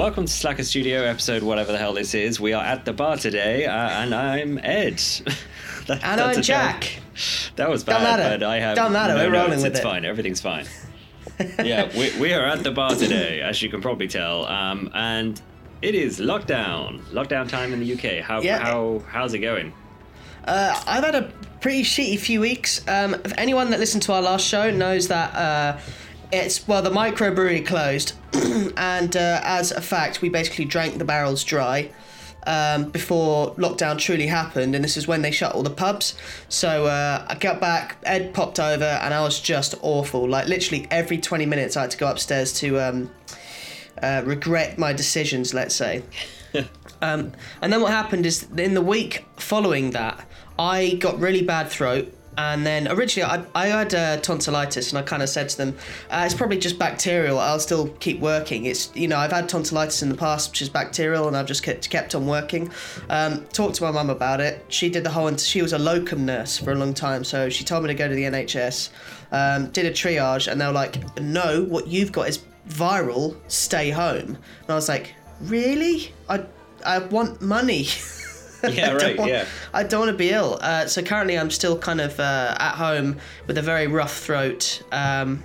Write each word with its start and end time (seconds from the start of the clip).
welcome 0.00 0.24
to 0.24 0.32
Slacker 0.32 0.64
Studio 0.64 1.02
episode, 1.02 1.42
whatever 1.42 1.72
the 1.72 1.76
hell 1.76 1.92
this 1.92 2.14
is. 2.14 2.40
We 2.40 2.54
are 2.54 2.64
at 2.64 2.86
the 2.86 2.92
bar 2.94 3.18
today, 3.18 3.66
uh, 3.66 3.70
and 3.70 4.14
I'm 4.14 4.56
Ed. 4.56 4.94
that, 5.88 6.02
and 6.02 6.18
I'm 6.18 6.40
Jack. 6.40 7.02
That 7.56 7.68
was 7.68 7.84
bad, 7.84 8.02
matter. 8.02 8.38
but 8.38 8.42
I 8.42 8.60
have. 8.60 8.76
Don't 8.76 8.94
matter. 8.94 9.12
No 9.12 9.26
We're 9.26 9.34
rolling 9.34 9.58
with 9.58 9.66
it's 9.66 9.80
it. 9.80 9.82
fine. 9.82 10.06
Everything's 10.06 10.40
fine. 10.40 10.64
yeah, 11.62 11.94
we, 11.94 12.18
we 12.18 12.32
are 12.32 12.46
at 12.46 12.64
the 12.64 12.70
bar 12.70 12.94
today, 12.94 13.42
as 13.42 13.60
you 13.60 13.68
can 13.68 13.82
probably 13.82 14.08
tell, 14.08 14.46
um, 14.46 14.90
and 14.94 15.38
it 15.82 15.94
is 15.94 16.18
lockdown. 16.18 17.02
Lockdown 17.12 17.46
time 17.46 17.74
in 17.74 17.80
the 17.80 17.92
UK. 17.92 18.24
How 18.24 18.40
Yeah. 18.40 18.58
how 18.58 19.02
how's 19.06 19.34
it 19.34 19.40
going? 19.40 19.70
Uh, 20.46 20.82
I've 20.86 21.04
had 21.04 21.14
a 21.14 21.30
pretty 21.60 21.82
shitty 21.82 22.18
few 22.18 22.40
weeks. 22.40 22.82
Um, 22.88 23.16
if 23.22 23.34
anyone 23.36 23.68
that 23.70 23.78
listened 23.78 24.04
to 24.04 24.14
our 24.14 24.22
last 24.22 24.46
show 24.46 24.70
knows 24.70 25.08
that 25.08 25.34
uh, 25.34 25.78
it's 26.32 26.66
well, 26.66 26.82
the 26.82 26.90
microbrewery 26.90 27.66
closed, 27.66 28.14
and 28.76 29.16
uh, 29.16 29.40
as 29.44 29.70
a 29.70 29.80
fact, 29.80 30.22
we 30.22 30.28
basically 30.28 30.64
drank 30.64 30.98
the 30.98 31.04
barrels 31.04 31.44
dry. 31.44 31.90
Um, 32.46 32.88
before 32.90 33.54
lockdown 33.56 33.98
truly 33.98 34.26
happened, 34.26 34.74
and 34.74 34.82
this 34.82 34.96
is 34.96 35.06
when 35.06 35.20
they 35.20 35.30
shut 35.30 35.54
all 35.54 35.62
the 35.62 35.68
pubs. 35.68 36.14
So 36.48 36.86
uh, 36.86 37.26
I 37.28 37.34
got 37.34 37.60
back, 37.60 37.98
Ed 38.02 38.32
popped 38.32 38.58
over, 38.58 38.82
and 38.82 39.12
I 39.12 39.20
was 39.20 39.40
just 39.40 39.74
awful. 39.82 40.26
Like 40.26 40.48
literally 40.48 40.86
every 40.90 41.18
twenty 41.18 41.44
minutes, 41.44 41.76
I 41.76 41.82
had 41.82 41.90
to 41.90 41.98
go 41.98 42.10
upstairs 42.10 42.54
to 42.54 42.80
um, 42.80 43.10
uh, 44.02 44.22
regret 44.24 44.78
my 44.78 44.92
decisions. 44.94 45.52
Let's 45.52 45.74
say. 45.74 46.02
Um, 47.02 47.32
and 47.62 47.72
then 47.72 47.80
what 47.80 47.92
happened 47.92 48.26
is 48.26 48.46
in 48.56 48.74
the 48.74 48.82
week 48.82 49.24
following 49.36 49.92
that, 49.92 50.22
I 50.58 50.98
got 51.00 51.18
really 51.18 51.42
bad 51.42 51.70
throat. 51.70 52.12
And 52.38 52.64
then 52.64 52.88
originally 52.88 53.28
I, 53.30 53.44
I 53.54 53.66
had 53.66 53.94
uh, 53.94 54.16
tonsillitis, 54.18 54.90
and 54.90 54.98
I 54.98 55.02
kind 55.02 55.22
of 55.22 55.28
said 55.28 55.48
to 55.50 55.56
them, 55.56 55.76
uh, 56.10 56.22
"It's 56.24 56.34
probably 56.34 56.58
just 56.58 56.78
bacterial. 56.78 57.38
I'll 57.38 57.60
still 57.60 57.88
keep 58.00 58.20
working. 58.20 58.66
It's 58.66 58.90
you 58.94 59.08
know 59.08 59.18
I've 59.18 59.32
had 59.32 59.48
tonsillitis 59.48 60.02
in 60.02 60.08
the 60.08 60.14
past, 60.14 60.50
which 60.50 60.62
is 60.62 60.68
bacterial, 60.68 61.26
and 61.28 61.36
I've 61.36 61.46
just 61.46 61.62
kept, 61.62 61.90
kept 61.90 62.14
on 62.14 62.26
working." 62.26 62.70
Um, 63.08 63.44
talked 63.46 63.76
to 63.76 63.84
my 63.84 63.90
mum 63.90 64.10
about 64.10 64.40
it. 64.40 64.64
She 64.68 64.88
did 64.88 65.04
the 65.04 65.10
whole. 65.10 65.36
She 65.36 65.60
was 65.60 65.72
a 65.72 65.78
locum 65.78 66.24
nurse 66.24 66.56
for 66.56 66.72
a 66.72 66.76
long 66.76 66.94
time, 66.94 67.24
so 67.24 67.48
she 67.48 67.64
told 67.64 67.82
me 67.82 67.88
to 67.88 67.94
go 67.94 68.08
to 68.08 68.14
the 68.14 68.24
NHS. 68.24 68.90
Um, 69.32 69.70
did 69.70 69.86
a 69.86 69.90
triage, 69.90 70.50
and 70.50 70.60
they 70.60 70.66
were 70.66 70.72
like, 70.72 71.18
"No, 71.20 71.64
what 71.64 71.88
you've 71.88 72.12
got 72.12 72.28
is 72.28 72.40
viral. 72.68 73.36
Stay 73.48 73.90
home." 73.90 74.38
And 74.62 74.70
I 74.70 74.74
was 74.74 74.88
like, 74.88 75.14
"Really? 75.42 76.14
I 76.28 76.44
I 76.86 76.98
want 76.98 77.42
money." 77.42 77.86
Yeah, 78.72 78.86
I 78.86 78.88
don't 78.90 79.02
right, 79.02 79.18
want- 79.18 79.30
yeah. 79.30 79.44
I 79.72 79.82
don't 79.82 80.00
want 80.00 80.12
to 80.12 80.16
be 80.18 80.30
ill. 80.30 80.58
Uh, 80.60 80.86
so 80.86 81.02
currently, 81.02 81.38
I'm 81.38 81.50
still 81.50 81.78
kind 81.78 82.00
of 82.00 82.18
uh, 82.20 82.56
at 82.58 82.74
home 82.76 83.18
with 83.46 83.58
a 83.58 83.62
very 83.62 83.86
rough 83.86 84.16
throat 84.18 84.82
um, 84.92 85.42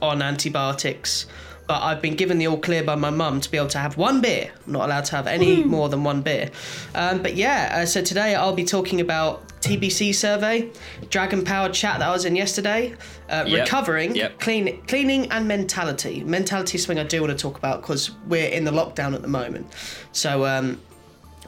on 0.00 0.22
antibiotics. 0.22 1.26
But 1.68 1.80
I've 1.82 2.02
been 2.02 2.16
given 2.16 2.38
the 2.38 2.48
all 2.48 2.58
clear 2.58 2.82
by 2.82 2.96
my 2.96 3.10
mum 3.10 3.40
to 3.40 3.50
be 3.50 3.56
able 3.56 3.68
to 3.68 3.78
have 3.78 3.96
one 3.96 4.20
beer. 4.20 4.50
I'm 4.66 4.72
not 4.72 4.86
allowed 4.86 5.04
to 5.06 5.16
have 5.16 5.26
any 5.28 5.62
more 5.64 5.88
than 5.88 6.02
one 6.02 6.20
beer. 6.20 6.50
Um, 6.94 7.22
but 7.22 7.34
yeah, 7.36 7.72
uh, 7.82 7.86
so 7.86 8.02
today 8.02 8.34
I'll 8.34 8.52
be 8.54 8.64
talking 8.64 9.00
about 9.00 9.48
TBC 9.60 10.12
survey, 10.12 10.68
dragon 11.08 11.44
powered 11.44 11.72
chat 11.72 12.00
that 12.00 12.08
I 12.08 12.10
was 12.12 12.24
in 12.24 12.34
yesterday, 12.34 12.94
uh, 13.30 13.44
Yep, 13.46 13.60
recovering, 13.60 14.16
yep. 14.16 14.40
clean, 14.40 14.82
cleaning, 14.88 15.30
and 15.30 15.46
mentality. 15.46 16.24
Mentality 16.24 16.76
is 16.78 16.82
something 16.82 16.98
I 16.98 17.06
do 17.06 17.20
want 17.22 17.30
to 17.30 17.40
talk 17.40 17.58
about 17.58 17.80
because 17.80 18.10
we're 18.26 18.48
in 18.48 18.64
the 18.64 18.72
lockdown 18.72 19.14
at 19.14 19.22
the 19.22 19.28
moment. 19.28 19.72
So 20.10 20.44
um, 20.44 20.80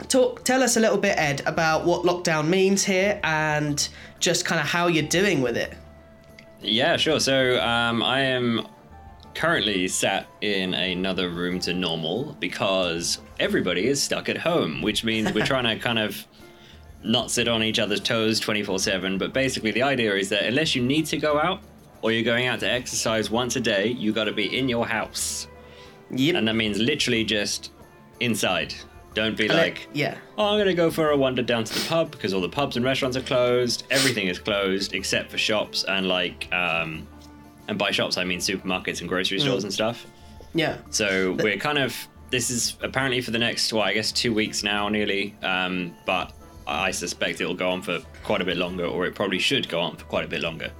talk 0.07 0.43
tell 0.43 0.61
us 0.61 0.77
a 0.77 0.79
little 0.79 0.97
bit 0.97 1.17
ed 1.17 1.41
about 1.45 1.85
what 1.85 2.03
lockdown 2.03 2.47
means 2.47 2.83
here 2.83 3.19
and 3.23 3.89
just 4.19 4.45
kind 4.45 4.59
of 4.59 4.67
how 4.67 4.87
you're 4.87 5.07
doing 5.07 5.41
with 5.41 5.55
it 5.55 5.73
Yeah, 6.61 6.97
sure. 6.97 7.19
So 7.19 7.61
um, 7.61 8.01
I 8.01 8.21
am 8.21 8.67
currently 9.33 9.87
sat 9.87 10.27
in 10.41 10.73
another 10.73 11.29
room 11.29 11.59
to 11.59 11.73
normal 11.73 12.35
because 12.39 13.19
everybody 13.39 13.87
is 13.87 14.01
stuck 14.01 14.29
at 14.29 14.37
home, 14.37 14.81
which 14.81 15.03
means 15.03 15.33
we're 15.33 15.45
trying 15.53 15.65
to 15.65 15.77
kind 15.81 15.99
of 15.99 16.25
not 17.03 17.29
sit 17.29 17.47
on 17.47 17.61
each 17.61 17.77
other's 17.77 17.99
toes 17.99 18.39
24 18.39 18.79
7. 18.79 19.17
But 19.17 19.33
basically, 19.33 19.71
the 19.71 19.83
idea 19.83 20.15
is 20.15 20.29
that 20.29 20.43
unless 20.43 20.75
you 20.75 20.83
need 20.83 21.05
to 21.07 21.17
go 21.17 21.39
out 21.39 21.61
or 22.01 22.11
you're 22.11 22.23
going 22.23 22.47
out 22.47 22.59
to 22.61 22.69
exercise 22.69 23.29
once 23.29 23.55
a 23.55 23.61
day, 23.61 23.87
you 23.87 24.11
got 24.11 24.25
to 24.25 24.33
be 24.33 24.57
in 24.57 24.67
your 24.67 24.87
house. 24.87 25.47
yep 26.09 26.35
And 26.35 26.47
that 26.47 26.55
means 26.55 26.79
literally 26.79 27.23
just 27.23 27.71
inside. 28.19 28.73
Don't 29.15 29.35
be 29.35 29.45
And 29.45 29.53
it- 29.53 29.57
like, 29.57 29.87
yeah 29.93 30.17
oh, 30.37 30.45
I'm 30.49 30.57
going 30.57 30.67
to 30.67 30.73
go 30.75 30.91
for 30.91 31.09
a 31.09 31.17
wander 31.17 31.41
down 31.41 31.63
to 31.63 31.73
the 31.73 31.87
pub 31.87 32.11
because 32.11 32.33
all 32.33 32.41
the 32.41 32.49
pubs 32.49 32.75
and 32.75 32.85
restaurants 32.85 33.17
are 33.17 33.21
closed. 33.21 33.85
Everything 33.89 34.27
is 34.27 34.37
closed 34.37 34.93
except 34.93 35.31
for 35.31 35.37
shops 35.39 35.83
and 35.85 36.07
like, 36.07 36.47
um, 36.53 37.07
and 37.67 37.77
by 37.79 37.89
shops 37.91 38.17
I 38.17 38.23
mean 38.23 38.39
supermarkets 38.39 38.99
and 38.99 39.09
grocery 39.09 39.39
stores 39.39 39.63
and 39.63 39.73
stuff. 39.73 40.05
yeah 40.53 40.77
So 40.91 41.33
we're 41.41 41.57
kind 41.57 41.79
of 41.79 41.95
this 42.29 42.49
is 42.49 42.75
apparently 42.81 43.21
for 43.21 43.31
the 43.31 43.39
next 43.39 43.71
well 43.73 43.83
I 43.83 43.93
guess 43.93 44.11
two 44.11 44.33
weeks 44.33 44.61
now 44.63 44.89
nearly, 44.89 45.33
um, 45.41 45.95
but 46.05 46.33
I 46.67 46.91
suspect 46.91 47.39
it'll 47.41 47.53
go 47.55 47.69
on 47.69 47.81
for 47.81 47.99
quite 48.23 48.41
a 48.41 48.45
bit 48.45 48.57
longer, 48.57 48.85
or 48.85 49.05
it 49.05 49.13
probably 49.15 49.39
should 49.39 49.69
go 49.69 49.79
on 49.79 49.95
for 49.97 50.05
quite 50.05 50.25
a 50.25 50.27
bit 50.27 50.41
longer. 50.41 50.71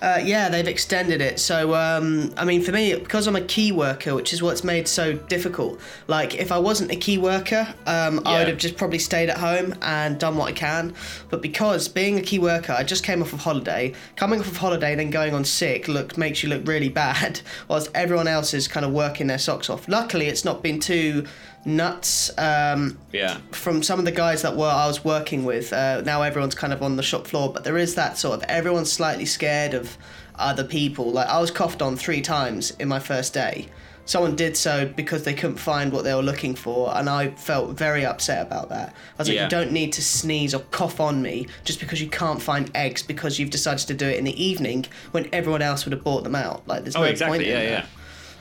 Uh, 0.00 0.20
yeah, 0.22 0.48
they've 0.48 0.68
extended 0.68 1.20
it. 1.20 1.40
So, 1.40 1.74
um, 1.74 2.32
I 2.36 2.44
mean, 2.44 2.62
for 2.62 2.70
me, 2.70 2.94
because 2.94 3.26
I'm 3.26 3.34
a 3.34 3.40
key 3.40 3.72
worker, 3.72 4.14
which 4.14 4.32
is 4.32 4.40
what's 4.40 4.62
made 4.62 4.86
so 4.86 5.14
difficult. 5.14 5.80
Like, 6.06 6.36
if 6.36 6.52
I 6.52 6.58
wasn't 6.58 6.92
a 6.92 6.96
key 6.96 7.18
worker, 7.18 7.66
um, 7.86 8.20
I 8.24 8.38
would 8.38 8.48
have 8.48 8.58
just 8.58 8.76
probably 8.76 9.00
stayed 9.00 9.28
at 9.28 9.38
home 9.38 9.74
and 9.82 10.18
done 10.18 10.36
what 10.36 10.48
I 10.48 10.52
can. 10.52 10.94
But 11.30 11.42
because 11.42 11.88
being 11.88 12.16
a 12.18 12.22
key 12.22 12.38
worker, 12.38 12.72
I 12.72 12.84
just 12.84 13.02
came 13.02 13.22
off 13.22 13.32
of 13.32 13.40
holiday. 13.40 13.92
Coming 14.14 14.38
off 14.38 14.46
of 14.48 14.56
holiday, 14.56 14.94
then 14.94 15.10
going 15.10 15.34
on 15.34 15.44
sick, 15.44 15.88
look 15.88 16.16
makes 16.16 16.42
you 16.42 16.48
look 16.48 16.66
really 16.66 16.88
bad, 16.98 17.40
whilst 17.66 17.90
everyone 17.94 18.28
else 18.28 18.54
is 18.54 18.68
kind 18.68 18.86
of 18.86 18.92
working 18.92 19.26
their 19.26 19.38
socks 19.38 19.68
off. 19.68 19.88
Luckily, 19.88 20.26
it's 20.26 20.44
not 20.44 20.62
been 20.62 20.78
too 20.78 21.26
nuts. 21.64 22.30
Um, 22.38 22.98
Yeah, 23.12 23.38
from 23.52 23.82
some 23.82 23.98
of 23.98 24.04
the 24.04 24.12
guys 24.12 24.42
that 24.42 24.56
were 24.56 24.66
I 24.68 24.86
was 24.86 25.04
working 25.04 25.44
with, 25.44 25.72
uh, 25.72 26.00
now 26.02 26.22
everyone's 26.22 26.54
kind 26.54 26.72
of 26.72 26.82
on 26.82 26.96
the 26.96 27.02
shop 27.02 27.26
floor, 27.26 27.52
but 27.52 27.64
there 27.64 27.76
is 27.78 27.94
that 27.96 28.18
sort 28.18 28.38
of 28.38 28.48
everyone's 28.48 28.92
slightly 28.92 29.24
scared 29.26 29.74
of 29.74 29.96
other 30.36 30.64
people. 30.64 31.10
Like 31.10 31.28
I 31.28 31.38
was 31.40 31.50
coughed 31.50 31.82
on 31.82 31.96
three 31.96 32.20
times 32.20 32.70
in 32.78 32.88
my 32.88 32.98
first 33.00 33.34
day. 33.34 33.68
Someone 34.04 34.36
did 34.36 34.56
so 34.56 34.86
because 34.86 35.24
they 35.24 35.34
couldn't 35.34 35.58
find 35.58 35.92
what 35.92 36.02
they 36.02 36.14
were 36.14 36.22
looking 36.22 36.54
for, 36.54 36.96
and 36.96 37.10
I 37.10 37.28
felt 37.32 37.76
very 37.76 38.06
upset 38.06 38.40
about 38.46 38.70
that. 38.70 38.88
I 38.88 38.92
was 39.18 39.28
like, 39.28 39.34
Yeah. 39.36 39.44
you 39.44 39.50
don't 39.50 39.70
need 39.70 39.92
to 39.94 40.02
sneeze 40.02 40.54
or 40.54 40.60
cough 40.70 40.98
on 40.98 41.20
me 41.20 41.46
just 41.64 41.78
because 41.78 42.00
you 42.00 42.08
can't 42.08 42.40
find 42.40 42.70
eggs 42.74 43.02
because 43.02 43.38
you've 43.38 43.50
decided 43.50 43.86
to 43.86 43.92
do 43.92 44.06
it 44.06 44.16
in 44.16 44.24
the 44.24 44.42
evening 44.42 44.86
when 45.10 45.28
everyone 45.30 45.60
else 45.60 45.84
would 45.84 45.92
have 45.92 46.02
bought 46.04 46.24
them 46.24 46.34
out. 46.34 46.66
Like, 46.66 46.84
there's 46.84 46.96
Oh, 46.96 47.00
no 47.00 47.06
exactly. 47.06 47.38
point 47.40 47.48
in 47.50 47.54
Yeah, 47.54 47.70
that 47.70 47.86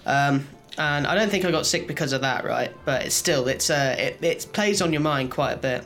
yeah. 0.05 0.27
um, 0.29 0.47
and 0.77 1.07
I 1.07 1.15
don't 1.15 1.29
think 1.29 1.45
I 1.45 1.51
got 1.51 1.65
sick 1.65 1.87
because 1.87 2.13
of 2.13 2.21
that, 2.21 2.45
right? 2.45 2.71
But 2.85 3.05
it's 3.05 3.15
still, 3.15 3.47
it's 3.47 3.69
uh, 3.69 3.95
it, 3.97 4.23
it 4.23 4.47
plays 4.53 4.81
on 4.81 4.91
your 4.93 5.01
mind 5.01 5.31
quite 5.31 5.53
a 5.53 5.57
bit. 5.57 5.83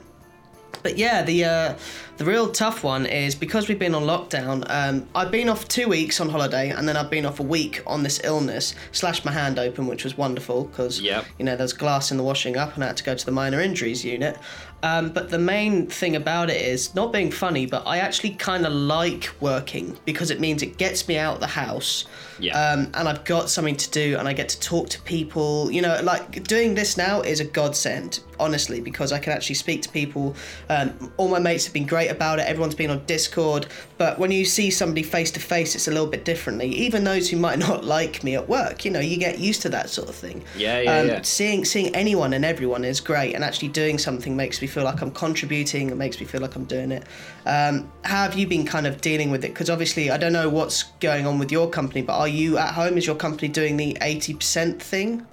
But 0.84 0.97
yeah, 0.97 1.22
the 1.22 1.46
uh, 1.46 1.78
the 2.18 2.25
real 2.25 2.52
tough 2.52 2.84
one 2.84 3.06
is 3.06 3.35
because 3.35 3.68
we've 3.68 3.78
been 3.78 3.94
on 3.94 4.03
lockdown. 4.03 4.66
Um, 4.68 5.07
I've 5.13 5.29
been 5.29 5.47
off 5.47 5.68
two 5.68 5.88
weeks 5.88 6.19
on 6.19 6.29
holiday, 6.29 6.69
and 6.72 6.88
then 6.88 6.97
I've 6.97 7.09
been 7.12 7.25
off 7.25 7.40
a 7.40 7.44
week 7.44 7.84
on 7.85 8.02
this 8.03 8.19
illness. 8.24 8.74
Slashed 8.91 9.24
my 9.24 9.31
hand 9.31 9.59
open, 9.59 9.85
which 9.85 10.03
was 10.03 10.18
wonderful 10.18 10.63
because 10.66 11.00
Yep. 11.00 11.25
you 11.38 11.46
know 11.46 11.56
there's 11.56 11.73
glass 11.73 12.09
in 12.09 12.18
the 12.18 12.23
washing 12.23 12.58
up, 12.58 12.73
and 12.75 12.84
I 12.84 12.88
had 12.88 12.97
to 12.97 13.03
go 13.03 13.13
to 13.13 13.25
the 13.25 13.31
minor 13.31 13.62
injuries 13.62 14.03
unit. 14.03 14.38
Um, 14.83 15.09
but 15.09 15.29
the 15.29 15.37
main 15.37 15.87
thing 15.87 16.15
about 16.15 16.49
it 16.49 16.61
is 16.61 16.95
not 16.95 17.13
being 17.13 17.31
funny, 17.31 17.65
but 17.65 17.85
I 17.85 17.97
actually 17.97 18.31
kind 18.31 18.65
of 18.65 18.73
like 18.73 19.29
working 19.39 19.97
because 20.05 20.31
it 20.31 20.39
means 20.39 20.63
it 20.63 20.77
gets 20.77 21.07
me 21.07 21.17
out 21.17 21.35
of 21.35 21.39
the 21.39 21.47
house. 21.47 22.05
Yeah. 22.39 22.59
Um, 22.59 22.91
and 22.95 23.07
I've 23.07 23.23
got 23.23 23.49
something 23.49 23.75
to 23.75 23.91
do, 23.91 24.17
and 24.17 24.27
I 24.27 24.33
get 24.33 24.49
to 24.49 24.59
talk 24.59 24.89
to 24.89 25.01
people. 25.01 25.71
You 25.71 25.83
know, 25.83 25.99
like 26.03 26.43
doing 26.45 26.73
this 26.73 26.97
now 26.97 27.21
is 27.21 27.39
a 27.39 27.45
godsend, 27.45 28.21
honestly, 28.41 28.81
because 28.81 29.12
I 29.12 29.19
can 29.19 29.31
actually 29.31 29.56
speak 29.56 29.84
to 29.84 29.90
people. 29.90 30.35
Um, 30.69 31.13
all 31.18 31.29
my 31.29 31.40
mates 31.40 31.66
have 31.66 31.74
been 31.74 31.85
great 31.85 32.09
about 32.09 32.40
it. 32.40 32.47
Everyone's 32.47 32.75
been 32.75 32.90
on 32.90 33.06
Discord, 33.06 33.67
but 33.97 34.20
when 34.20 34.32
you 34.32 34.43
see 34.43 34.72
somebody 34.72 35.03
face 35.03 35.32
to 35.32 35.40
face, 35.40 35.76
it's 35.76 35.88
a 35.88 35.91
little 35.91 36.08
bit 36.08 36.26
differently. 36.26 36.67
Even 36.67 37.03
those 37.03 37.29
who 37.29 37.38
might 37.38 37.59
not 37.67 37.85
like 37.85 38.23
me 38.23 38.35
at 38.35 38.49
work, 38.49 38.84
you 38.84 38.91
know, 38.91 38.99
you 38.99 39.17
get 39.17 39.40
used 39.40 39.61
to 39.61 39.70
that 39.70 39.90
sort 39.90 40.09
of 40.09 40.16
thing. 40.16 40.43
Yeah, 40.58 40.82
yeah, 40.82 40.97
um, 40.97 41.08
yeah. 41.08 41.22
Seeing 41.22 41.64
seeing 41.64 41.96
anyone 41.96 42.34
and 42.34 42.43
everyone 42.43 42.84
is 42.84 42.99
great, 42.99 43.35
and 43.35 43.43
actually 43.43 43.70
doing 43.70 43.97
something 43.97 44.35
makes 44.35 44.61
me 44.61 44.67
feel 44.67 44.84
like 44.84 45.02
I'm 45.02 45.11
contributing. 45.11 45.90
It 45.90 45.97
makes 45.97 46.20
me 46.20 46.26
feel 46.26 46.41
like 46.41 46.55
I'm 46.55 46.66
doing 46.66 46.91
it. 46.91 47.03
Um, 47.46 47.91
how 48.03 48.23
have 48.23 48.35
you 48.35 48.47
been 48.47 48.66
kind 48.66 48.87
of 48.87 49.02
dealing 49.02 49.32
with 49.32 49.46
it? 49.46 49.49
Because 49.49 49.70
obviously, 49.70 50.09
I 50.09 50.17
don't 50.17 50.34
know 50.34 50.49
what's 50.49 50.84
going 50.99 51.28
on 51.28 51.40
with 51.40 51.52
your 51.52 51.70
company, 51.70 52.02
but 52.02 52.17
are 52.17 52.28
you 52.28 52.58
at 52.58 52.73
home? 52.73 52.97
Is 52.97 53.05
your 53.05 53.16
company 53.16 53.47
doing 53.47 53.78
the 53.78 53.97
eighty 54.02 54.34
percent 54.34 54.82
thing? 54.82 55.26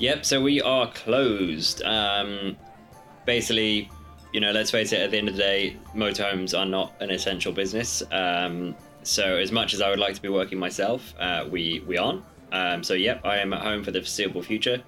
Yep, 0.00 0.24
so 0.24 0.40
we 0.40 0.62
are 0.62 0.90
closed. 0.92 1.82
Um, 1.82 2.56
basically, 3.26 3.90
you 4.32 4.40
know, 4.40 4.50
let's 4.50 4.70
face 4.70 4.92
it, 4.92 5.00
at 5.00 5.10
the 5.10 5.18
end 5.18 5.28
of 5.28 5.36
the 5.36 5.42
day, 5.42 5.76
motorhomes 5.94 6.58
are 6.58 6.64
not 6.64 6.94
an 7.00 7.10
essential 7.10 7.52
business. 7.52 8.02
Um, 8.10 8.74
so, 9.02 9.36
as 9.36 9.52
much 9.52 9.74
as 9.74 9.82
I 9.82 9.90
would 9.90 9.98
like 9.98 10.14
to 10.14 10.22
be 10.22 10.30
working 10.30 10.58
myself, 10.58 11.14
uh, 11.18 11.46
we, 11.50 11.84
we 11.86 11.98
aren't. 11.98 12.24
Um, 12.50 12.82
so, 12.82 12.94
yep, 12.94 13.20
I 13.26 13.38
am 13.38 13.52
at 13.52 13.60
home 13.60 13.84
for 13.84 13.90
the 13.90 14.00
foreseeable 14.00 14.42
future. 14.42 14.82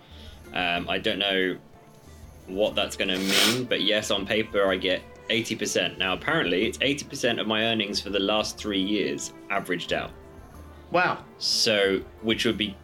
Um, 0.55 0.89
I 0.89 0.97
don't 0.97 1.19
know 1.19 1.59
what 2.47 2.75
that's 2.75 2.97
going 2.97 3.09
to 3.09 3.19
mean, 3.19 3.65
but 3.65 3.83
yes, 3.83 4.11
on 4.11 4.25
paper, 4.25 4.67
I 4.67 4.77
get 4.77 5.03
80%. 5.29 5.99
Now, 5.99 6.15
apparently, 6.15 6.65
it's 6.65 6.79
80% 6.79 7.39
of 7.39 7.47
my 7.47 7.67
earnings 7.67 8.01
for 8.01 8.09
the 8.09 8.19
last 8.19 8.57
three 8.57 8.83
years 8.83 9.35
averaged 9.51 9.93
out. 9.93 10.11
Wow. 10.91 11.25
So, 11.37 12.01
which 12.23 12.47
would 12.47 12.57
be 12.57 12.77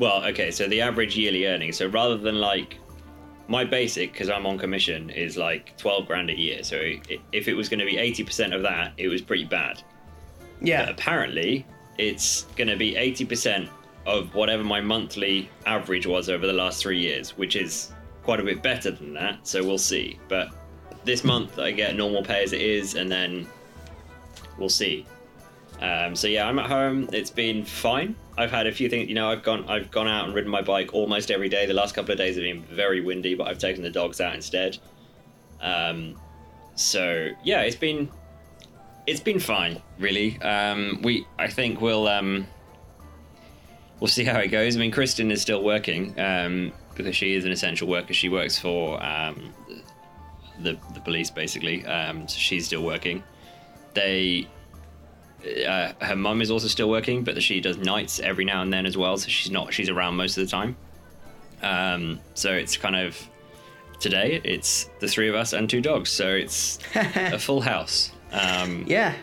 well, 0.00 0.24
okay, 0.24 0.50
so 0.50 0.66
the 0.66 0.80
average 0.80 1.16
yearly 1.16 1.46
earnings. 1.46 1.76
So 1.76 1.86
rather 1.86 2.16
than 2.16 2.40
like 2.40 2.78
my 3.48 3.64
basic, 3.64 4.12
because 4.12 4.30
I'm 4.30 4.46
on 4.46 4.58
commission, 4.58 5.10
is 5.10 5.36
like 5.36 5.76
12 5.76 6.06
grand 6.06 6.30
a 6.30 6.36
year. 6.36 6.62
So 6.64 6.76
if 7.32 7.48
it 7.48 7.54
was 7.54 7.68
going 7.68 7.80
to 7.80 7.86
be 7.86 7.96
80% 7.96 8.54
of 8.56 8.62
that, 8.62 8.94
it 8.96 9.08
was 9.08 9.20
pretty 9.20 9.44
bad. 9.44 9.82
Yeah. 10.62 10.86
But 10.86 10.92
apparently, 10.92 11.66
it's 11.98 12.44
going 12.56 12.68
to 12.68 12.76
be 12.76 12.94
80% 12.94 13.68
of 14.06 14.34
whatever 14.34 14.64
my 14.64 14.80
monthly 14.80 15.50
average 15.66 16.06
was 16.06 16.30
over 16.30 16.46
the 16.46 16.52
last 16.54 16.80
three 16.80 16.98
years, 16.98 17.36
which 17.36 17.54
is 17.54 17.92
quite 18.22 18.40
a 18.40 18.42
bit 18.42 18.62
better 18.62 18.90
than 18.90 19.12
that. 19.14 19.46
So 19.46 19.62
we'll 19.62 19.78
see. 19.78 20.18
But 20.28 20.48
this 21.04 21.24
month, 21.24 21.58
I 21.58 21.72
get 21.72 21.94
normal 21.94 22.22
pay 22.22 22.42
as 22.42 22.54
it 22.54 22.62
is, 22.62 22.94
and 22.94 23.12
then 23.12 23.46
we'll 24.58 24.70
see. 24.70 25.04
Um, 25.80 26.14
so 26.14 26.26
yeah, 26.26 26.46
I'm 26.46 26.58
at 26.58 26.66
home. 26.66 27.08
It's 27.12 27.30
been 27.30 27.64
fine. 27.64 28.14
I've 28.36 28.50
had 28.50 28.66
a 28.66 28.72
few 28.72 28.88
things. 28.88 29.08
You 29.08 29.14
know, 29.14 29.30
I've 29.30 29.42
gone. 29.42 29.64
I've 29.68 29.90
gone 29.90 30.08
out 30.08 30.26
and 30.26 30.34
ridden 30.34 30.50
my 30.50 30.60
bike 30.62 30.92
almost 30.92 31.30
every 31.30 31.48
day. 31.48 31.66
The 31.66 31.74
last 31.74 31.94
couple 31.94 32.12
of 32.12 32.18
days 32.18 32.36
have 32.36 32.44
been 32.44 32.62
very 32.64 33.00
windy, 33.00 33.34
but 33.34 33.48
I've 33.48 33.58
taken 33.58 33.82
the 33.82 33.90
dogs 33.90 34.20
out 34.20 34.34
instead. 34.34 34.78
Um, 35.60 36.16
so 36.74 37.30
yeah, 37.44 37.62
it's 37.62 37.76
been 37.76 38.10
it's 39.06 39.20
been 39.20 39.40
fine, 39.40 39.80
really. 39.98 40.40
Um, 40.42 41.00
we 41.02 41.26
I 41.38 41.48
think 41.48 41.80
we'll 41.80 42.08
um, 42.08 42.46
we'll 44.00 44.08
see 44.08 44.24
how 44.24 44.38
it 44.38 44.48
goes. 44.48 44.76
I 44.76 44.80
mean, 44.80 44.90
Kristen 44.90 45.30
is 45.30 45.40
still 45.40 45.64
working 45.64 46.18
um, 46.20 46.72
because 46.94 47.16
she 47.16 47.34
is 47.34 47.46
an 47.46 47.52
essential 47.52 47.88
worker. 47.88 48.12
She 48.12 48.28
works 48.28 48.58
for 48.58 49.02
um, 49.02 49.54
the 50.60 50.76
the 50.92 51.00
police 51.00 51.30
basically. 51.30 51.82
So 51.84 52.26
she's 52.26 52.66
still 52.66 52.82
working. 52.82 53.22
They 53.94 54.46
uh, 55.66 55.92
her 56.04 56.16
mum 56.16 56.42
is 56.42 56.50
also 56.50 56.68
still 56.68 56.88
working, 56.90 57.24
but 57.24 57.42
she 57.42 57.60
does 57.60 57.76
nights 57.78 58.20
every 58.20 58.44
now 58.44 58.62
and 58.62 58.72
then 58.72 58.86
as 58.86 58.96
well. 58.96 59.16
So 59.16 59.28
she's 59.28 59.50
not 59.50 59.72
she's 59.72 59.88
around 59.88 60.16
most 60.16 60.36
of 60.38 60.44
the 60.44 60.50
time. 60.50 60.76
Um, 61.62 62.20
so 62.34 62.52
it's 62.52 62.76
kind 62.76 62.96
of 62.96 63.16
today 64.00 64.40
it's 64.44 64.88
the 65.00 65.08
three 65.08 65.28
of 65.28 65.34
us 65.34 65.52
and 65.52 65.68
two 65.68 65.80
dogs. 65.80 66.10
So 66.10 66.28
it's 66.28 66.78
a 66.94 67.38
full 67.38 67.60
house. 67.60 68.12
Um, 68.32 68.84
Yeah. 68.86 69.14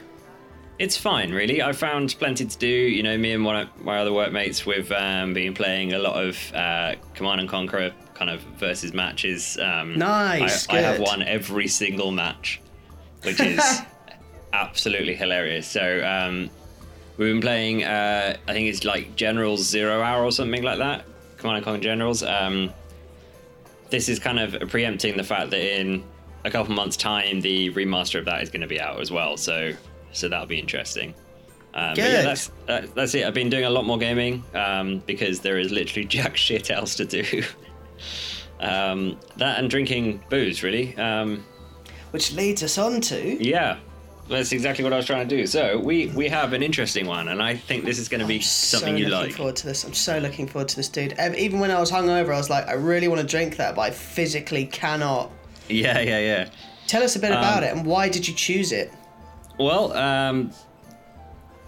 it's 0.79 0.97
fine, 0.97 1.31
really. 1.31 1.61
I 1.63 1.71
found 1.71 2.15
plenty 2.19 2.45
to 2.45 2.57
do. 2.57 2.67
You 2.67 3.01
know, 3.03 3.17
me 3.17 3.31
and 3.31 3.43
one 3.45 3.55
of 3.55 3.81
my 3.83 3.97
other 3.99 4.13
workmates, 4.13 4.65
we've 4.65 4.91
um, 4.91 5.33
been 5.33 5.53
playing 5.53 5.93
a 5.93 5.99
lot 5.99 6.21
of 6.23 6.37
uh, 6.53 6.95
Command 7.15 7.39
and 7.41 7.49
Conquer 7.49 7.93
kind 8.13 8.29
of 8.29 8.41
versus 8.59 8.93
matches. 8.93 9.57
Um, 9.61 9.97
Nice, 9.97 10.67
I, 10.69 10.77
I 10.77 10.81
have 10.81 10.99
won 10.99 11.21
every 11.23 11.67
single 11.67 12.11
match, 12.11 12.59
which 13.23 13.39
is 13.39 13.81
absolutely 14.53 15.15
hilarious. 15.15 15.67
So 15.67 16.03
um, 16.05 16.49
we've 17.17 17.33
been 17.33 17.41
playing. 17.41 17.83
Uh, 17.83 18.37
I 18.47 18.53
think 18.53 18.67
it's 18.67 18.83
like 18.83 19.15
Generals 19.15 19.63
Zero 19.63 20.01
Hour 20.01 20.23
or 20.23 20.31
something 20.31 20.63
like 20.63 20.79
that. 20.79 21.05
Command 21.37 21.57
and 21.57 21.65
Conquer 21.65 21.83
Generals. 21.83 22.23
Um, 22.23 22.71
this 23.89 24.09
is 24.09 24.19
kind 24.19 24.39
of 24.39 24.69
preempting 24.69 25.15
the 25.17 25.23
fact 25.23 25.51
that 25.51 25.79
in 25.79 26.03
a 26.45 26.51
couple 26.51 26.73
months' 26.73 26.97
time, 26.97 27.41
the 27.41 27.71
remaster 27.71 28.19
of 28.19 28.25
that 28.25 28.41
is 28.41 28.49
going 28.49 28.61
to 28.61 28.67
be 28.67 28.79
out 28.79 28.99
as 28.99 29.11
well. 29.11 29.37
So, 29.37 29.73
so 30.11 30.27
that'll 30.27 30.47
be 30.47 30.59
interesting. 30.59 31.13
Um, 31.73 31.91
but 31.91 31.97
yeah, 31.99 32.07
Good. 32.07 32.25
that's 32.25 32.51
that, 32.65 32.95
that's 32.95 33.13
it. 33.15 33.25
I've 33.25 33.33
been 33.35 33.49
doing 33.49 33.65
a 33.65 33.69
lot 33.69 33.85
more 33.85 33.97
gaming 33.99 34.43
um, 34.55 35.03
because 35.05 35.41
there 35.41 35.59
is 35.59 35.71
literally 35.71 36.05
jack 36.07 36.35
shit 36.35 36.71
else 36.71 36.95
to 36.95 37.05
do. 37.05 37.43
um, 38.59 39.19
that 39.37 39.59
and 39.59 39.69
drinking 39.69 40.23
booze, 40.29 40.63
really. 40.63 40.97
Um, 40.97 41.45
Which 42.11 42.33
leads 42.33 42.63
us 42.63 42.77
on 42.77 42.99
to. 43.01 43.43
yeah, 43.43 43.77
that's 44.29 44.51
exactly 44.51 44.83
what 44.83 44.93
I 44.93 44.97
was 44.97 45.05
trying 45.05 45.27
to 45.27 45.35
do. 45.37 45.47
So 45.47 45.77
we 45.79 46.07
we 46.07 46.27
have 46.29 46.53
an 46.53 46.61
interesting 46.63 47.05
one, 47.05 47.29
and 47.29 47.41
I 47.41 47.55
think 47.55 47.85
this 47.85 47.99
is 47.99 48.09
going 48.09 48.21
to 48.21 48.27
be 48.27 48.35
I'm 48.35 48.41
something 48.41 48.95
so 48.95 48.97
you 48.97 49.07
looking 49.07 49.27
like. 49.27 49.35
forward 49.35 49.55
to 49.57 49.65
this. 49.67 49.83
I'm 49.83 49.93
so 49.93 50.17
looking 50.19 50.47
forward 50.47 50.67
to 50.69 50.75
this, 50.75 50.89
dude. 50.89 51.13
Even 51.37 51.59
when 51.59 51.71
I 51.71 51.79
was 51.79 51.91
hungover, 51.91 52.33
I 52.33 52.37
was 52.37 52.49
like, 52.49 52.67
I 52.67 52.73
really 52.73 53.07
want 53.07 53.21
to 53.21 53.27
drink 53.27 53.57
that, 53.57 53.75
but 53.75 53.81
I 53.81 53.91
physically 53.91 54.65
cannot. 54.65 55.31
Yeah, 55.69 55.99
yeah, 55.99 56.19
yeah. 56.19 56.49
Tell 56.87 57.03
us 57.03 57.15
a 57.15 57.19
bit 57.19 57.31
about 57.31 57.57
Um, 57.57 57.63
it 57.63 57.75
and 57.75 57.85
why 57.85 58.07
did 58.09 58.27
you 58.27 58.33
choose 58.33 58.71
it? 58.71 58.93
Well, 59.59 59.91
um, 59.93 60.51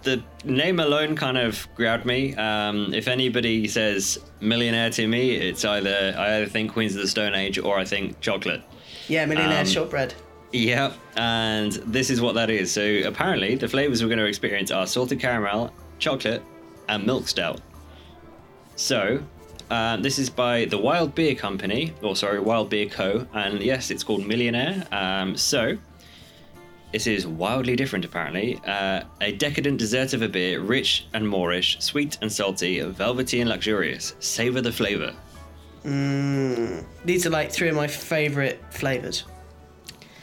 the 0.03 0.23
name 0.45 0.79
alone 0.79 1.15
kind 1.15 1.37
of 1.37 1.67
grabbed 1.75 2.05
me. 2.05 2.35
Um, 2.35 2.93
if 2.93 3.07
anybody 3.07 3.67
says 3.67 4.17
millionaire 4.39 4.89
to 4.91 5.07
me, 5.07 5.31
it's 5.31 5.65
either 5.65 6.13
I 6.17 6.37
either 6.37 6.45
think 6.45 6.71
Queens 6.71 6.95
of 6.95 7.01
the 7.01 7.07
Stone 7.07 7.35
Age 7.35 7.59
or 7.59 7.77
I 7.77 7.83
think 7.85 8.19
chocolate. 8.21 8.61
Yeah, 9.07 9.25
millionaire 9.25 9.61
um, 9.61 9.65
shortbread. 9.65 10.13
Yep, 10.51 10.95
and 11.15 11.73
this 11.73 12.09
is 12.09 12.21
what 12.21 12.33
that 12.35 12.49
is. 12.49 12.71
So 12.71 13.01
apparently, 13.05 13.55
the 13.55 13.67
flavors 13.67 14.01
we're 14.01 14.09
going 14.09 14.19
to 14.19 14.25
experience 14.25 14.71
are 14.71 14.87
salted 14.87 15.19
caramel, 15.19 15.71
chocolate, 15.99 16.43
and 16.87 17.05
milk 17.05 17.27
stout. 17.27 17.61
So, 18.75 19.21
uh, 19.69 19.97
this 19.97 20.17
is 20.17 20.29
by 20.29 20.65
the 20.65 20.77
Wild 20.77 21.13
Beer 21.13 21.35
Company, 21.35 21.93
or 22.01 22.15
sorry, 22.15 22.39
Wild 22.39 22.69
Beer 22.69 22.87
Co. 22.87 23.27
And 23.33 23.61
yes, 23.61 23.91
it's 23.91 24.03
called 24.03 24.25
Millionaire. 24.25 24.87
Um, 24.91 25.37
so, 25.37 25.77
this 26.91 27.05
is 27.05 27.27
wildly 27.27 27.75
different, 27.75 28.03
apparently. 28.03 28.59
Uh, 28.65 29.03
a 29.21 29.33
decadent 29.33 29.77
dessert 29.77 30.13
of 30.13 30.23
a 30.23 30.27
beer, 30.27 30.59
rich 30.61 31.05
and 31.13 31.27
moorish, 31.27 31.77
sweet 31.79 32.17
and 32.21 32.31
salty, 32.31 32.81
velvety 32.81 33.41
and 33.41 33.49
luxurious. 33.49 34.15
Savor 34.19 34.61
the 34.61 34.71
flavor. 34.71 35.13
These 37.05 37.27
are 37.27 37.29
like 37.29 37.51
three 37.51 37.69
of 37.69 37.75
my 37.75 37.87
favourite 37.87 38.59
flavours. 38.73 39.25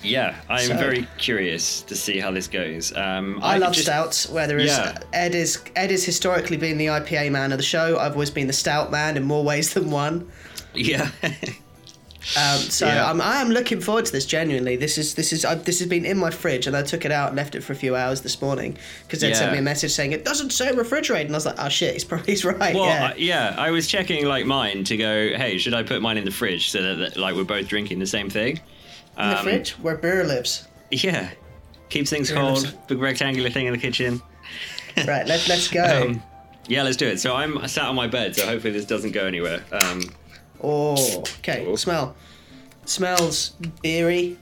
Yeah, 0.07 0.35
I'm 0.49 0.67
So- 0.69 0.77
very 0.77 1.07
curious 1.19 1.83
to 1.83 1.97
see 1.97 2.19
how 2.19 2.31
this 2.31 2.47
goes. 2.49 2.95
Um, 2.97 3.41
I, 3.43 3.59
love 3.59 3.73
just- 3.73 3.87
stouts. 3.87 4.29
Where 4.29 4.47
there 4.47 4.59
is 4.59 4.71
Yeah. 4.77 4.99
Ed 5.13 5.35
is 5.35 5.59
Ed 5.75 5.91
is 5.91 6.05
historically 6.05 6.57
been 6.57 6.79
the 6.79 6.87
IPA 6.89 7.31
man 7.31 7.53
of 7.53 7.59
the 7.59 7.65
show. 7.65 7.99
I've 7.99 8.13
always 8.13 8.31
been 8.31 8.47
the 8.47 8.53
stout 8.53 8.91
man 8.91 9.17
in 9.17 9.23
more 9.25 9.43
ways 9.45 9.75
than 9.75 9.91
one. 9.91 10.29
Yeah. 10.75 11.09
Um, 12.37 12.59
so 12.59 12.87
Yeah. 12.87 13.09
I'm 13.09 13.21
I 13.21 13.41
am 13.41 13.51
looking 13.51 13.81
forward 13.81 14.05
to 14.07 14.13
this. 14.13 14.27
Genuinely, 14.27 14.75
this 14.75 14.99
is 14.99 15.15
this 15.15 15.33
is 15.33 15.45
uh, 15.45 15.55
this 15.55 15.79
has 15.79 15.87
been 15.89 16.05
in 16.05 16.19
my 16.19 16.31
fridge, 16.31 16.67
and 16.67 16.77
I 16.77 16.83
took 16.83 17.05
it 17.05 17.13
out 17.13 17.29
and 17.29 17.37
left 17.37 17.55
it 17.55 17.63
for 17.63 17.73
a 17.73 17.77
few 17.77 17.95
hours 17.95 18.23
this 18.23 18.43
morning 18.43 18.77
because 19.07 19.23
Ed 19.23 19.35
sent 19.37 19.53
me 19.53 19.59
a 19.59 19.63
message 19.63 19.93
saying 19.93 20.11
it 20.11 20.25
doesn't 20.25 20.51
say 20.51 20.73
refrigerate, 20.73 21.21
and 21.27 21.31
I 21.31 21.35
was 21.37 21.47
like, 21.47 21.55
oh 21.59 21.69
shit, 21.69 21.93
he's 21.93 22.03
probably 22.05 22.33
he's 22.33 22.45
right. 22.45 22.75
Well, 22.75 22.85
yeah. 22.87 23.13
I, 23.13 23.15
yeah, 23.17 23.55
I 23.57 23.71
was 23.71 23.87
checking 23.87 24.27
like 24.27 24.45
mine 24.45 24.83
to 24.85 24.97
go. 24.97 25.37
Hey, 25.37 25.57
should 25.59 25.73
I 25.75 25.85
put 25.85 26.03
mine 26.03 26.19
in 26.19 26.25
the 26.25 26.33
fridge 26.33 26.71
so 26.71 26.83
that, 26.83 26.95
that 26.97 27.17
like 27.17 27.37
we're 27.37 27.45
both 27.45 27.69
drinking 27.69 28.01
the 28.01 28.07
same 28.09 28.29
thing? 28.29 28.59
In 29.19 29.31
the 29.31 29.39
um, 29.39 29.45
fridge 29.45 29.71
where 29.73 29.97
beer 29.97 30.25
lives. 30.25 30.67
Yeah, 30.91 31.31
keeps 31.89 32.11
things 32.11 32.31
cold. 32.31 32.59
that's- 32.65 32.87
Big 32.87 32.99
rectangular 32.99 33.51
thing 33.51 33.67
in 33.67 33.73
the 33.73 33.79
kitchen. 33.79 34.23
Right, 35.07 35.27
let's 35.27 35.47
let's 35.47 35.69
go. 35.69 36.07
Um, 36.09 36.23
yeah, 36.69 36.83
let's 36.83 36.97
do 36.97 37.07
it. 37.07 37.21
So 37.21 37.35
I'm 37.37 37.69
sat 37.69 37.85
on 37.85 37.95
my 37.95 38.07
bed, 38.07 38.35
so 38.35 38.47
hopefully 38.47 38.73
this 38.73 38.87
doesn't 38.87 39.13
go 39.13 39.27
anywhere. 39.27 39.63
Um, 39.71 40.01
oh, 40.63 41.19
okay. 41.41 41.67
Oh. 41.69 41.77
Smell. 41.77 42.17
Smells 42.87 43.51
beery, 43.83 44.39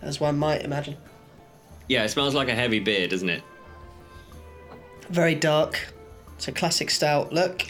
as 0.00 0.18
one 0.18 0.38
might 0.38 0.62
imagine. 0.62 0.96
yeah, 1.88 2.04
it 2.04 2.08
smells 2.08 2.34
like 2.34 2.48
a 2.48 2.54
heavy 2.54 2.78
beer, 2.80 3.06
doesn't 3.06 3.28
it? 3.28 3.42
Very 5.10 5.34
dark. 5.34 5.92
It's 6.36 6.48
a 6.48 6.52
classic 6.52 6.88
stout. 6.88 7.30
Look. 7.30 7.62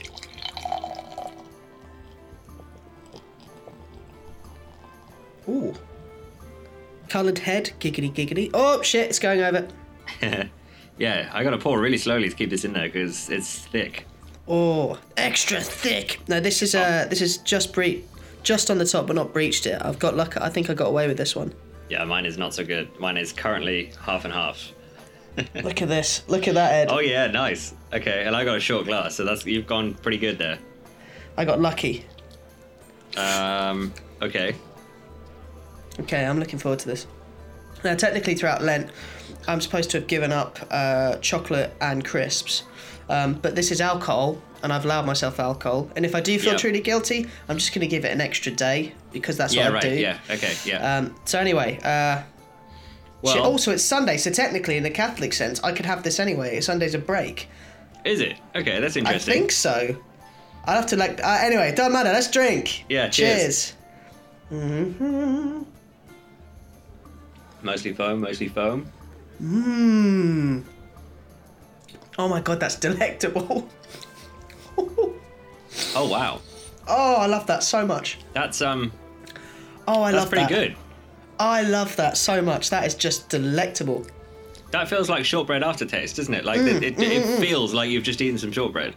Ooh. 5.49 5.75
Coloured 7.11 7.41
head, 7.41 7.73
giggity 7.81 8.13
giggity. 8.15 8.51
Oh 8.55 8.83
shit, 8.83 9.09
it's 9.09 9.19
going 9.19 9.41
over. 9.41 9.67
yeah, 10.97 11.29
I 11.33 11.43
gotta 11.43 11.59
pour 11.59 11.81
really 11.81 11.99
slowly 11.99 12.29
to 12.29 12.37
keep 12.37 12.51
this 12.51 12.65
in 12.65 12.73
there 12.73 12.85
because 12.85 13.29
it's 13.29 13.59
thick. 13.67 14.07
Oh, 14.47 14.97
extra 15.17 15.61
thick. 15.61 16.21
No, 16.29 16.39
this 16.39 16.63
is 16.63 16.77
uh, 16.77 17.09
this 17.11 17.21
is 17.21 17.39
just 17.39 17.73
bre- 17.73 18.05
just 18.45 18.71
on 18.71 18.79
the 18.79 18.85
top, 18.85 19.09
but 19.09 19.17
not 19.17 19.33
breached 19.33 19.67
it. 19.67 19.83
I've 19.83 19.99
got 19.99 20.17
luck. 20.17 20.41
I 20.41 20.49
think 20.51 20.71
I 20.71 20.75
got 20.75 20.87
away 20.87 21.09
with 21.09 21.17
this 21.17 21.35
one. 21.35 21.53
Yeah, 21.89 22.05
mine 22.05 22.27
is 22.27 22.39
not 22.39 22.55
so 22.55 22.65
good. 22.65 22.89
Mine 23.01 23.17
is 23.17 23.33
currently 23.33 23.91
half 24.01 24.25
and 24.25 24.33
half. 24.33 24.73
Look 25.65 25.83
at 25.83 25.89
this. 25.89 26.23
Look 26.29 26.47
at 26.47 26.55
that, 26.55 26.73
Ed. 26.73 26.89
Oh 26.93 27.01
yeah, 27.01 27.27
nice. 27.27 27.75
Okay, 27.93 28.25
and 28.25 28.37
I 28.37 28.45
got 28.45 28.57
a 28.57 28.61
short 28.61 28.87
glass, 28.87 29.17
so 29.17 29.25
that's 29.25 29.45
you've 29.45 29.67
gone 29.67 29.95
pretty 29.95 30.19
good 30.19 30.39
there. 30.39 30.59
I 31.37 31.45
got 31.45 31.61
lucky. 31.61 32.05
Um, 33.17 33.93
okay. 34.23 34.55
Okay, 35.99 36.25
I'm 36.25 36.39
looking 36.39 36.59
forward 36.59 36.79
to 36.81 36.89
this. 36.89 37.07
Now, 37.85 37.95
technically, 37.95 38.35
throughout 38.35 38.63
Lent, 38.63 38.91
I'm 39.49 39.61
supposed 39.61 39.91
to 39.91 39.99
have 39.99 40.07
given 40.07 40.33
up 40.33 40.59
uh, 40.71 41.17
chocolate 41.17 41.75
and 41.81 42.05
crisps, 42.05 42.65
um, 43.09 43.35
but 43.35 43.57
this 43.57 43.71
is 43.71 43.81
alcohol, 43.81 44.41
and 44.63 44.73
I've 44.73 44.85
allowed 44.85 45.07
myself 45.07 45.41
alcohol. 45.41 45.91
And 45.97 46.05
if 46.05 46.15
I 46.15 46.21
do 46.21 46.39
feel 46.39 46.53
Yep. 46.53 46.61
truly 46.61 46.81
guilty, 46.81 47.27
I'm 47.49 47.57
just 47.57 47.73
going 47.75 47.81
to 47.81 47.87
give 47.87 48.05
it 48.05 48.13
an 48.13 48.21
extra 48.21 48.53
day 48.53 48.93
because 49.13 49.37
that's 49.37 49.55
yeah, 49.55 49.65
what 49.65 49.71
I 49.73 49.75
right. 49.75 49.83
do. 49.83 49.95
Yeah. 49.97 50.19
Okay. 50.31 50.53
Yeah. 50.67 50.97
Um, 50.99 51.15
so 51.25 51.39
anyway, 51.39 51.79
uh, 51.83 52.23
well, 53.23 53.35
shit, 53.35 53.43
also 53.43 53.73
it's 53.73 53.83
Sunday, 53.85 54.17
so 54.19 54.31
technically, 54.31 54.77
in 54.77 54.83
the 54.83 54.91
Catholic 54.91 55.33
sense, 55.33 55.61
I 55.65 55.73
could 55.73 55.87
have 55.87 56.03
this 56.03 56.21
anyway. 56.21 56.61
Sunday's 56.61 56.95
a 56.95 56.99
break. 56.99 57.49
is 58.05 58.21
it? 58.21 58.37
Okay, 58.55 58.79
that's 58.81 58.97
interesting. 58.97 59.33
I 59.33 59.37
think 59.39 59.53
so. 59.53 59.97
I'll 60.67 60.77
have 60.77 60.87
to 60.89 60.97
like. 60.97 61.23
Uh, 61.25 61.39
anyway, 61.41 61.73
don't 61.75 61.93
matter. 61.93 62.11
Let's 62.13 62.31
drink. 62.31 62.85
Yeah, 62.91 63.09
cheers. 63.09 63.75
Cheers. 64.51 64.61
hmm 64.61 65.63
Mostly 67.63 67.93
foam. 67.93 68.21
Mostly 68.21 68.49
foam. 68.49 68.87
Mmm. 69.43 70.63
Oh 72.19 72.29
my 72.29 72.41
god, 72.41 72.61
that's 72.61 72.77
delectable. 72.77 73.69
Oh 75.95 76.09
wow, 76.09 76.41
Oh, 76.89 77.17
I 77.17 77.27
love 77.27 77.47
that 77.47 77.63
so 77.63 77.87
much. 77.87 78.19
that's 78.33 78.61
um, 78.61 78.91
Oh, 79.87 80.03
I 80.03 80.11
love 80.11 80.13
that. 80.13 80.13
that's 80.13 80.15
love 80.25 80.31
pretty 80.31 80.55
that. 80.55 80.69
good. 80.69 80.77
I 81.39 81.63
love 81.63 81.95
that 81.97 82.17
so 82.17 82.43
much. 82.43 82.71
That 82.71 82.85
is 82.87 82.95
just 82.95 83.29
delectable. 83.29 84.05
That 84.73 84.89
feels 84.89 85.09
like 85.09 85.25
shortbread 85.25 85.63
aftertaste, 85.63 86.17
doesn't 86.17 86.35
it? 86.35 86.45
Like 86.45 86.61
mm, 86.61 86.67
it, 86.69 86.83
it, 86.83 86.99
it 87.01 87.23
mm, 87.25 87.37
mm, 87.37 87.41
feels 87.41 87.73
like 87.73 87.89
you've 87.91 88.03
just 88.05 88.21
eaten 88.21 88.37
some 88.39 88.53
shortbread. 88.53 88.95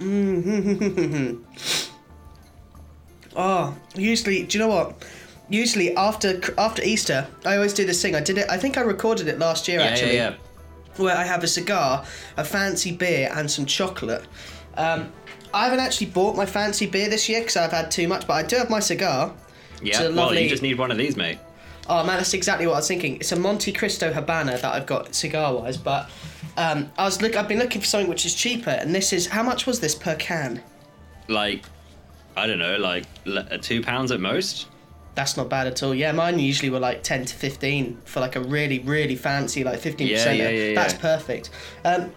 Oh, 3.38 3.76
usually, 3.94 4.44
do 4.44 4.56
you 4.58 4.64
know 4.64 4.70
what? 4.70 5.04
Usually 5.48 5.96
after 5.96 6.40
after 6.58 6.82
Easter, 6.82 7.26
I 7.44 7.54
always 7.56 7.72
do 7.72 7.84
this 7.86 8.02
thing. 8.02 8.14
I 8.16 8.20
did 8.20 8.38
it. 8.38 8.46
I 8.50 8.56
think 8.58 8.76
I 8.76 8.80
recorded 8.80 9.28
it 9.28 9.38
last 9.38 9.68
year 9.68 9.78
Yeah, 9.78 9.86
actually. 9.86 10.16
yeah, 10.16 10.30
yeah. 10.30 10.36
where 10.96 11.16
I 11.16 11.24
have 11.24 11.44
a 11.44 11.46
cigar, 11.48 12.04
a 12.36 12.44
fancy 12.44 12.90
beer, 12.92 13.30
and 13.34 13.48
some 13.50 13.64
chocolate. 13.66 14.24
Um, 14.76 15.12
I 15.54 15.64
haven't 15.64 15.80
actually 15.80 16.08
bought 16.08 16.36
my 16.36 16.46
fancy 16.46 16.86
beer 16.86 17.08
this 17.08 17.28
year 17.28 17.40
because 17.40 17.56
I've 17.56 17.70
had 17.70 17.90
too 17.90 18.08
much, 18.08 18.26
but 18.26 18.32
I 18.34 18.42
do 18.42 18.56
have 18.56 18.70
my 18.70 18.80
cigar. 18.80 19.32
Yeah. 19.82 20.00
A 20.00 20.02
Well, 20.04 20.12
lovely- 20.26 20.42
you 20.44 20.48
just 20.48 20.62
need 20.62 20.78
one 20.78 20.90
of 20.90 20.96
these, 20.98 21.16
mate. 21.16 21.38
Oh 21.88 22.02
man, 22.04 22.16
that's 22.16 22.34
exactly 22.34 22.66
what 22.66 22.72
I 22.72 22.76
was 22.78 22.88
thinking. 22.88 23.16
It's 23.16 23.30
a 23.30 23.36
Montecristo 23.36 24.12
Habana 24.12 24.52
that 24.58 24.64
I've 24.64 24.86
got 24.86 25.14
cigar 25.14 25.54
wise, 25.54 25.76
but 25.76 26.10
um, 26.56 26.90
I 26.98 27.04
was 27.04 27.22
look. 27.22 27.36
I've 27.36 27.46
been 27.46 27.60
looking 27.60 27.80
for 27.80 27.86
something 27.86 28.08
which 28.10 28.26
is 28.26 28.34
cheaper, 28.34 28.70
and 28.70 28.92
this 28.92 29.12
is 29.12 29.28
how 29.28 29.44
much 29.44 29.66
was 29.66 29.78
this 29.78 29.94
per 29.94 30.16
can? 30.16 30.60
Like, 31.28 31.62
I 32.36 32.48
don't 32.48 32.58
know, 32.58 32.76
like 32.78 33.04
two 33.62 33.80
pounds 33.82 34.10
at 34.10 34.18
most. 34.18 34.66
That's 35.16 35.36
not 35.36 35.48
bad 35.48 35.66
at 35.66 35.82
all. 35.82 35.94
Yeah, 35.94 36.12
mine 36.12 36.38
usually 36.38 36.70
were 36.70 36.78
like 36.78 37.02
ten 37.02 37.24
to 37.24 37.34
fifteen 37.34 37.98
for 38.04 38.20
like 38.20 38.36
a 38.36 38.40
really 38.40 38.78
really 38.80 39.16
fancy 39.16 39.64
like 39.64 39.80
fifteen 39.80 40.06
Yeah, 40.08 40.16
percent. 40.18 40.38
yeah, 40.38 40.48
yeah, 40.50 40.74
That's 40.74 40.94
perfect. 40.94 41.50
Um, 41.84 42.12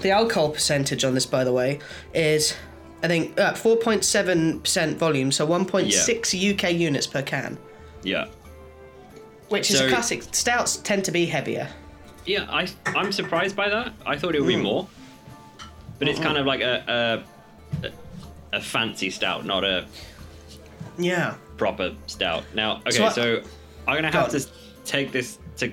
the 0.00 0.10
alcohol 0.10 0.48
percentage 0.50 1.04
on 1.04 1.14
this, 1.14 1.26
by 1.26 1.44
the 1.44 1.52
way, 1.52 1.78
is 2.14 2.54
I 3.02 3.08
think 3.08 3.38
uh, 3.38 3.52
four 3.54 3.76
point 3.76 4.04
seven 4.04 4.60
percent 4.60 4.98
volume, 4.98 5.30
so 5.30 5.44
one 5.46 5.64
point 5.66 5.92
six 5.92 6.34
UK 6.34 6.72
units 6.72 7.06
per 7.06 7.22
can, 7.22 7.58
Yeah. 8.02 8.26
which 9.50 9.70
is 9.70 9.78
So- 9.78 9.86
a 9.86 9.88
classic. 9.90 10.22
Stouts 10.32 10.76
tend 10.78 11.04
to 11.04 11.10
be 11.12 11.26
heavier. 11.26 11.68
Yeah, 12.26 12.46
I 12.50 12.68
I'm 12.86 13.12
surprised 13.12 13.54
by 13.54 13.68
that. 13.68 13.92
I 14.06 14.16
thought 14.16 14.34
it 14.34 14.40
would 14.40 14.48
be 14.48 14.54
Hmm. 14.56 14.62
more, 14.62 14.88
but 15.98 16.08
it's 16.08 16.20
kind 16.20 16.38
of 16.38 16.46
like 16.46 16.60
a 16.62 17.22
a, 17.82 17.88
a 18.56 18.60
fancy 18.62 19.10
stout, 19.10 19.44
not 19.44 19.62
a 19.64 19.84
Yeah. 20.98 21.34
Proper 21.60 21.94
stout. 22.06 22.42
Now, 22.54 22.76
okay, 22.86 22.92
So 22.92 23.08
so, 23.10 23.42
I- 23.86 23.90
I'm 23.92 23.96
gonna 24.02 24.10
have 24.10 24.30
to 24.30 24.40
take 24.86 25.12
this 25.12 25.38
to 25.58 25.70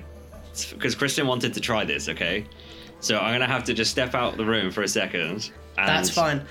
because 0.74 0.94
Kristen 0.94 1.26
wanted 1.26 1.54
to 1.54 1.60
try 1.60 1.82
this. 1.84 2.08
Okay, 2.10 2.44
so 3.00 3.18
I'm 3.18 3.32
gonna 3.34 3.46
have 3.56 3.64
to 3.64 3.72
just 3.74 3.90
step 3.90 4.14
out 4.14 4.32
of 4.32 4.38
the 4.38 4.44
room 4.44 4.70
for 4.70 4.82
a 4.82 4.88
second. 4.88 5.50
And 5.78 5.88
That's 5.88 6.10
fine. 6.10 6.44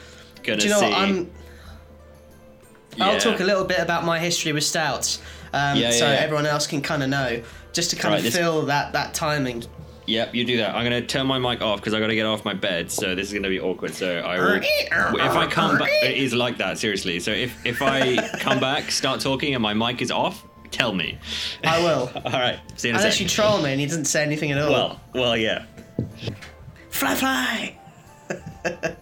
Gonna 0.44 0.58
Do 0.60 0.68
you 0.68 0.74
know 0.74 0.80
see. 0.80 0.90
what? 0.90 0.98
I'm. 0.98 1.32
I'll 3.00 3.20
talk 3.20 3.40
a 3.40 3.44
little 3.44 3.64
bit 3.66 3.80
about 3.80 4.06
my 4.06 4.18
history 4.18 4.54
with 4.54 4.64
stouts, 4.64 5.20
um, 5.54 5.78
Yeah, 5.78 5.92
so 5.92 6.06
yeah, 6.06 6.14
yeah. 6.14 6.20
everyone 6.26 6.48
else 6.48 6.66
can 6.66 6.82
kind 6.82 7.04
of 7.04 7.10
know, 7.10 7.44
just 7.74 7.92
to 7.92 7.96
kind 7.96 8.14
Right, 8.14 8.18
of 8.20 8.24
this- 8.24 8.36
feel 8.36 8.64
that 8.66 8.94
that 8.94 9.14
timing. 9.14 9.64
Yep, 10.08 10.36
you 10.36 10.46
do 10.46 10.58
that. 10.58 10.74
I'm 10.74 10.84
gonna 10.84 11.02
turn 11.06 11.28
my 11.28 11.38
mic 11.38 11.62
off 11.62 11.80
because 11.80 11.94
I 11.94 12.00
gotta 12.00 12.16
get 12.16 12.26
off 12.26 12.46
my 12.46 12.54
bed. 12.54 12.90
So 12.90 13.14
this 13.14 13.28
is 13.28 13.34
gonna 13.34 13.50
be 13.50 13.60
awkward. 13.60 13.94
So 13.94 14.20
I 14.20 14.40
will. 14.40 14.62
If 14.62 15.36
I 15.36 15.48
come 15.48 15.78
back, 15.78 15.90
it 16.02 16.18
is 16.18 16.34
like 16.34 16.58
that. 16.58 16.78
Seriously. 16.78 17.20
So 17.20 17.32
if 17.32 17.66
if 17.66 17.82
I 17.82 18.16
come 18.40 18.60
back, 18.60 18.90
start 18.90 19.20
talking, 19.20 19.54
and 19.54 19.62
my 19.62 19.74
mic 19.74 20.02
is 20.02 20.10
off, 20.10 20.46
tell 20.72 20.94
me. 20.94 21.18
I 21.64 21.84
will. 21.84 22.10
All 22.26 22.32
right. 22.32 22.60
See 22.78 22.88
you 22.88 22.94
in 22.94 22.96
a 22.96 23.00
Unless 23.00 23.20
you 23.20 23.28
troll 23.28 23.62
me 23.62 23.72
and 23.72 23.82
he 23.82 23.86
doesn't 23.86 24.06
say 24.06 24.24
anything 24.24 24.52
at 24.52 24.60
all. 24.60 24.72
Well, 24.72 25.02
well, 25.14 25.38
yeah. 25.38 25.66
fly, 26.90 27.16
fly. 27.16 27.78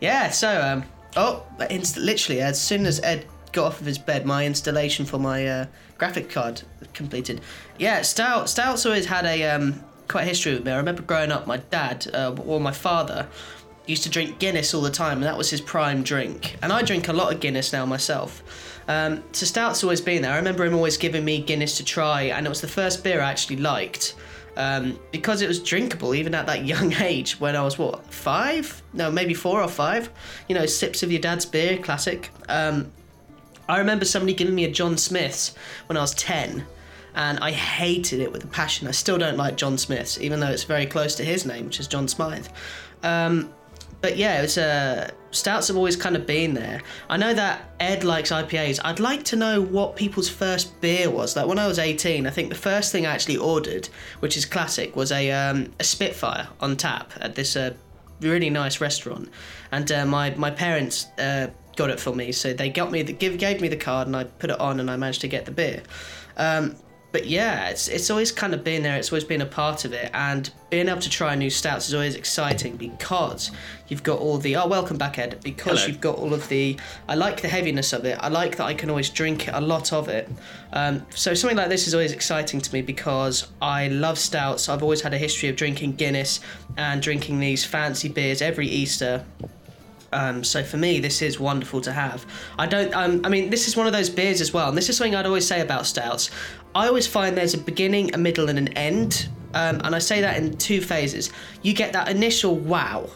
yeah. 0.00 0.30
So, 0.30 0.60
um, 0.60 0.84
oh, 1.16 1.44
inst- 1.68 1.98
literally, 1.98 2.40
as 2.40 2.60
soon 2.60 2.86
as 2.86 3.00
Ed 3.00 3.26
got 3.52 3.66
off 3.66 3.80
of 3.80 3.86
his 3.86 3.98
bed, 3.98 4.24
my 4.24 4.46
installation 4.46 5.04
for 5.04 5.18
my 5.18 5.46
uh, 5.46 5.66
graphic 5.98 6.30
card 6.30 6.62
completed. 6.94 7.40
Yeah, 7.78 8.02
stout. 8.02 8.48
Stout's 8.48 8.86
always 8.86 9.06
had 9.06 9.26
a 9.26 9.50
um, 9.50 9.84
quite 10.10 10.26
history 10.26 10.52
with 10.52 10.64
me. 10.64 10.72
I 10.72 10.76
remember 10.76 11.02
growing 11.02 11.32
up, 11.32 11.46
my 11.46 11.58
dad 11.58 12.06
uh, 12.12 12.34
or 12.44 12.60
my 12.60 12.72
father 12.72 13.28
used 13.86 14.02
to 14.02 14.10
drink 14.10 14.38
Guinness 14.38 14.74
all 14.74 14.82
the 14.82 14.90
time, 14.90 15.18
and 15.18 15.24
that 15.24 15.38
was 15.38 15.50
his 15.50 15.60
prime 15.60 16.02
drink. 16.02 16.56
And 16.62 16.72
I 16.72 16.82
drink 16.82 17.08
a 17.08 17.12
lot 17.12 17.32
of 17.32 17.40
Guinness 17.40 17.72
now 17.72 17.86
myself. 17.86 18.42
Um, 18.88 19.22
so 19.32 19.46
Stout's 19.46 19.82
always 19.82 20.00
been 20.00 20.22
there. 20.22 20.32
I 20.32 20.36
remember 20.36 20.64
him 20.64 20.74
always 20.74 20.96
giving 20.96 21.24
me 21.24 21.40
Guinness 21.40 21.76
to 21.78 21.84
try, 21.84 22.22
and 22.22 22.44
it 22.44 22.48
was 22.48 22.60
the 22.60 22.68
first 22.68 23.02
beer 23.04 23.20
I 23.20 23.30
actually 23.30 23.56
liked 23.56 24.14
um, 24.56 24.98
because 25.12 25.42
it 25.42 25.48
was 25.48 25.60
drinkable 25.60 26.14
even 26.14 26.34
at 26.34 26.46
that 26.46 26.64
young 26.72 26.92
age 26.94 27.40
when 27.40 27.56
I 27.56 27.62
was 27.62 27.78
what 27.78 28.04
five? 28.12 28.82
No, 28.92 29.10
maybe 29.10 29.34
four 29.34 29.62
or 29.62 29.68
five. 29.68 30.10
You 30.48 30.54
know, 30.54 30.66
sips 30.66 31.02
of 31.02 31.10
your 31.10 31.20
dad's 31.20 31.46
beer, 31.46 31.78
classic. 31.78 32.30
Um, 32.48 32.90
I 33.68 33.78
remember 33.78 34.04
somebody 34.04 34.34
giving 34.34 34.54
me 34.54 34.64
a 34.64 34.70
John 34.70 34.96
Smith's 34.98 35.54
when 35.86 35.96
I 35.96 36.00
was 36.00 36.14
ten, 36.14 36.66
and 37.14 37.38
I 37.40 37.52
hated 37.52 38.20
it 38.20 38.32
with 38.32 38.44
a 38.44 38.48
passion. 38.48 38.88
I 38.88 38.92
still 38.92 39.18
don't 39.18 39.36
like 39.36 39.56
John 39.56 39.78
Smith's, 39.78 40.20
even 40.20 40.40
though 40.40 40.50
it's 40.50 40.64
very 40.64 40.86
close 40.86 41.14
to 41.16 41.24
his 41.24 41.46
name, 41.46 41.66
which 41.66 41.80
is 41.80 41.86
John 41.86 42.08
Smythe. 42.08 42.46
Um, 43.02 43.52
but 44.00 44.16
yeah, 44.16 44.38
it 44.38 44.42
was 44.42 44.58
uh, 44.58 45.10
stouts 45.30 45.68
have 45.68 45.76
always 45.76 45.96
kind 45.96 46.16
of 46.16 46.26
been 46.26 46.54
there. 46.54 46.80
I 47.08 47.16
know 47.16 47.34
that 47.34 47.70
Ed 47.80 48.02
likes 48.02 48.30
IPAs. 48.30 48.80
I'd 48.82 49.00
like 49.00 49.24
to 49.24 49.36
know 49.36 49.60
what 49.60 49.96
people's 49.96 50.28
first 50.28 50.80
beer 50.80 51.10
was. 51.10 51.36
Like 51.36 51.46
when 51.46 51.58
I 51.58 51.66
was 51.66 51.78
18, 51.78 52.26
I 52.26 52.30
think 52.30 52.48
the 52.48 52.54
first 52.54 52.92
thing 52.92 53.06
I 53.06 53.12
actually 53.12 53.36
ordered, 53.36 53.88
which 54.20 54.36
is 54.36 54.46
classic, 54.46 54.96
was 54.96 55.12
a 55.12 55.30
um, 55.32 55.72
a 55.78 55.84
Spitfire 55.84 56.48
on 56.60 56.76
tap 56.76 57.12
at 57.20 57.34
this 57.34 57.56
uh, 57.56 57.74
really 58.20 58.50
nice 58.50 58.80
restaurant, 58.80 59.28
and 59.70 59.90
uh, 59.92 60.06
my 60.06 60.30
my 60.34 60.50
parents 60.50 61.06
uh, 61.18 61.48
got 61.76 61.90
it 61.90 62.00
for 62.00 62.14
me. 62.14 62.32
So 62.32 62.52
they 62.54 62.70
got 62.70 62.90
me 62.90 63.02
the 63.02 63.12
give 63.12 63.38
gave 63.38 63.60
me 63.60 63.68
the 63.68 63.76
card, 63.76 64.06
and 64.06 64.16
I 64.16 64.24
put 64.24 64.50
it 64.50 64.58
on, 64.58 64.80
and 64.80 64.90
I 64.90 64.96
managed 64.96 65.20
to 65.22 65.28
get 65.28 65.44
the 65.44 65.52
beer. 65.52 65.82
Um, 66.36 66.76
but 67.12 67.26
yeah, 67.26 67.68
it's 67.68 67.88
it's 67.88 68.10
always 68.10 68.30
kind 68.30 68.54
of 68.54 68.62
been 68.62 68.82
there. 68.82 68.96
It's 68.96 69.10
always 69.10 69.24
been 69.24 69.40
a 69.40 69.46
part 69.46 69.84
of 69.84 69.92
it, 69.92 70.10
and 70.14 70.48
being 70.70 70.88
able 70.88 71.00
to 71.00 71.10
try 71.10 71.34
new 71.34 71.50
stouts 71.50 71.88
is 71.88 71.94
always 71.94 72.14
exciting 72.14 72.76
because 72.76 73.50
you've 73.88 74.04
got 74.04 74.20
all 74.20 74.38
the 74.38 74.54
oh 74.56 74.68
welcome 74.68 74.96
back 74.96 75.18
Ed 75.18 75.40
because 75.42 75.80
Hello. 75.80 75.86
you've 75.86 76.00
got 76.00 76.16
all 76.16 76.32
of 76.32 76.48
the 76.48 76.78
I 77.08 77.16
like 77.16 77.40
the 77.40 77.48
heaviness 77.48 77.92
of 77.92 78.04
it. 78.04 78.16
I 78.20 78.28
like 78.28 78.56
that 78.56 78.64
I 78.64 78.74
can 78.74 78.90
always 78.90 79.10
drink 79.10 79.48
a 79.52 79.60
lot 79.60 79.92
of 79.92 80.08
it. 80.08 80.28
Um, 80.72 81.04
so 81.10 81.34
something 81.34 81.56
like 81.56 81.68
this 81.68 81.88
is 81.88 81.94
always 81.94 82.12
exciting 82.12 82.60
to 82.60 82.72
me 82.72 82.82
because 82.82 83.48
I 83.60 83.88
love 83.88 84.18
stouts. 84.18 84.68
I've 84.68 84.82
always 84.82 85.00
had 85.00 85.12
a 85.12 85.18
history 85.18 85.48
of 85.48 85.56
drinking 85.56 85.96
Guinness 85.96 86.40
and 86.76 87.02
drinking 87.02 87.40
these 87.40 87.64
fancy 87.64 88.08
beers 88.08 88.40
every 88.40 88.68
Easter. 88.68 89.24
Um, 90.12 90.42
so 90.42 90.62
for 90.64 90.76
me, 90.76 90.98
this 91.00 91.22
is 91.22 91.38
wonderful 91.38 91.80
to 91.82 91.92
have. 91.92 92.26
I 92.58 92.66
don't. 92.66 92.92
Um, 92.94 93.20
I 93.24 93.28
mean, 93.28 93.50
this 93.50 93.68
is 93.68 93.76
one 93.76 93.86
of 93.86 93.92
those 93.92 94.10
beers 94.10 94.40
as 94.40 94.52
well, 94.52 94.68
and 94.68 94.76
this 94.76 94.88
is 94.88 94.96
something 94.96 95.14
I'd 95.14 95.26
always 95.26 95.46
say 95.46 95.60
about 95.60 95.86
stouts. 95.86 96.30
I 96.74 96.86
always 96.88 97.06
find 97.06 97.36
there's 97.36 97.54
a 97.54 97.58
beginning, 97.58 98.14
a 98.14 98.18
middle, 98.18 98.48
and 98.48 98.58
an 98.58 98.68
end, 98.68 99.28
um, 99.54 99.80
and 99.84 99.94
I 99.94 99.98
say 100.00 100.20
that 100.20 100.36
in 100.36 100.56
two 100.56 100.80
phases. 100.80 101.30
You 101.62 101.74
get 101.74 101.92
that 101.92 102.08
initial 102.08 102.56
wow, 102.56 103.08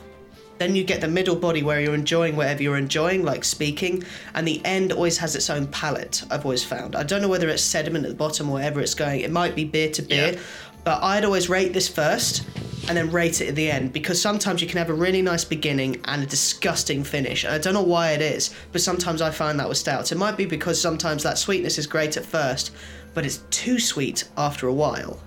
then 0.59 0.77
you 0.77 0.85
get 0.85 1.01
the 1.01 1.09
middle 1.09 1.35
body 1.35 1.65
where 1.65 1.81
you're 1.81 1.95
enjoying 1.97 2.37
whatever 2.37 2.63
you're 2.63 2.77
enjoying, 2.79 3.25
like 3.25 3.45
speaking, 3.45 4.05
and 4.35 4.47
the 4.47 4.65
end 4.65 4.93
always 4.93 5.19
has 5.19 5.35
its 5.35 5.51
own 5.51 5.67
palate. 5.69 6.23
I've 6.31 6.45
always 6.45 6.63
found. 6.63 6.95
I 6.95 7.03
don't 7.03 7.23
know 7.23 7.29
whether 7.29 7.49
it's 7.49 7.63
sediment 7.63 8.05
at 8.05 8.11
the 8.11 8.17
bottom 8.17 8.49
or 8.49 8.55
wherever 8.55 8.81
it's 8.81 8.95
going. 8.95 9.21
It 9.23 9.33
might 9.33 9.57
be 9.57 9.65
beer 9.65 9.91
to 9.91 10.03
beer, 10.03 10.33
Yeah. 10.35 10.41
but 10.85 11.03
I'd 11.03 11.25
always 11.25 11.49
rate 11.49 11.73
this 11.73 11.89
first 11.89 12.45
and 12.89 12.97
then 12.97 13.11
rate 13.11 13.41
it 13.41 13.49
at 13.49 13.55
the 13.55 13.71
end 13.71 13.93
because 13.93 14.21
sometimes 14.21 14.61
you 14.61 14.69
can 14.69 14.79
have 14.79 14.91
a 14.91 14.95
really 14.95 15.23
nice 15.23 15.45
beginning 15.45 16.01
and 16.05 16.23
a 16.23 16.27
disgusting 16.27 17.03
finish. 17.03 17.45
And 17.45 17.55
I 17.55 17.59
don't 17.59 17.75
know 17.75 17.83
why 17.83 18.13
it 18.13 18.21
is, 18.21 18.55
but 18.73 18.83
sometimes 18.83 19.23
I 19.23 19.31
find 19.31 19.59
that 19.59 19.69
with 19.69 19.79
stouts. 19.79 20.13
It 20.13 20.19
might 20.19 20.37
be 20.37 20.45
because 20.45 20.81
sometimes 20.81 21.23
that 21.23 21.39
sweetness 21.39 21.79
is 21.79 21.87
great 21.87 22.17
at 22.17 22.27
first, 22.27 22.73
but 23.15 23.25
it's 23.25 23.39
too 23.51 23.79
sweet 23.79 24.25
after 24.37 24.67
a 24.67 24.73
while. 24.73 25.19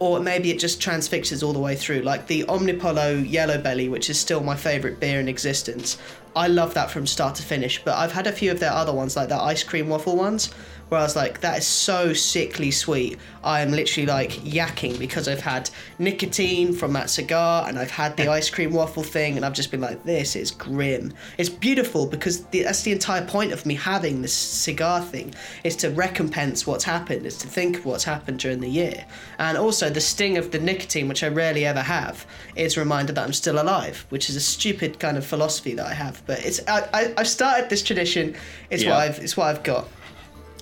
Or 0.00 0.20
maybe 0.20 0.50
it 0.50 0.60
just 0.60 0.80
transfixes 0.80 1.42
all 1.42 1.52
the 1.52 1.58
way 1.58 1.74
through, 1.74 2.02
like 2.02 2.26
the 2.26 2.44
Omnipollo 2.44 3.28
Yellow 3.28 3.58
Belly, 3.58 3.88
which 3.88 4.10
is 4.10 4.18
still 4.18 4.40
my 4.40 4.54
favourite 4.54 5.00
beer 5.00 5.18
in 5.18 5.28
existence. 5.28 5.98
I 6.36 6.46
love 6.46 6.74
that 6.74 6.90
from 6.90 7.06
start 7.06 7.34
to 7.36 7.42
finish, 7.42 7.82
but 7.84 7.96
I've 7.96 8.12
had 8.12 8.28
a 8.28 8.32
few 8.32 8.52
of 8.52 8.60
their 8.60 8.70
other 8.72 8.92
ones, 8.92 9.16
like 9.16 9.28
the 9.28 9.40
ice 9.40 9.64
cream 9.64 9.88
waffle 9.88 10.16
ones, 10.16 10.50
where 10.88 11.00
I 11.00 11.02
was 11.02 11.16
like, 11.16 11.40
that 11.40 11.58
is 11.58 11.66
so 11.66 12.12
sickly 12.12 12.70
sweet. 12.70 13.18
I 13.44 13.60
am 13.60 13.70
literally 13.70 14.06
like 14.06 14.30
yakking 14.30 14.98
because 14.98 15.28
I've 15.28 15.40
had 15.40 15.70
nicotine 15.98 16.72
from 16.72 16.92
that 16.94 17.10
cigar 17.10 17.68
and 17.68 17.78
I've 17.78 17.90
had 17.90 18.16
the 18.16 18.28
ice 18.28 18.50
cream 18.50 18.72
waffle 18.72 19.02
thing, 19.02 19.36
and 19.36 19.44
I've 19.44 19.52
just 19.52 19.70
been 19.70 19.80
like, 19.80 20.02
this 20.04 20.34
is 20.36 20.50
grim. 20.50 21.12
It's 21.36 21.48
beautiful 21.48 22.06
because 22.06 22.44
the, 22.46 22.62
that's 22.62 22.82
the 22.82 22.92
entire 22.92 23.24
point 23.24 23.52
of 23.52 23.64
me 23.66 23.74
having 23.74 24.22
this 24.22 24.32
cigar 24.32 25.02
thing 25.02 25.34
is 25.64 25.76
to 25.76 25.90
recompense 25.90 26.66
what's 26.66 26.84
happened, 26.84 27.26
is 27.26 27.38
to 27.38 27.46
think 27.48 27.78
of 27.78 27.84
what's 27.84 28.04
happened 28.04 28.38
during 28.40 28.60
the 28.60 28.68
year. 28.68 29.04
And 29.38 29.56
also 29.56 29.90
the 29.90 30.00
sting 30.00 30.36
of 30.38 30.50
the 30.50 30.58
nicotine, 30.58 31.08
which 31.08 31.22
I 31.22 31.28
rarely 31.28 31.64
ever 31.64 31.82
have, 31.82 32.26
is 32.56 32.76
a 32.76 32.80
reminder 32.80 33.12
that 33.12 33.24
I'm 33.24 33.32
still 33.32 33.60
alive, 33.60 34.06
which 34.08 34.28
is 34.30 34.36
a 34.36 34.40
stupid 34.40 34.98
kind 34.98 35.16
of 35.16 35.24
philosophy 35.24 35.74
that 35.74 35.86
I 35.86 35.94
have. 35.94 36.22
But 36.26 36.44
it's 36.44 36.60
I, 36.66 36.88
I, 36.92 37.14
I've 37.18 37.28
started 37.28 37.70
this 37.70 37.82
tradition. 37.82 38.36
It's 38.70 38.82
Yeah. 38.82 38.90
what 38.90 38.98
I've 39.00 39.18
it's 39.18 39.36
what 39.36 39.46
I've 39.46 39.62
got. 39.62 39.88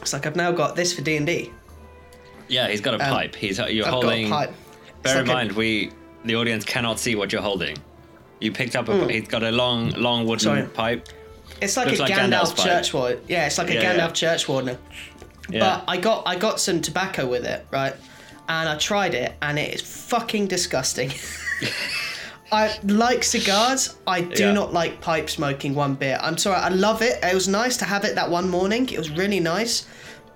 It's 0.00 0.12
like 0.12 0.26
I've 0.26 0.36
now 0.36 0.52
got 0.52 0.76
this 0.76 0.92
for 0.92 1.02
D 1.02 1.16
and 1.16 1.26
D. 1.26 1.52
Yeah, 2.48 2.68
he's 2.68 2.80
got 2.80 2.94
a 2.94 2.98
pipe. 2.98 3.34
He's 3.34 3.58
you're 3.58 3.86
Um, 3.86 3.94
I've 3.94 4.02
holding. 4.02 4.28
got 4.30 4.44
a 4.44 4.46
pipe. 4.48 4.56
Bear 5.02 5.20
in 5.20 5.26
like 5.26 5.30
a- 5.32 5.34
mind, 5.38 5.52
we 5.52 5.90
the 6.24 6.36
audience 6.36 6.64
cannot 6.64 6.98
see 6.98 7.14
what 7.14 7.32
you're 7.32 7.42
holding. 7.42 7.76
You 8.40 8.52
picked 8.52 8.76
up 8.76 8.88
a. 8.88 9.10
He's 9.12 9.28
got 9.28 9.42
a 9.42 9.50
long, 9.50 9.90
long 9.92 10.26
wooden. 10.26 10.40
Sorry. 10.40 10.62
pipe. 10.64 11.08
It's 11.60 11.76
like 11.76 11.86
Looks 11.86 12.00
a 12.00 12.02
like 12.02 12.12
Gandalf 12.12 12.30
Gandalf's 12.30 12.52
pipe. 12.54 12.66
church 12.66 12.94
warden. 12.94 13.20
Yeah, 13.28 13.46
it's 13.46 13.56
like 13.58 13.70
a 13.70 13.74
Yeah, 13.74 13.94
Gandalf 13.94 14.08
yeah. 14.08 14.12
church 14.12 14.48
warden. 14.48 14.78
Yeah. 15.48 15.60
But 15.60 15.84
I 15.88 15.96
got 15.96 16.24
I 16.26 16.36
got 16.36 16.60
some 16.60 16.80
tobacco 16.82 17.26
with 17.26 17.44
it, 17.46 17.66
right? 17.70 17.94
And 18.48 18.68
I 18.68 18.76
tried 18.76 19.14
it, 19.14 19.34
and 19.42 19.58
it 19.58 19.74
is 19.74 19.80
fucking 19.82 20.46
disgusting. 20.48 21.12
I 22.52 22.78
like 22.84 23.24
cigars. 23.24 23.96
I 24.06 24.20
do 24.20 24.44
Yeah. 24.44 24.52
not 24.52 24.72
like 24.72 25.00
pipe 25.00 25.28
smoking 25.28 25.74
one 25.74 25.94
bit. 25.94 26.18
I'm 26.22 26.38
sorry. 26.38 26.56
I 26.60 26.68
love 26.68 27.02
it. 27.02 27.18
It 27.22 27.34
was 27.34 27.48
nice 27.48 27.76
to 27.78 27.84
have 27.84 28.04
it 28.04 28.14
that 28.14 28.30
one 28.30 28.48
morning. 28.48 28.88
It 28.88 28.98
was 28.98 29.10
really 29.10 29.40
nice, 29.40 29.84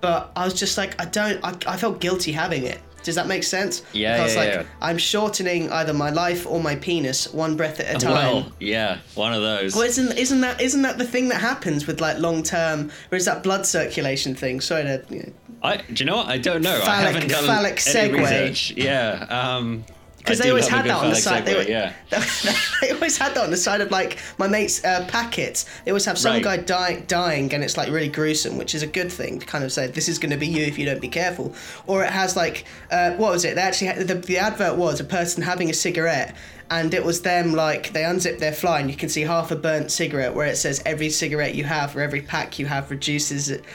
but 0.01 0.31
I 0.35 0.43
was 0.45 0.53
just 0.53 0.77
like, 0.77 0.99
I 1.01 1.05
don't. 1.05 1.39
I, 1.43 1.55
I 1.67 1.77
felt 1.77 1.99
guilty 2.01 2.31
having 2.33 2.63
it. 2.65 2.79
Does 3.03 3.15
that 3.15 3.25
make 3.27 3.43
sense? 3.43 3.81
Yeah, 3.93 4.17
Because 4.17 4.35
yeah, 4.35 4.39
like 4.41 4.53
yeah. 4.53 4.63
I'm 4.79 4.97
shortening 4.99 5.71
either 5.71 5.91
my 5.91 6.11
life 6.11 6.45
or 6.45 6.59
my 6.61 6.75
penis 6.75 7.33
one 7.33 7.55
breath 7.57 7.79
at 7.79 7.95
a 7.95 7.97
time. 7.99 8.13
well, 8.13 8.51
yeah, 8.59 8.99
one 9.15 9.33
of 9.33 9.41
those. 9.41 9.73
Well, 9.73 9.85
isn't 9.85 10.15
isn't 10.19 10.41
that 10.41 10.61
isn't 10.61 10.83
that 10.83 10.99
the 10.99 11.05
thing 11.05 11.29
that 11.29 11.41
happens 11.41 11.87
with 11.87 11.99
like 11.99 12.19
long 12.19 12.43
term, 12.43 12.91
or 13.11 13.15
is 13.15 13.25
that 13.25 13.41
blood 13.41 13.65
circulation 13.65 14.35
thing? 14.35 14.61
Sorry 14.61 14.83
to. 14.83 15.03
You 15.09 15.17
know, 15.19 15.33
I, 15.63 15.77
do 15.77 15.83
you 16.03 16.05
know 16.05 16.17
what? 16.17 16.27
I 16.27 16.37
don't 16.37 16.61
know. 16.61 16.79
I 16.83 17.01
haven't 17.01 17.29
done 17.29 17.45
phallic 17.45 17.81
any 17.87 18.09
segue. 18.09 18.17
research. 18.19 18.71
Yeah. 18.77 19.25
Um, 19.29 19.83
because 20.21 20.39
they 20.39 20.49
always 20.49 20.67
had 20.67 20.85
that 20.85 20.97
on 20.97 21.09
the 21.09 21.15
side. 21.15 21.45
They, 21.45 21.53
segue, 21.53 21.65
were- 21.65 21.69
yeah. 21.71 21.93
they 22.81 22.91
always 22.91 23.17
had 23.17 23.33
that 23.35 23.43
on 23.43 23.51
the 23.51 23.57
side 23.57 23.81
of 23.81 23.91
like 23.91 24.17
my 24.37 24.47
mates' 24.47 24.83
uh, 24.83 25.05
packets. 25.07 25.65
They 25.83 25.91
always 25.91 26.05
have 26.05 26.17
some 26.17 26.33
Right. 26.33 26.43
guy 26.43 26.57
dying, 26.57 27.03
dying, 27.07 27.53
and 27.53 27.63
it's 27.63 27.77
like 27.77 27.89
really 27.89 28.07
gruesome, 28.07 28.57
which 28.57 28.73
is 28.75 28.83
a 28.83 28.87
good 28.87 29.11
thing 29.11 29.39
to 29.39 29.45
kind 29.45 29.63
of 29.63 29.71
say 29.71 29.87
this 29.87 30.07
is 30.07 30.19
going 30.19 30.31
to 30.31 30.37
be 30.37 30.47
you 30.47 30.63
if 30.63 30.77
you 30.79 30.85
don't 30.85 31.01
be 31.01 31.07
careful. 31.09 31.53
Or 31.87 32.03
it 32.03 32.09
has 32.11 32.35
like 32.35 32.65
uh, 32.91 33.11
what 33.11 33.31
was 33.31 33.43
it? 33.45 33.55
They 33.55 33.61
actually 33.61 33.87
had, 33.87 34.07
the 34.07 34.15
the 34.15 34.37
advert 34.37 34.77
was 34.77 34.99
a 34.99 35.03
person 35.03 35.43
having 35.43 35.69
a 35.69 35.73
cigarette. 35.73 36.35
And 36.69 36.93
it 36.93 37.03
was 37.03 37.21
them 37.23 37.51
like 37.51 37.91
they 37.91 38.03
unzip 38.03 38.39
their 38.39 38.53
fly 38.53 38.79
and 38.79 38.89
you 38.89 38.95
can 38.95 39.09
see 39.09 39.23
half 39.23 39.51
a 39.51 39.57
burnt 39.57 39.91
cigarette 39.91 40.33
where 40.33 40.47
it 40.47 40.55
says 40.55 40.81
every 40.85 41.09
cigarette 41.09 41.53
you 41.53 41.65
have 41.65 41.97
or 41.97 41.99
every 42.01 42.21
pack 42.21 42.59
you 42.59 42.65
have 42.65 42.89
reduces 42.89 43.49
it. 43.49 43.65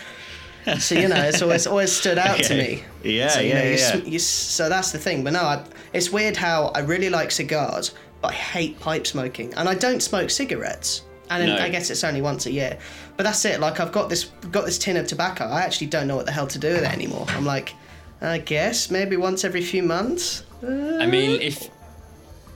So 0.78 0.94
you 0.96 1.08
know 1.08 1.16
it's 1.22 1.42
always 1.42 1.66
always 1.66 1.92
stood 1.92 2.18
out 2.18 2.38
to 2.44 2.54
me. 2.56 2.82
Yeah, 3.04 3.28
so, 3.28 3.40
you 3.40 3.48
yeah, 3.50 3.54
know, 3.62 3.70
yeah. 3.70 3.76
sm- 3.76 4.06
you 4.08 4.18
so 4.18 4.68
that's 4.68 4.90
the 4.92 4.98
thing. 4.98 5.22
But 5.24 5.32
no, 5.34 5.42
I, 5.42 5.64
it's 5.92 6.10
weird 6.10 6.36
how 6.36 6.66
I 6.74 6.80
really 6.80 7.08
like 7.08 7.30
cigars, 7.30 7.94
but 8.20 8.32
I 8.32 8.34
hate 8.34 8.80
pipe 8.80 9.06
smoking, 9.06 9.54
and 9.54 9.68
I 9.68 9.74
don't 9.74 10.00
smoke 10.02 10.30
cigarettes. 10.30 11.02
And 11.30 11.46
No. 11.46 11.56
I 11.58 11.68
guess 11.68 11.90
it's 11.90 12.04
only 12.04 12.22
once 12.22 12.46
a 12.46 12.52
year. 12.52 12.78
But 13.16 13.24
that's 13.24 13.44
it. 13.44 13.58
Like 13.60 13.80
I've 13.80 13.90
got 13.92 14.08
this 14.08 14.24
got 14.52 14.64
this 14.64 14.78
tin 14.78 14.96
of 14.96 15.06
tobacco. 15.06 15.44
I 15.44 15.62
actually 15.62 15.88
don't 15.88 16.06
know 16.06 16.16
what 16.16 16.26
the 16.26 16.32
hell 16.32 16.46
to 16.48 16.58
do 16.58 16.68
with 16.68 16.82
it 16.84 16.92
anymore. 16.92 17.26
I'm 17.30 17.44
like, 17.44 17.74
I 18.20 18.38
guess 18.38 18.90
maybe 18.90 19.16
once 19.16 19.44
every 19.44 19.62
few 19.62 19.82
months. 19.82 20.44
Uh, 20.62 20.98
I 21.00 21.06
mean, 21.06 21.40
if 21.40 21.68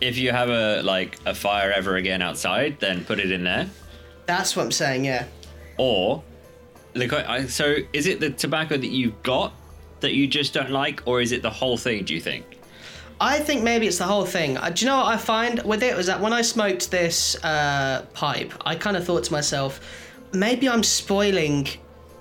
if 0.01 0.19
you 0.19 0.31
have 0.33 0.49
a 0.51 0.83
like 0.83 1.19
a 1.27 1.35
fire 1.35 1.73
ever 1.73 1.97
again 1.97 2.23
outside, 2.23 2.79
then 2.81 3.05
put 3.05 3.19
it 3.21 3.31
in 3.31 3.45
there. 3.45 3.69
that's 4.27 4.55
what 4.57 4.65
I'm 4.65 4.73
saying. 4.73 5.05
Yeah. 5.05 5.25
Or 5.77 6.23
the 6.95 7.47
so 7.49 7.77
is 7.93 8.07
it 8.07 8.21
the 8.21 8.31
tobacco 8.31 8.77
that 8.77 8.89
you've 8.89 9.23
got 9.23 9.53
that 10.01 10.15
you 10.15 10.27
just 10.27 10.55
don't 10.55 10.71
like, 10.71 11.03
or 11.07 11.21
is 11.21 11.33
it 11.33 11.43
the 11.43 11.51
whole 11.51 11.77
thing? 11.77 12.05
Do 12.05 12.15
you 12.15 12.21
think? 12.21 12.59
I 13.21 13.39
think 13.39 13.63
maybe 13.63 13.87
it's 13.87 13.99
the 13.99 14.05
whole 14.05 14.25
thing. 14.25 14.57
Uh, 14.57 14.71
do 14.71 14.85
you 14.85 14.91
know 14.91 14.97
what 14.97 15.15
I 15.15 15.19
find 15.19 15.63
with 15.63 15.83
it 15.83 15.95
was 15.95 16.07
that 16.07 16.21
when 16.21 16.33
I 16.33 16.41
smoked 16.41 16.91
this 16.91 17.37
uh, 17.45 18.07
pipe, 18.15 18.53
I 18.65 18.75
kind 18.77 18.97
of 18.97 19.05
thought 19.05 19.25
to 19.25 19.33
myself, 19.33 19.81
maybe 20.33 20.69
I'm 20.69 20.83
spoiling 20.83 21.69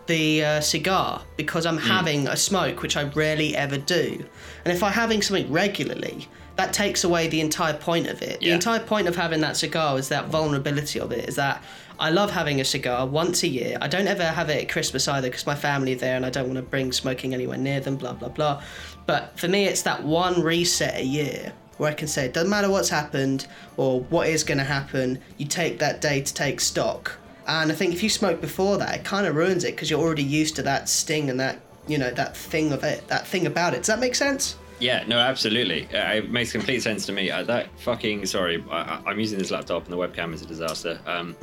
the 0.07 0.43
uh, 0.43 0.61
cigar 0.61 1.21
because 1.37 1.65
I'm 1.65 1.77
having 1.77 2.27
a 2.27 2.35
smoke, 2.35 2.81
which 2.81 2.97
I 2.97 3.03
rarely 3.03 3.55
ever 3.55 3.77
do. 3.77 4.25
And 4.65 4.73
if 4.73 4.83
I'm 4.83 4.91
having 4.91 5.21
something 5.21 5.49
regularly, 5.49 6.27
that 6.59 6.73
takes 6.73 7.05
away 7.05 7.29
the 7.29 7.39
entire 7.39 7.73
point 7.73 8.07
of 8.07 8.21
it. 8.21 8.41
The 8.41 8.51
entire 8.51 8.81
point 8.81 9.07
of 9.07 9.15
having 9.15 9.39
that 9.39 9.55
cigar 9.55 9.97
is 9.97 10.09
that 10.09 10.27
vulnerability 10.27 10.99
of 10.99 11.13
it. 11.13 11.29
Is 11.29 11.37
that 11.37 11.63
I 11.97 12.09
love 12.09 12.31
having 12.31 12.59
a 12.59 12.65
cigar 12.65 13.07
once 13.07 13.43
a 13.43 13.47
year. 13.47 13.77
I 13.79 13.87
don't 13.87 14.09
ever 14.09 14.25
have 14.25 14.49
it 14.49 14.63
at 14.63 14.69
Christmas 14.69 15.07
either 15.07 15.29
because 15.29 15.45
my 15.45 15.55
family 15.55 15.93
are 15.93 15.97
there 15.97 16.17
and 16.17 16.25
I 16.25 16.29
don't 16.29 16.47
want 16.47 16.57
to 16.57 16.61
bring 16.61 16.91
smoking 16.91 17.33
anywhere 17.33 17.57
near 17.57 17.79
them. 17.79 17.95
Blah 17.95 18.11
blah 18.13 18.27
blah. 18.27 18.61
But 19.05 19.39
for 19.39 19.47
me, 19.47 19.67
it's 19.67 19.83
that 19.83 20.03
one 20.03 20.41
reset 20.41 20.95
a 20.97 21.05
year 21.05 21.53
where 21.77 21.91
I 21.91 21.93
can 21.93 22.09
say 22.09 22.25
it 22.25 22.33
doesn't 22.33 22.49
matter 22.49 22.69
what's 22.69 22.89
happened 22.89 23.47
or 23.77 24.01
what 24.01 24.27
is 24.27 24.43
going 24.43 24.57
to 24.57 24.65
happen. 24.65 25.21
You 25.37 25.45
take 25.45 25.79
that 25.79 26.01
day 26.01 26.19
to 26.19 26.33
take 26.33 26.59
stock. 26.59 27.17
And 27.47 27.71
I 27.71 27.75
think 27.75 27.93
if 27.93 28.03
you 28.03 28.09
smoke 28.09 28.41
before 28.41 28.77
that, 28.79 28.95
it 28.95 29.05
kind 29.05 29.25
of 29.25 29.33
ruins 29.33 29.63
it 29.63 29.77
because 29.77 29.89
you're 29.89 30.01
already 30.01 30.23
used 30.23 30.57
to 30.57 30.63
that 30.63 30.89
sting 30.89 31.29
and 31.29 31.39
that 31.39 31.61
you 31.87 31.97
know 31.97 32.11
that 32.11 32.35
thing 32.35 32.73
of 32.73 32.83
it, 32.83 33.07
that 33.07 33.25
thing 33.25 33.47
about 33.47 33.73
it. 33.73 33.77
Does 33.77 33.87
that 33.87 33.99
make 33.99 34.15
sense? 34.15 34.57
Yeah, 34.79 35.03
no, 35.07 35.17
absolutely. 35.17 35.87
Uh, 35.93 36.13
It 36.13 36.31
makes 36.31 36.51
complete 36.51 36.81
sense 36.81 37.05
to 37.07 37.11
me. 37.11 37.29
Uh, 37.29 37.43
that 37.43 37.67
fucking 37.79 38.25
sorry, 38.25 38.63
I, 38.71 39.01
I'm 39.05 39.19
using 39.19 39.37
this 39.37 39.51
laptop 39.51 39.83
and 39.83 39.93
the 39.93 39.97
webcam 39.97 40.33
is 40.33 40.41
a 40.41 40.45
disaster. 40.45 40.99
Um, 41.05 41.35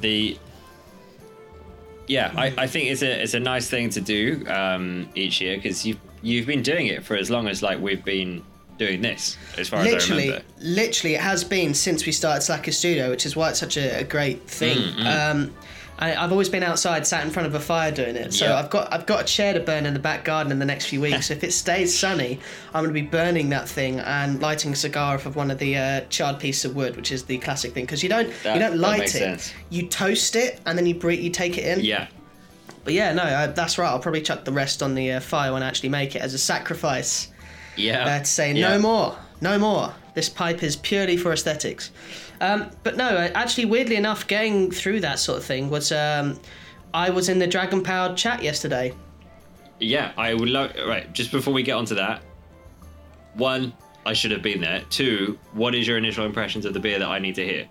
The 0.00 0.38
yeah, 2.06 2.32
I, 2.36 2.52
I 2.58 2.66
think 2.66 2.90
it's 2.90 3.02
a 3.02 3.22
it's 3.22 3.34
a 3.34 3.40
nice 3.40 3.68
thing 3.70 3.88
to 3.90 4.00
do 4.00 4.44
um, 4.48 5.08
each 5.14 5.40
year 5.40 5.56
because 5.56 5.86
you 5.86 5.96
you've 6.22 6.46
been 6.46 6.62
doing 6.62 6.86
it 6.88 7.04
for 7.04 7.16
as 7.16 7.30
long 7.30 7.48
as 7.48 7.62
like 7.62 7.80
we've 7.80 8.04
been 8.04 8.42
doing 8.76 9.00
this, 9.00 9.38
as 9.56 9.68
far 9.68 9.80
as 9.80 9.86
I 9.86 9.90
literally, 9.90 10.24
remember. 10.26 10.44
literally, 10.60 11.14
it 11.14 11.20
has 11.20 11.44
been 11.44 11.72
since 11.74 12.04
we 12.04 12.12
started 12.12 12.42
Slacker 12.42 12.72
Studio, 12.72 13.08
which 13.08 13.24
is 13.24 13.36
why 13.36 13.50
it's 13.50 13.60
such 13.60 13.76
a, 13.76 14.00
a 14.00 14.04
great 14.04 14.42
thing. 14.50 14.76
Mm, 14.76 15.30
Um, 15.30 15.54
I, 15.98 16.14
I've 16.14 16.32
always 16.32 16.48
been 16.48 16.64
outside, 16.64 17.06
sat 17.06 17.24
in 17.24 17.30
front 17.30 17.46
of 17.46 17.54
a 17.54 17.60
fire 17.60 17.92
doing 17.92 18.16
it. 18.16 18.34
So 18.34 18.46
Yeah. 18.46 18.56
I've 18.58 18.68
got 18.68 18.92
I've 18.92 19.06
got 19.06 19.20
a 19.22 19.24
chair 19.24 19.54
to 19.54 19.60
burn 19.60 19.86
in 19.86 19.94
the 19.94 20.00
back 20.00 20.24
garden 20.24 20.50
in 20.50 20.58
the 20.58 20.64
next 20.64 20.86
few 20.86 21.00
weeks. 21.00 21.30
if 21.30 21.44
it 21.44 21.52
stays 21.52 21.96
sunny, 21.96 22.40
I'm 22.72 22.82
going 22.84 22.94
to 22.94 23.00
be 23.00 23.06
burning 23.06 23.50
that 23.50 23.68
thing 23.68 24.00
and 24.00 24.40
lighting 24.42 24.72
a 24.72 24.76
cigar 24.76 25.14
off 25.14 25.26
of 25.26 25.36
one 25.36 25.50
of 25.52 25.58
the 25.58 25.76
uh, 25.76 26.00
charred 26.08 26.40
pieces 26.40 26.64
of 26.64 26.74
wood, 26.76 26.96
which 26.96 27.12
is 27.12 27.24
the 27.24 27.38
classic 27.38 27.72
thing. 27.74 27.84
Because 27.84 28.02
you 28.02 28.08
don't 28.08 28.32
That- 28.42 28.54
you 28.54 28.60
don't 28.60 28.78
light 28.78 29.02
it, 29.04 29.10
sense. 29.10 29.52
you 29.70 29.86
toast 29.86 30.34
it, 30.34 30.60
and 30.66 30.76
then 30.76 30.86
you 30.86 30.94
bre- 30.96 31.12
you 31.12 31.30
take 31.30 31.58
it 31.58 31.64
in. 31.78 31.84
Yeah, 31.84 32.08
But 32.82 32.94
yeah, 32.94 33.12
no, 33.12 33.22
I, 33.22 33.46
that's 33.46 33.78
right. 33.78 33.88
I'll 33.88 34.00
probably 34.00 34.22
chuck 34.22 34.44
the 34.44 34.52
rest 34.52 34.82
on 34.82 34.94
the 34.96 35.12
uh, 35.12 35.20
fire 35.20 35.52
when 35.52 35.62
I 35.62 35.68
actually 35.68 35.90
make 35.90 36.16
it 36.16 36.22
as 36.22 36.34
a 36.34 36.38
sacrifice 36.38 37.28
yeah. 37.76 38.04
uh, 38.04 38.18
to 38.18 38.24
say 38.24 38.52
yeah. 38.52 38.70
no 38.70 38.78
more, 38.80 39.16
no 39.40 39.58
more. 39.60 39.94
This 40.14 40.28
pipe 40.28 40.62
is 40.62 40.76
purely 40.76 41.16
for 41.16 41.32
aesthetics. 41.32 41.90
Um, 42.40 42.70
but 42.82 42.96
no, 42.96 43.08
actually, 43.34 43.66
weirdly 43.66 43.96
enough, 43.96 44.26
getting 44.26 44.70
through 44.70 45.00
that 45.00 45.18
sort 45.18 45.38
of 45.38 45.44
thing 45.44 45.70
was. 45.70 45.92
Um, 45.92 46.38
I 46.92 47.10
was 47.10 47.28
in 47.28 47.40
the 47.40 47.46
Dragon 47.48 47.82
Powered 47.82 48.16
chat 48.16 48.40
yesterday. 48.40 48.94
Yeah, 49.80 50.12
I 50.16 50.32
would 50.32 50.48
love. 50.48 50.72
Right, 50.86 51.12
just 51.12 51.32
before 51.32 51.52
we 51.52 51.64
get 51.64 51.72
onto 51.72 51.96
that, 51.96 52.22
one, 53.34 53.72
I 54.06 54.12
should 54.12 54.30
have 54.30 54.42
been 54.42 54.60
there. 54.60 54.82
Two, 54.90 55.36
what 55.54 55.74
is 55.74 55.88
your 55.88 55.98
initial 55.98 56.24
impressions 56.24 56.64
of 56.64 56.72
the 56.72 56.78
beer 56.78 57.00
that 57.00 57.08
I 57.08 57.18
need 57.18 57.34
to 57.34 57.44
hear? 57.44 57.68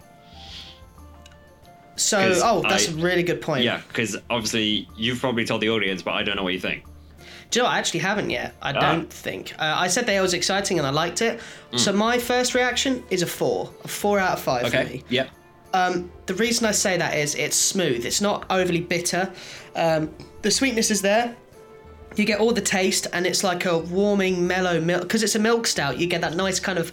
So, 1.95 2.19
oh, 2.43 2.61
that's 2.67 2.89
I- 2.89 2.91
a 2.91 2.95
really 2.95 3.23
good 3.23 3.41
point. 3.41 3.63
Yeah, 3.63 3.81
because 3.87 4.17
obviously 4.29 4.89
you've 4.97 5.19
probably 5.19 5.45
told 5.45 5.61
the 5.61 5.69
audience, 5.69 6.01
but 6.01 6.11
I 6.11 6.23
don't 6.23 6.35
know 6.35 6.43
what 6.43 6.53
you 6.53 6.59
think. 6.59 6.83
Do 7.53 7.59
you 7.59 7.63
know. 7.63 7.69
I 7.69 7.77
actually 7.77 7.99
haven't 7.99 8.31
yet. 8.31 8.55
I 8.63 8.71
Ah. 8.71 8.79
don't 8.81 9.13
think. 9.13 9.53
Uh, 9.59 9.75
I 9.85 9.87
said 9.87 10.07
that 10.07 10.15
it 10.15 10.21
was 10.21 10.33
exciting 10.33 10.79
and 10.79 10.87
I 10.87 10.89
liked 10.89 11.21
it. 11.21 11.39
So 11.75 11.93
my 11.93 12.17
first 12.17 12.55
reaction 12.55 13.03
is 13.11 13.21
a 13.21 13.27
four, 13.27 13.69
a 13.83 13.87
four 13.87 14.19
out 14.19 14.33
of 14.37 14.41
five 14.41 14.69
for 14.69 14.75
me. 14.77 14.81
Okay. 14.83 15.03
Yep. 15.09 15.29
The 16.25 16.33
reason 16.35 16.65
I 16.65 16.71
say 16.71 16.97
that 16.97 17.15
is 17.15 17.35
it's 17.35 17.55
smooth. 17.55 18.05
It's 18.05 18.21
not 18.21 18.45
overly 18.49 18.81
bitter. 18.81 19.31
Um, 19.75 20.09
the 20.41 20.49
sweetness 20.49 20.89
is 20.89 21.01
there. 21.03 21.35
You 22.15 22.25
get 22.25 22.39
all 22.39 22.53
the 22.53 22.61
taste, 22.61 23.07
and 23.13 23.25
it's 23.25 23.43
like 23.43 23.65
a 23.65 23.77
warming, 23.77 24.45
mellow 24.47 24.79
milk. 24.81 25.01
Because 25.03 25.23
it's 25.23 25.35
a 25.35 25.39
milk 25.39 25.65
stout, 25.67 25.97
you 25.99 26.05
get 26.07 26.21
that 26.21 26.35
nice 26.35 26.59
kind 26.59 26.77
of. 26.79 26.91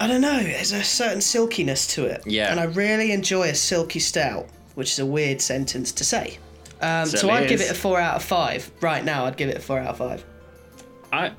I 0.00 0.06
don't 0.06 0.20
know. 0.20 0.42
There's 0.42 0.72
a 0.72 0.82
certain 0.84 1.20
silkiness 1.20 1.86
to 1.94 2.04
it. 2.06 2.22
Yeah. 2.26 2.50
And 2.50 2.58
I 2.60 2.64
really 2.64 3.12
enjoy 3.12 3.48
a 3.48 3.54
silky 3.54 4.00
stout, 4.00 4.46
which 4.74 4.90
is 4.92 4.98
a 4.98 5.06
weird 5.06 5.40
sentence 5.40 5.92
to 5.92 6.04
say. 6.04 6.38
Um, 6.80 7.06
so 7.06 7.30
I'd 7.30 7.48
give 7.48 7.60
it 7.60 7.70
a 7.70 7.74
four 7.74 8.00
out 8.00 8.16
of 8.16 8.22
five. 8.22 8.70
Right 8.80 9.04
now, 9.04 9.24
I'd 9.24 9.36
give 9.36 9.48
it 9.48 9.56
a 9.56 9.60
four 9.60 9.78
out 9.78 9.88
of 9.88 9.98
five. 9.98 10.24
I. 11.12 11.32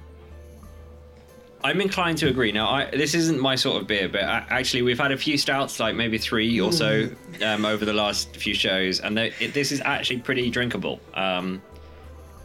I'm 1.63 1.81
inclined 1.81 2.19
to 2.19 2.27
agree. 2.27 2.51
Now, 2.51 2.69
I, 2.69 2.91
this 2.91 3.15
isn't 3.15 3.39
my 3.39 3.55
sort 3.55 3.81
of 3.81 3.87
beer, 3.87 4.07
but 4.07 4.23
I, 4.23 4.45
actually, 4.49 4.83
we've 4.83 4.99
had 4.99 5.11
a 5.11 5.17
few 5.17 5.35
stouts, 5.35 5.79
like 5.79 5.95
maybe 5.95 6.19
three 6.19 6.59
or 6.59 6.71
so, 6.71 7.09
um, 7.43 7.65
over 7.65 7.85
the 7.85 7.93
last 7.93 8.35
few 8.37 8.53
shows, 8.53 8.99
and 8.99 9.17
they, 9.17 9.33
it, 9.39 9.55
this 9.55 9.71
is 9.71 9.81
actually 9.81 10.19
pretty 10.19 10.51
drinkable. 10.51 10.99
Um, 11.15 11.63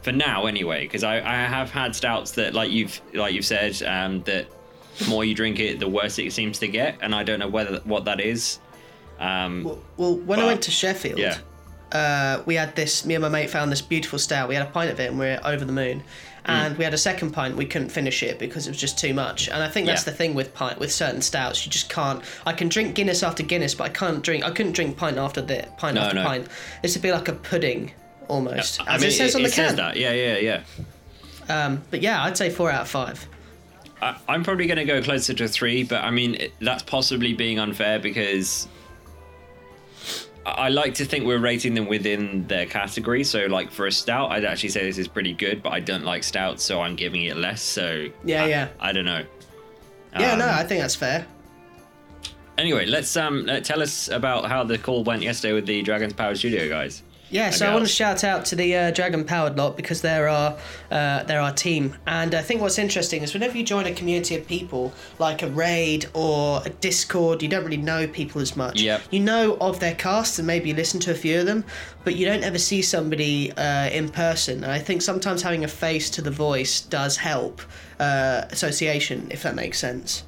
for 0.01 0.11
now, 0.11 0.47
anyway, 0.47 0.85
because 0.85 1.03
I, 1.03 1.17
I 1.17 1.45
have 1.45 1.69
had 1.69 1.95
stouts 1.95 2.31
that, 2.31 2.55
like 2.55 2.71
you've 2.71 2.99
like 3.13 3.35
you've 3.35 3.45
said, 3.45 3.79
um, 3.83 4.23
that 4.23 4.47
the 4.97 5.07
more 5.07 5.23
you 5.23 5.35
drink 5.35 5.59
it, 5.59 5.79
the 5.79 5.87
worse 5.87 6.17
it 6.17 6.33
seems 6.33 6.57
to 6.57 6.67
get, 6.67 6.97
and 7.01 7.13
I 7.13 7.23
don't 7.23 7.37
know 7.37 7.47
whether 7.47 7.79
what 7.83 8.05
that 8.05 8.19
is. 8.19 8.57
Um, 9.19 9.63
Well, 9.63 9.79
well 9.97 10.15
when 10.17 10.39
I 10.39 10.45
went 10.45 10.63
to 10.63 10.71
Sheffield, 10.71 11.19
yeah. 11.19 11.37
Uh, 11.91 12.41
we 12.45 12.55
had 12.55 12.75
this. 12.75 13.05
Me 13.05 13.15
and 13.15 13.21
my 13.21 13.29
mate 13.29 13.49
found 13.49 13.71
this 13.71 13.81
beautiful 13.81 14.19
stout. 14.19 14.47
We 14.49 14.55
had 14.55 14.65
a 14.67 14.69
pint 14.69 14.91
of 14.91 14.99
it, 14.99 15.09
and 15.09 15.19
we 15.19 15.27
are 15.27 15.39
over 15.45 15.65
the 15.65 15.71
moon. 15.73 16.03
Hmm. 16.45 16.51
And 16.51 16.77
we 16.77 16.83
had 16.83 16.93
a 16.93 16.97
second 16.97 17.31
pint. 17.31 17.55
We 17.55 17.65
couldn't 17.65 17.89
finish 17.89 18.23
it 18.23 18.39
because 18.39 18.65
it 18.65 18.71
was 18.71 18.79
just 18.79 18.97
too 18.97 19.13
much. 19.13 19.47
And 19.47 19.61
I 19.61 19.67
think 19.69 19.85
that's 19.85 20.01
Yeah. 20.07 20.11
the 20.11 20.17
thing 20.17 20.33
with 20.33 20.53
pint 20.55 20.79
with 20.79 20.91
certain 20.91 21.21
stouts. 21.21 21.63
You 21.65 21.71
just 21.71 21.87
can't. 21.89 22.23
I 22.47 22.53
can 22.53 22.67
drink 22.67 22.95
Guinness 22.95 23.21
after 23.21 23.43
Guinness, 23.43 23.75
but 23.75 23.83
I 23.83 23.89
can't 23.89 24.23
drink. 24.23 24.43
I 24.43 24.49
couldn't 24.49 24.71
drink 24.71 24.97
pint 24.97 25.17
after 25.19 25.41
the 25.41 25.67
pint 25.77 25.95
No, 25.95 26.01
after 26.01 26.15
no. 26.15 26.23
pint. 26.23 26.47
This 26.81 26.95
would 26.95 27.03
be 27.03 27.11
like 27.11 27.27
a 27.27 27.33
pudding 27.33 27.91
almost, 28.27 28.81
I 28.87 28.95
as 28.95 29.01
mean, 29.01 29.09
it 29.09 29.13
says 29.13 29.35
on 29.35 29.43
the 29.43 29.49
can. 29.49 29.75
that. 29.75 29.97
Yeah, 29.97 30.13
yeah, 30.13 30.37
yeah. 30.37 30.61
Um, 31.49 31.83
but 31.91 32.01
yeah, 32.01 32.23
I'd 32.23 32.37
say 32.37 32.49
four 32.49 32.71
out 32.71 32.81
of 32.81 32.87
five. 32.87 33.27
I, 34.01 34.15
I'm 34.27 34.43
probably 34.43 34.65
going 34.65 34.77
to 34.79 34.85
go 34.85 35.01
closer 35.03 35.33
to 35.35 35.47
three, 35.47 35.83
but 35.83 36.03
I 36.03 36.09
mean 36.09 36.35
it, 36.35 36.53
that's 36.59 36.81
possibly 36.81 37.33
being 37.33 37.59
unfair 37.59 37.99
because 37.99 38.67
I 40.45 40.69
like 40.69 40.95
to 40.95 41.05
think 41.05 41.25
we're 41.25 41.37
rating 41.39 41.75
them 41.75 41.87
within 41.87 42.47
their 42.47 42.65
category. 42.65 43.23
So, 43.23 43.45
like 43.45 43.69
for 43.71 43.85
a 43.87 43.91
stout, 43.91 44.31
I'd 44.31 44.43
actually 44.45 44.69
say 44.69 44.83
this 44.83 44.97
is 44.97 45.07
pretty 45.07 45.33
good, 45.33 45.61
but 45.61 45.71
I 45.71 45.79
don't 45.79 46.03
like 46.03 46.23
stouts, 46.23 46.63
so 46.63 46.81
I'm 46.81 46.95
giving 46.95 47.23
it 47.23 47.37
less. 47.37 47.61
So, 47.61 48.07
Yeah, 48.23 48.43
I, 48.43 48.47
yeah. 48.47 48.67
I 48.79 48.91
don't 48.91 49.05
know. 49.05 49.23
Yeah, 50.19 50.33
Um, 50.33 50.39
no, 50.39 50.47
I 50.49 50.63
think 50.63 50.81
that's 50.81 50.95
fair. 50.95 51.25
Anyway, 52.57 52.85
let's 52.85 53.15
um 53.15 53.47
tell 53.63 53.81
us 53.81 54.07
about 54.09 54.45
how 54.45 54.63
the 54.63 54.77
call 54.77 55.03
went 55.03 55.21
yesterday 55.23 55.53
with 55.53 55.65
the 55.65 55.81
Dragon's 55.83 56.13
Power 56.13 56.35
Studio 56.35 56.67
guys. 56.67 57.01
Yeah, 57.31 57.49
so 57.49 57.65
I 57.65 57.73
want 57.73 57.85
to 57.85 57.91
shout 57.91 58.25
out 58.25 58.43
to 58.45 58.57
the 58.57 58.75
uh, 58.75 58.91
Dragon 58.91 59.23
Powered 59.23 59.57
lot 59.57 59.77
because 59.77 60.01
they're 60.01 60.27
our 60.27 60.57
uh, 60.91 61.23
they're 61.23 61.39
our 61.39 61.53
team, 61.53 61.95
and 62.05 62.35
I 62.35 62.41
think 62.41 62.59
what's 62.59 62.77
interesting 62.77 63.23
is 63.23 63.33
whenever 63.33 63.57
you 63.57 63.63
join 63.63 63.85
a 63.85 63.93
community 63.93 64.35
of 64.35 64.45
people 64.45 64.93
like 65.17 65.41
a 65.41 65.47
raid 65.47 66.07
or 66.13 66.61
a 66.65 66.69
Discord, 66.69 67.41
you 67.41 67.47
don't 67.47 67.63
really 67.63 67.77
know 67.77 68.05
people 68.05 68.41
as 68.41 68.57
much. 68.57 68.81
Yep. 68.81 69.01
You 69.11 69.21
know 69.21 69.57
of 69.61 69.79
their 69.79 69.95
cast 69.95 70.39
and 70.39 70.45
maybe 70.45 70.73
listen 70.73 70.99
to 71.01 71.11
a 71.11 71.15
few 71.15 71.39
of 71.39 71.45
them, 71.45 71.63
but 72.03 72.15
you 72.15 72.25
don't 72.25 72.43
ever 72.43 72.59
see 72.59 72.81
somebody 72.81 73.53
uh, 73.53 73.89
in 73.89 74.09
person. 74.09 74.65
And 74.65 74.71
I 74.71 74.79
think 74.79 75.01
sometimes 75.01 75.41
having 75.41 75.63
a 75.63 75.69
face 75.69 76.09
to 76.11 76.21
the 76.21 76.31
voice 76.31 76.81
does 76.81 77.15
help 77.15 77.61
uh, 77.99 78.43
association, 78.49 79.29
if 79.31 79.43
that 79.43 79.55
makes 79.55 79.79
sense. 79.79 80.23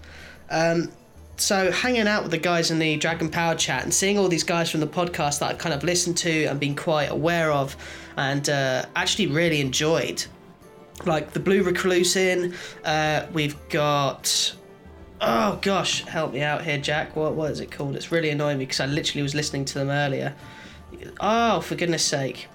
Um, 0.50 0.90
so 1.38 1.72
hanging 1.72 2.08
out 2.08 2.24
with 2.24 2.32
the 2.32 2.38
guys 2.38 2.72
in 2.72 2.80
the 2.80 2.98
Dragon 2.98 3.30
Power 3.30 3.56
chat 3.56 3.84
and 3.84 3.94
seeing 3.94 4.18
all 4.18 4.28
these 4.28 4.44
guys 4.44 4.70
from 4.70 4.80
the 4.80 4.88
podcast 4.88 5.40
that 5.40 5.52
I've 5.52 5.58
kind 5.58 5.74
of 5.74 5.84
listened 5.84 6.18
to 6.18 6.46
and 6.46 6.60
been 6.60 6.76
quite 6.76 7.10
aware 7.10 7.52
of 7.52 7.76
and 8.18 8.48
uh, 8.50 8.86
actually 8.96 9.28
really 9.28 9.62
enjoyed. 9.62 10.24
Like 11.06 11.34
the 11.34 11.40
Blue 11.40 11.64
Recluse 11.64 12.16
in, 12.16 12.54
uh, 12.86 13.26
we've 13.34 13.58
got 13.70 14.56
oh 15.24 15.58
gosh, 15.62 16.04
help 16.06 16.34
me 16.34 16.42
out 16.42 16.64
here, 16.64 16.78
Jack. 16.78 17.16
What 17.16 17.34
what 17.34 17.52
is 17.52 17.60
it 17.60 17.72
called? 17.72 17.96
It's 17.96 18.12
really 18.12 18.30
annoying 18.30 18.58
me 18.58 18.66
because 18.66 18.80
I 18.80 18.86
literally 18.86 19.24
was 19.24 19.34
listening 19.34 19.66
to 19.66 19.80
them 19.80 19.90
earlier. 19.90 20.36
Oh, 21.20 21.62
for 21.62 21.76
goodness 21.76 22.04
sake. 22.04 22.48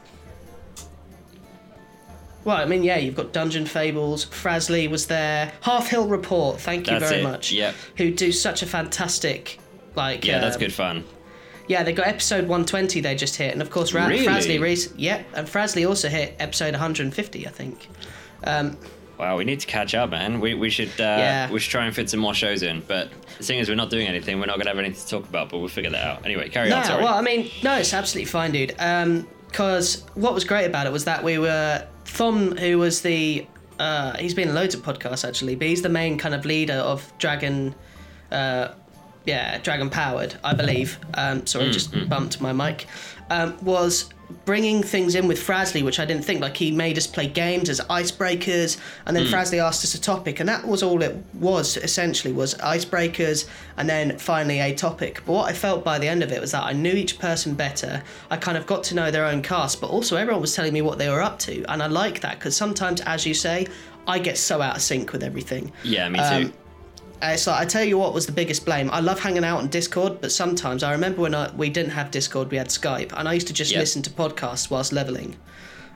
Well, 2.49 2.57
I 2.57 2.65
mean, 2.65 2.83
yeah, 2.83 2.97
you've 2.97 3.15
got 3.15 3.35
Dungeon 3.35 3.67
Fables. 3.67 4.25
Frasley 4.25 4.89
was 4.89 5.07
there. 5.07 5.53
Half 5.61 5.89
Hill 5.89 6.09
Report. 6.09 6.59
Thank 6.59 6.87
you 6.87 6.99
That's 6.99 7.11
very 7.11 7.21
it, 7.21 7.25
much. 7.25 7.53
yep. 7.53 7.75
Who 7.99 8.11
do 8.11 8.33
such 8.33 8.63
a 8.63 8.67
fantastic, 8.67 9.59
like. 9.95 10.25
Yeah, 10.25 10.39
that's 10.39 10.57
um, 10.57 10.61
good 10.61 10.73
fun. 10.73 11.05
Yeah, 11.67 11.83
they 11.83 11.93
got 11.93 12.07
episode 12.07 12.45
120 12.49 13.03
they 13.03 13.15
just 13.17 13.37
hit, 13.37 13.53
and 13.53 13.61
of 13.61 13.69
course, 13.69 13.93
Ra- 13.93 14.07
Really? 14.07 14.25
Frasley. 14.25 14.59
Rec- 14.59 14.95
yep, 14.99 15.27
and 15.35 15.47
Frasley 15.47 15.87
also 15.87 16.09
hit 16.09 16.37
episode 16.39 16.73
150, 16.73 17.47
I 17.47 17.51
think. 17.51 17.87
Um, 18.45 18.79
Wow, 19.19 19.37
we 19.37 19.45
need 19.45 19.61
to 19.61 19.67
catch 19.67 19.95
up, 19.95 20.09
man. 20.09 20.41
We, 20.41 20.55
we 20.55 20.71
should 20.71 20.89
uh, 20.99 21.03
Yeah. 21.03 21.51
we 21.51 21.59
should 21.61 21.73
try 21.73 21.85
and 21.85 21.95
fit 21.95 22.09
some 22.09 22.21
more 22.21 22.33
shows 22.33 22.63
in. 22.63 22.81
But 22.89 23.11
seeing 23.41 23.61
as 23.61 23.69
we're 23.69 23.75
not 23.75 23.91
doing 23.91 24.07
anything, 24.07 24.41
we're 24.41 24.47
not 24.47 24.57
gonna 24.57 24.71
have 24.71 24.79
anything 24.79 24.99
to 25.03 25.07
talk 25.07 25.29
about. 25.29 25.51
But 25.51 25.59
we'll 25.59 25.69
figure 25.69 25.91
that 25.91 26.03
out. 26.03 26.25
Anyway, 26.25 26.49
carry 26.49 26.71
No, 26.71 26.77
on. 26.77 26.85
Sorry. 26.87 27.05
well, 27.05 27.13
I 27.15 27.21
mean, 27.21 27.51
no, 27.63 27.75
it's 27.75 27.93
absolutely 27.93 28.31
fine, 28.31 28.53
dude. 28.53 28.69
Because 29.49 30.05
what 30.15 30.33
was 30.35 30.45
great 30.45 30.65
about 30.67 30.87
it 30.87 30.93
was 30.93 31.05
that 31.05 31.23
we 31.25 31.37
were 31.39 31.87
Thom, 32.09 32.57
who 32.57 32.79
was 32.79 33.03
the 33.03 33.47
uh, 33.79 34.17
he's 34.17 34.35
been 34.35 34.49
in 34.49 34.55
loads 34.55 34.75
of 34.75 34.83
podcasts 34.83 35.27
actually, 35.27 35.55
but 35.55 35.69
he's 35.69 35.83
the 35.83 35.89
main 35.89 36.19
kind 36.19 36.35
of 36.35 36.45
leader 36.45 36.75
of 36.75 37.13
Dragon, 37.19 37.75
uh, 38.33 38.69
yeah, 39.25 39.59
Dragon 39.59 39.89
Powered, 39.89 40.37
I 40.43 40.55
believe. 40.55 40.99
Um, 41.15 41.47
sorry, 41.47 41.71
just 41.71 41.93
bumped 42.09 42.41
my 42.41 42.53
mic. 42.53 42.87
Um, 43.31 43.57
was 43.63 44.11
bringing 44.45 44.83
things 44.83 45.15
in 45.15 45.27
with 45.27 45.39
Frasley, 45.39 45.83
which 45.83 45.99
I 45.99 46.05
didn't 46.05 46.25
think. 46.25 46.41
Like 46.41 46.57
he 46.57 46.71
made 46.71 46.99
us 46.99 47.07
play 47.07 47.27
games 47.27 47.69
as 47.69 47.81
icebreakers, 47.81 48.79
and 49.07 49.17
then 49.17 49.25
Frasley 49.27 49.59
asked 49.59 49.85
us 49.85 49.95
a 49.95 50.01
topic, 50.01 50.41
and 50.41 50.49
that 50.49 50.67
was 50.67 50.83
all 50.83 51.03
it 51.03 51.17
was 51.35 51.77
essentially 51.79 52.33
was 52.33 52.55
icebreakers, 52.57 53.49
and 53.77 53.89
then 53.89 54.19
finally 54.19 54.61
a 54.61 54.75
topic. 54.75 55.23
But 55.27 55.33
what 55.33 55.51
I 55.51 55.53
felt 55.53 55.85
by 55.85 55.99
the 55.99 56.09
end 56.09 56.23
of 56.23 56.33
it 56.33 56.41
was 56.41 56.53
that 56.53 56.65
I 56.65 56.73
knew 56.73 56.93
each 56.93 57.19
person 57.19 57.55
better. 57.55 58.03
I 58.31 58.37
kind 58.37 58.59
of 58.59 58.67
got 58.67 58.85
to 58.85 58.95
know 58.95 59.11
their 59.11 59.25
own 59.25 59.43
cast, 59.43 59.81
but 59.81 59.89
also 59.91 60.17
everyone 60.17 60.41
was 60.41 60.55
telling 60.55 60.73
me 60.73 60.83
what 60.83 60.99
they 60.99 61.09
were 61.09 61.23
up 61.23 61.39
to, 61.41 61.65
and 61.71 61.83
I 61.83 61.87
like 61.87 62.21
that 62.21 62.39
because 62.39 62.57
sometimes, 62.57 63.01
as 63.03 63.27
you 63.27 63.35
say, 63.35 63.67
I 64.07 64.19
get 64.19 64.39
so 64.39 64.63
out 64.63 64.77
of 64.77 64.83
sync 64.83 65.13
with 65.13 65.23
everything. 65.23 65.73
yeah, 65.85 66.09
me 66.09 66.19
too. 66.19 66.25
um, 66.25 66.53
it's 67.23 67.47
like 67.47 67.61
I 67.61 67.65
tell 67.65 67.85
you 67.85 67.99
what 67.99 68.15
was 68.15 68.27
the 68.27 68.33
biggest 68.33 68.65
blame. 68.65 68.91
I 68.91 69.01
love 69.01 69.19
hanging 69.21 69.45
out 69.45 69.59
on 69.59 69.69
Discord, 69.69 70.21
but 70.21 70.33
sometimes 70.33 70.83
I 70.83 70.93
remember 70.93 71.23
when 71.23 71.35
I, 71.35 71.51
we 71.55 71.69
didn't 71.71 71.93
have 71.93 72.11
Discord, 72.11 72.51
we 72.51 72.57
had 72.57 72.69
Skype, 72.69 73.13
and 73.17 73.29
I 73.29 73.33
used 73.35 73.47
to 73.49 73.53
just 73.53 73.73
Yeah. 73.73 73.81
listen 73.81 74.03
to 74.03 74.11
podcasts 74.11 74.71
whilst 74.71 74.93
leveling. 74.93 75.37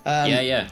um, 0.04 0.28
yeah, 0.28 0.40
yeah. 0.40 0.68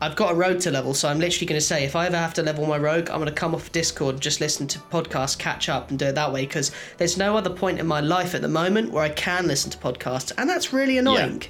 I've 0.00 0.16
got 0.16 0.32
a 0.32 0.34
rogue 0.34 0.58
to 0.60 0.70
level, 0.70 0.92
so 0.92 1.08
I'm 1.08 1.18
literally 1.20 1.46
going 1.46 1.58
to 1.60 1.64
say 1.64 1.84
if 1.84 1.94
I 1.96 2.06
ever 2.06 2.16
have 2.16 2.34
to 2.34 2.42
level 2.42 2.66
my 2.66 2.76
rogue, 2.76 3.08
I'm 3.08 3.16
going 3.20 3.26
to 3.26 3.32
come 3.32 3.54
off 3.54 3.70
Discord, 3.72 4.20
just 4.20 4.40
listen 4.40 4.66
to 4.66 4.78
podcasts, 4.78 5.38
catch 5.38 5.68
up, 5.68 5.88
and 5.88 5.98
do 5.98 6.06
it 6.06 6.16
that 6.16 6.32
way. 6.32 6.44
Because 6.44 6.72
there's 6.98 7.16
no 7.16 7.36
other 7.36 7.48
point 7.48 7.78
in 7.78 7.86
my 7.86 8.00
life 8.00 8.34
at 8.34 8.42
the 8.42 8.48
moment 8.48 8.90
where 8.90 9.04
I 9.04 9.08
can 9.10 9.46
listen 9.46 9.70
to 9.70 9.78
podcasts, 9.78 10.32
and 10.36 10.50
that's 10.50 10.72
really 10.72 10.98
annoying. 10.98 11.44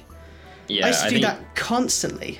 Yeah, 0.67 0.85
I 0.85 0.89
used 0.89 1.03
to 1.03 1.09
do 1.09 1.15
think, 1.15 1.25
that 1.25 1.55
constantly. 1.55 2.39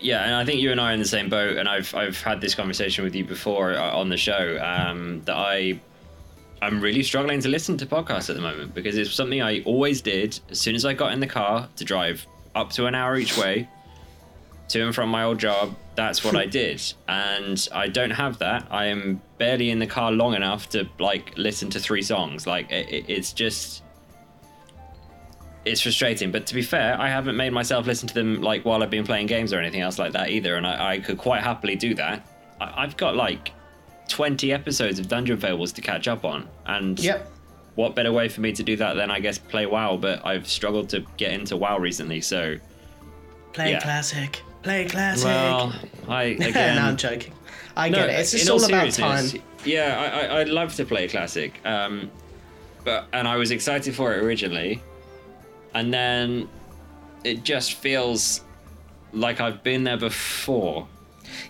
Yeah, 0.00 0.24
and 0.24 0.34
I 0.34 0.44
think 0.44 0.60
you 0.60 0.70
and 0.72 0.80
I 0.80 0.90
are 0.90 0.94
in 0.94 0.98
the 1.00 1.04
same 1.08 1.28
boat, 1.28 1.56
and 1.56 1.68
I've 1.68 1.94
I've 1.94 2.20
had 2.20 2.40
this 2.40 2.54
conversation 2.54 3.04
with 3.04 3.14
you 3.14 3.24
before 3.24 3.74
uh, 3.74 3.96
on 3.96 4.08
the 4.08 4.16
show. 4.16 4.58
Um, 4.62 5.22
that 5.24 5.36
I 5.36 5.80
I'm 6.62 6.80
really 6.80 7.02
struggling 7.02 7.40
to 7.40 7.48
listen 7.48 7.76
to 7.78 7.86
podcasts 7.86 8.30
at 8.30 8.36
the 8.36 8.42
moment 8.42 8.74
because 8.74 8.96
it's 8.96 9.12
something 9.12 9.42
I 9.42 9.60
always 9.62 10.00
did 10.00 10.38
as 10.50 10.58
soon 10.60 10.74
as 10.74 10.84
I 10.84 10.94
got 10.94 11.12
in 11.12 11.20
the 11.20 11.26
car 11.26 11.68
to 11.76 11.84
drive 11.84 12.26
up 12.54 12.70
to 12.72 12.86
an 12.86 12.94
hour 12.94 13.16
each 13.16 13.36
way 13.36 13.68
to 14.68 14.80
and 14.84 14.94
from 14.94 15.10
my 15.10 15.22
old 15.22 15.38
job. 15.38 15.76
That's 15.94 16.24
what 16.24 16.34
I 16.36 16.46
did, 16.60 16.82
and 17.08 17.68
I 17.72 17.88
don't 17.88 18.10
have 18.10 18.38
that. 18.38 18.66
I 18.70 18.86
am 18.86 19.20
barely 19.38 19.70
in 19.70 19.78
the 19.78 19.86
car 19.86 20.12
long 20.12 20.34
enough 20.34 20.68
to 20.70 20.88
like 20.98 21.36
listen 21.38 21.70
to 21.70 21.80
three 21.80 22.02
songs. 22.02 22.46
Like 22.46 22.70
it, 22.70 22.88
it- 22.90 23.04
it's 23.08 23.32
just 23.32 23.82
it's 25.66 25.80
frustrating. 25.82 26.30
But 26.30 26.46
to 26.46 26.54
be 26.54 26.62
fair, 26.62 26.98
I 26.98 27.08
haven't 27.08 27.36
made 27.36 27.52
myself 27.52 27.86
listen 27.86 28.08
to 28.08 28.14
them 28.14 28.40
like 28.40 28.64
while 28.64 28.82
I've 28.82 28.90
been 28.90 29.04
playing 29.04 29.26
games 29.26 29.52
or 29.52 29.58
anything 29.60 29.80
else 29.82 29.98
like 29.98 30.12
that 30.12 30.30
either, 30.30 30.54
and 30.56 30.66
I, 30.66 30.92
I 30.92 30.98
could 31.00 31.18
quite 31.18 31.42
happily 31.42 31.76
do 31.76 31.94
that. 31.94 32.26
I, 32.60 32.84
I've 32.84 32.96
got 32.96 33.16
like 33.16 33.52
twenty 34.08 34.52
episodes 34.52 34.98
of 34.98 35.08
Dungeon 35.08 35.36
Fables 35.38 35.72
to 35.72 35.80
catch 35.82 36.08
up 36.08 36.24
on, 36.24 36.48
and 36.66 36.98
Yep. 36.98 37.28
what 37.74 37.94
better 37.94 38.12
way 38.12 38.28
for 38.28 38.40
me 38.40 38.52
to 38.52 38.62
do 38.62 38.76
that 38.76 38.94
than 38.94 39.10
I 39.10 39.20
guess 39.20 39.36
play 39.38 39.66
WoW? 39.66 39.96
But 39.96 40.24
I've 40.24 40.48
struggled 40.48 40.88
to 40.90 41.04
get 41.16 41.32
into 41.32 41.56
WoW 41.56 41.78
recently, 41.78 42.20
so 42.20 42.56
Play 43.52 43.70
Yeah. 43.72 43.80
classic. 43.80 44.42
Play 44.62 44.84
classic. 44.86 45.24
well, 45.24 45.72
I 46.08 46.22
again. 46.24 46.76
no, 46.76 46.82
I'm 46.82 46.96
joking. 46.96 47.32
I 47.76 47.88
get 47.88 48.08
it. 48.10 48.20
It's 48.20 48.30
just 48.32 48.46
in 48.46 48.52
all 48.52 48.64
about 48.64 48.90
time. 48.92 49.24
Yeah, 49.64 49.98
I, 49.98 50.20
I, 50.36 50.40
I'd 50.40 50.48
love 50.48 50.74
to 50.76 50.84
play 50.84 51.08
classic, 51.08 51.60
um, 51.64 52.10
but 52.84 53.06
and 53.12 53.26
I 53.26 53.36
was 53.36 53.50
excited 53.50 53.94
for 53.94 54.14
it 54.14 54.22
originally, 54.22 54.82
and 55.76 55.92
then 55.94 56.48
it 57.22 57.44
just 57.44 57.74
feels 57.74 58.40
like 59.12 59.40
I've 59.40 59.62
been 59.62 59.84
there 59.84 59.96
before. 59.96 60.88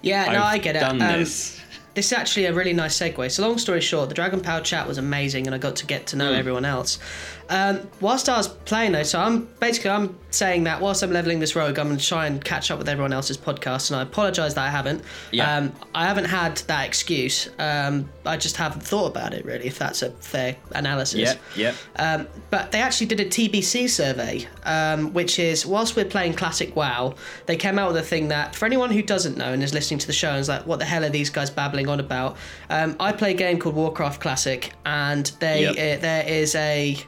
Yeah, 0.02 0.24
no, 0.26 0.38
I've 0.42 0.54
I 0.54 0.58
get 0.58 0.76
it. 0.76 0.80
Done 0.80 1.00
Um, 1.00 1.18
this. 1.20 1.60
This 1.94 2.06
is 2.06 2.12
actually 2.12 2.44
a 2.44 2.52
really 2.52 2.74
nice 2.74 2.98
segue. 2.98 3.30
So, 3.30 3.42
long 3.42 3.56
story 3.56 3.80
short, 3.80 4.08
the 4.10 4.14
Dragon 4.14 4.40
Power 4.40 4.60
chat 4.60 4.86
was 4.86 4.98
amazing, 4.98 5.46
and 5.46 5.54
I 5.54 5.58
got 5.58 5.76
to 5.76 5.86
get 5.86 6.06
to 6.08 6.16
know 6.16 6.32
Mm. 6.32 6.38
everyone 6.38 6.64
else. 6.66 6.98
Um, 7.48 7.88
whilst 8.00 8.28
I 8.28 8.36
was 8.36 8.48
playing 8.48 8.92
though, 8.92 9.02
so 9.04 9.20
I'm 9.20 9.48
basically 9.60 9.90
I'm 9.90 10.18
saying 10.30 10.64
that 10.64 10.80
whilst 10.80 11.02
I'm 11.02 11.12
leveling 11.12 11.38
this 11.40 11.54
rogue, 11.54 11.78
I'm 11.78 11.86
going 11.86 11.98
to 11.98 12.04
try 12.04 12.26
and 12.26 12.44
catch 12.44 12.70
up 12.70 12.78
with 12.78 12.88
everyone 12.88 13.12
else's 13.12 13.38
podcast, 13.38 13.90
and 13.90 13.98
I 13.98 14.02
apologise 14.02 14.54
that 14.54 14.66
I 14.66 14.70
haven't. 14.70 15.02
Yeah. 15.30 15.56
Um, 15.56 15.72
I 15.94 16.06
haven't 16.06 16.24
had 16.24 16.56
that 16.66 16.86
excuse. 16.86 17.48
Um, 17.58 18.10
I 18.24 18.36
just 18.36 18.56
haven't 18.56 18.80
thought 18.82 19.06
about 19.06 19.32
it 19.32 19.44
really. 19.44 19.66
If 19.66 19.78
that's 19.78 20.02
a 20.02 20.10
fair 20.10 20.56
analysis. 20.74 21.20
Yep, 21.20 21.40
yep. 21.56 21.74
Um, 21.96 22.26
but 22.50 22.72
they 22.72 22.80
actually 22.80 23.06
did 23.06 23.20
a 23.20 23.26
TBC 23.26 23.88
survey, 23.88 24.46
um, 24.64 25.12
which 25.12 25.38
is 25.38 25.64
whilst 25.64 25.94
we're 25.96 26.04
playing 26.04 26.34
Classic 26.34 26.74
WoW, 26.74 27.14
they 27.46 27.56
came 27.56 27.78
out 27.78 27.88
with 27.92 27.98
a 27.98 28.06
thing 28.06 28.28
that 28.28 28.54
for 28.56 28.66
anyone 28.66 28.90
who 28.90 29.02
doesn't 29.02 29.36
know 29.36 29.52
and 29.52 29.62
is 29.62 29.72
listening 29.72 29.98
to 29.98 30.06
the 30.06 30.12
show 30.12 30.30
and 30.30 30.40
is 30.40 30.48
like, 30.48 30.66
what 30.66 30.78
the 30.80 30.84
hell 30.84 31.04
are 31.04 31.10
these 31.10 31.30
guys 31.30 31.48
babbling 31.50 31.88
on 31.88 32.00
about? 32.00 32.36
Um, 32.70 32.96
I 32.98 33.12
play 33.12 33.30
a 33.30 33.34
game 33.34 33.58
called 33.58 33.76
Warcraft 33.76 34.20
Classic, 34.20 34.72
and 34.84 35.26
they 35.38 35.62
Yep. 35.62 35.98
uh, 35.98 36.02
there 36.02 36.26
is 36.28 36.54
a. 36.56 36.98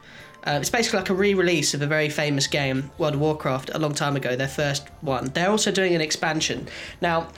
Uh, 0.49 0.59
it's 0.59 0.71
basically 0.71 0.99
like 0.99 1.11
a 1.11 1.15
re-release 1.15 1.75
of 1.75 1.83
a 1.83 1.87
very 1.87 2.09
famous 2.09 2.47
game, 2.47 2.91
World 2.97 3.15
of 3.15 3.21
Warcraft, 3.21 3.71
a 3.75 3.79
long 3.79 3.93
time 3.93 4.17
ago. 4.17 4.35
Their 4.35 4.49
first 4.49 4.89
one. 5.03 5.27
They're 5.27 5.51
also 5.51 5.71
doing 5.71 5.95
an 5.95 6.01
expansion 6.01 6.69
now 7.03 7.29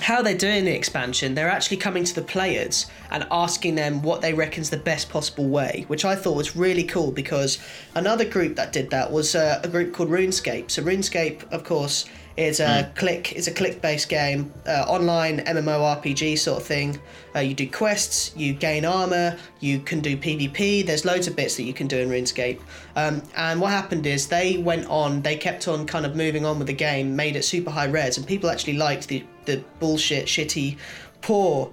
how 0.00 0.22
they're 0.22 0.36
doing 0.36 0.64
the 0.64 0.74
expansion, 0.74 1.34
they're 1.34 1.48
actually 1.48 1.76
coming 1.76 2.04
to 2.04 2.14
the 2.14 2.22
players 2.22 2.86
and 3.10 3.26
asking 3.30 3.74
them 3.76 4.02
what 4.02 4.20
they 4.20 4.34
reckon's 4.34 4.70
the 4.70 4.76
best 4.76 5.08
possible 5.08 5.48
way, 5.48 5.84
which 5.88 6.04
I 6.04 6.16
thought 6.16 6.36
was 6.36 6.56
really 6.56 6.84
cool 6.84 7.10
because 7.12 7.58
another 7.94 8.24
group 8.24 8.56
that 8.56 8.72
did 8.72 8.90
that 8.90 9.10
was 9.12 9.34
uh, 9.34 9.60
a 9.62 9.68
group 9.68 9.94
called 9.94 10.10
RuneScape. 10.10 10.70
So 10.70 10.82
RuneScape, 10.82 11.50
of 11.52 11.64
course, 11.64 12.06
is 12.36 12.58
a 12.58 12.90
click 12.96 13.32
is 13.32 13.46
a 13.46 13.52
click 13.52 13.80
based 13.80 14.08
game, 14.08 14.52
uh, 14.66 14.84
online 14.88 15.38
MMORPG 15.40 16.36
sort 16.38 16.60
of 16.60 16.66
thing. 16.66 16.98
Uh, 17.34 17.40
you 17.40 17.54
do 17.54 17.68
quests, 17.68 18.32
you 18.36 18.52
gain 18.52 18.84
armor, 18.84 19.36
you 19.60 19.78
can 19.78 20.00
do 20.00 20.16
PvP. 20.16 20.84
There's 20.84 21.04
loads 21.04 21.26
of 21.28 21.36
bits 21.36 21.56
that 21.56 21.62
you 21.62 21.72
can 21.72 21.86
do 21.86 21.98
in 21.98 22.08
RuneScape. 22.08 22.60
Um, 22.96 23.22
and 23.36 23.60
what 23.60 23.70
happened 23.70 24.06
is 24.06 24.26
they 24.26 24.56
went 24.56 24.86
on, 24.86 25.22
they 25.22 25.36
kept 25.36 25.68
on 25.68 25.86
kind 25.86 26.04
of 26.04 26.16
moving 26.16 26.44
on 26.44 26.58
with 26.58 26.66
the 26.66 26.74
game, 26.74 27.14
made 27.14 27.36
it 27.36 27.44
super 27.44 27.70
high 27.70 27.86
res, 27.86 28.18
and 28.18 28.26
people 28.26 28.50
actually 28.50 28.76
liked 28.76 29.08
the 29.08 29.24
the 29.44 29.62
bullshit, 29.78 30.26
shitty, 30.26 30.78
poor 31.20 31.72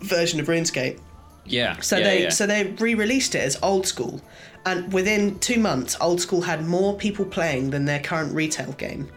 version 0.00 0.40
of 0.40 0.46
RuneScape. 0.46 1.00
Yeah. 1.46 1.78
So 1.80 1.96
yeah, 1.96 2.04
they 2.04 2.22
yeah. 2.24 2.30
so 2.30 2.46
they 2.46 2.64
re-released 2.64 3.34
it 3.34 3.42
as 3.42 3.58
old 3.62 3.86
school, 3.86 4.20
and 4.66 4.92
within 4.92 5.38
two 5.38 5.60
months, 5.60 5.96
old 6.00 6.20
school 6.20 6.42
had 6.42 6.66
more 6.66 6.96
people 6.96 7.24
playing 7.24 7.70
than 7.70 7.84
their 7.84 8.00
current 8.00 8.34
retail 8.34 8.72
game. 8.72 9.10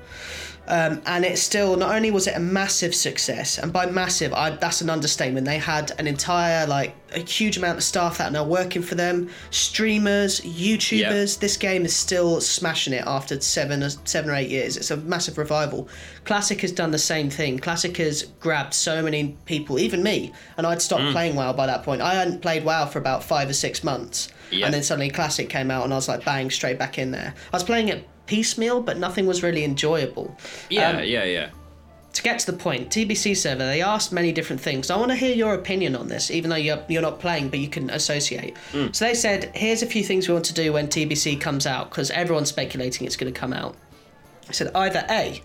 Um, 0.69 1.01
and 1.05 1.23
it's 1.23 1.41
still 1.41 1.77
not 1.77 1.95
only 1.95 2.11
was 2.11 2.27
it 2.27 2.35
a 2.35 2.39
massive 2.41 2.93
success, 2.93 3.57
and 3.57 3.71
by 3.71 3.85
massive, 3.85 4.33
I, 4.33 4.49
that's 4.49 4.81
an 4.81 4.89
understatement. 4.89 5.47
They 5.47 5.59
had 5.59 5.93
an 5.97 6.07
entire 6.07 6.67
like 6.67 6.93
a 7.13 7.19
huge 7.19 7.55
amount 7.55 7.77
of 7.77 7.85
staff 7.85 8.17
that 8.17 8.29
are 8.29 8.31
now 8.31 8.43
working 8.43 8.81
for 8.81 8.95
them, 8.95 9.29
streamers, 9.49 10.41
YouTubers. 10.41 11.39
This 11.39 11.55
game 11.55 11.85
is 11.85 11.95
still 11.95 12.41
smashing 12.41 12.91
it 12.91 13.05
after 13.07 13.39
seven 13.39 13.81
or 13.81 13.89
seven 14.03 14.29
or 14.29 14.35
eight 14.35 14.49
years. 14.49 14.75
It's 14.75 14.91
a 14.91 14.97
massive 14.97 15.37
revival. 15.37 15.87
Classic 16.25 16.59
has 16.59 16.73
done 16.73 16.91
the 16.91 16.97
same 16.97 17.29
thing. 17.29 17.59
Classic 17.59 17.95
has 17.95 18.23
grabbed 18.41 18.73
so 18.73 19.01
many 19.01 19.37
people, 19.45 19.79
even 19.79 20.03
me, 20.03 20.33
and 20.57 20.67
I'd 20.67 20.81
stopped 20.81 21.13
playing 21.13 21.35
WoW 21.35 21.53
by 21.53 21.67
that 21.67 21.83
point. 21.83 22.01
I 22.01 22.15
hadn't 22.15 22.41
played 22.41 22.65
WoW 22.65 22.87
for 22.87 22.99
about 22.99 23.23
five 23.23 23.49
or 23.49 23.53
six 23.53 23.85
months, 23.85 24.27
Yeah. 24.51 24.65
and 24.65 24.73
then 24.73 24.83
suddenly 24.83 25.09
Classic 25.09 25.49
came 25.49 25.69
out, 25.71 25.83
and 25.83 25.93
I 25.93 25.95
was 25.97 26.07
like, 26.07 26.23
bang, 26.25 26.49
straight 26.49 26.77
back 26.79 26.97
in 26.97 27.11
there. 27.11 27.33
I 27.51 27.55
was 27.55 27.63
playing 27.63 27.89
it 27.89 28.07
piecemeal, 28.27 28.81
but 28.81 28.97
nothing 28.97 29.25
was 29.25 29.43
really 29.43 29.63
enjoyable. 29.63 30.35
yeah, 30.69 30.89
Um, 30.91 31.03
yeah, 31.03 31.23
yeah. 31.23 31.49
to 32.13 32.21
get 32.23 32.39
to 32.39 32.51
the 32.51 32.57
point, 32.57 32.89
TBC 32.89 33.37
server, 33.37 33.65
they 33.65 33.81
asked 33.81 34.11
many 34.11 34.31
different 34.31 34.61
things. 34.61 34.89
I 34.89 34.97
want 34.97 35.11
to 35.11 35.15
hear 35.15 35.33
your 35.35 35.53
opinion 35.53 35.95
on 35.95 36.07
this, 36.07 36.29
even 36.31 36.49
though 36.49 36.55
you're, 36.57 36.83
you're 36.89 37.01
not 37.01 37.19
playing, 37.19 37.49
but 37.49 37.59
you 37.59 37.69
can 37.69 37.89
associate. 37.89 38.57
So 38.91 39.05
they 39.05 39.13
said, 39.13 39.51
here's 39.55 39.81
a 39.83 39.85
few 39.85 40.03
things 40.03 40.27
we 40.27 40.33
want 40.33 40.45
to 40.45 40.53
do 40.53 40.73
when 40.73 40.87
TBC 40.87 41.39
comes 41.39 41.65
out, 41.67 41.89
because 41.89 42.09
everyone's 42.11 42.49
speculating 42.49 43.05
it's 43.07 43.15
going 43.15 43.31
to 43.33 43.39
come 43.39 43.53
out. 43.53 43.75
I 44.49 44.51
said, 44.51 44.71
either 44.75 45.05
A, 45.09 45.41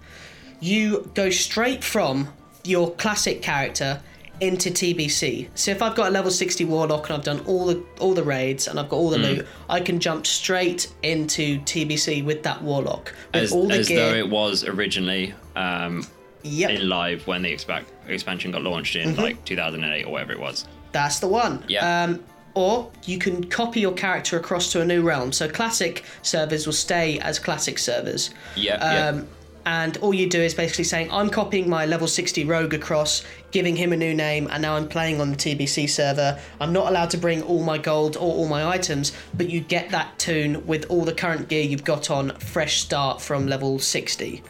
you 0.60 1.10
go 1.14 1.28
straight 1.30 1.84
from 1.84 2.28
your 2.64 2.90
classic 2.94 3.42
character 3.42 4.00
into 4.42 4.70
TBC. 4.70 5.48
So 5.54 5.70
if 5.70 5.80
I've 5.82 5.94
got 5.94 6.08
a 6.08 6.10
level 6.10 6.30
60 6.30 6.64
warlock 6.64 7.08
and 7.08 7.16
I've 7.16 7.24
done 7.24 7.40
all 7.46 7.64
the 7.66 7.82
all 8.00 8.12
the 8.12 8.24
raids 8.24 8.66
and 8.66 8.78
I've 8.78 8.88
got 8.88 8.96
all 8.96 9.08
the 9.10 9.18
loot, 9.18 9.46
I 9.70 9.80
can 9.80 10.00
jump 10.00 10.26
straight 10.26 10.92
into 11.02 11.60
TBC 11.60 12.24
with 12.24 12.42
that 12.42 12.60
warlock 12.60 13.14
with 13.32 13.44
As, 13.44 13.52
all 13.52 13.68
the 13.68 13.74
as 13.78 13.88
gear. 13.88 13.98
though 14.10 14.16
it 14.16 14.28
was 14.28 14.64
originally 14.64 15.32
um, 15.54 16.04
yep. 16.42 16.70
in 16.70 16.88
live 16.88 17.24
when 17.28 17.42
the 17.42 17.52
expa- 17.54 17.84
expansion 18.08 18.50
got 18.50 18.62
launched 18.62 18.96
in 18.96 19.10
Mm-hmm. 19.12 19.20
like 19.22 19.44
2008 19.44 20.04
or 20.04 20.10
whatever 20.12 20.32
it 20.32 20.40
was. 20.40 20.66
That's 20.90 21.20
the 21.20 21.28
one. 21.28 21.64
Yeah. 21.68 22.04
Um, 22.04 22.24
or 22.54 22.90
you 23.04 23.18
can 23.18 23.44
copy 23.44 23.80
your 23.80 23.92
character 23.94 24.36
across 24.36 24.72
to 24.72 24.80
a 24.82 24.84
new 24.84 25.02
realm. 25.02 25.32
So 25.32 25.48
classic 25.48 26.04
servers 26.22 26.66
will 26.66 26.74
stay 26.74 27.18
as 27.20 27.38
classic 27.38 27.78
servers. 27.78 28.30
Yeah, 28.56 28.74
Um, 28.74 29.18
yeah. 29.20 29.24
And 29.64 29.96
all 29.98 30.12
you 30.12 30.28
do 30.28 30.40
is 30.40 30.54
basically 30.54 30.84
saying, 30.84 31.10
I'm 31.12 31.30
copying 31.30 31.68
my 31.68 31.86
level 31.86 32.08
60 32.08 32.44
rogue 32.44 32.74
across, 32.74 33.24
giving 33.52 33.76
him 33.76 33.92
a 33.92 33.96
new 33.96 34.12
name, 34.12 34.48
and 34.50 34.60
now 34.60 34.74
I'm 34.74 34.88
playing 34.88 35.20
on 35.20 35.30
the 35.30 35.36
TBC 35.36 35.88
server. 35.88 36.40
I'm 36.60 36.72
not 36.72 36.88
allowed 36.88 37.10
to 37.10 37.16
bring 37.16 37.42
all 37.42 37.62
my 37.62 37.78
gold 37.78 38.16
or 38.16 38.22
all 38.34 38.48
my 38.48 38.66
items, 38.66 39.12
but 39.34 39.48
you 39.48 39.60
get 39.60 39.90
that 39.90 40.18
tune 40.18 40.66
with 40.66 40.86
all 40.88 41.04
the 41.04 41.14
current 41.14 41.48
gear 41.48 41.62
you've 41.62 41.84
got 41.84 42.10
on, 42.10 42.30
fresh 42.38 42.80
start 42.80 43.20
from 43.20 43.46
level 43.46 43.78
60. 43.78 44.42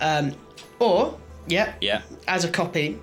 Um, 0.00 0.32
or, 0.80 1.16
yeah, 1.46 1.74
Yeah. 1.80 2.02
as 2.26 2.44
a 2.44 2.48
copy, 2.50 2.98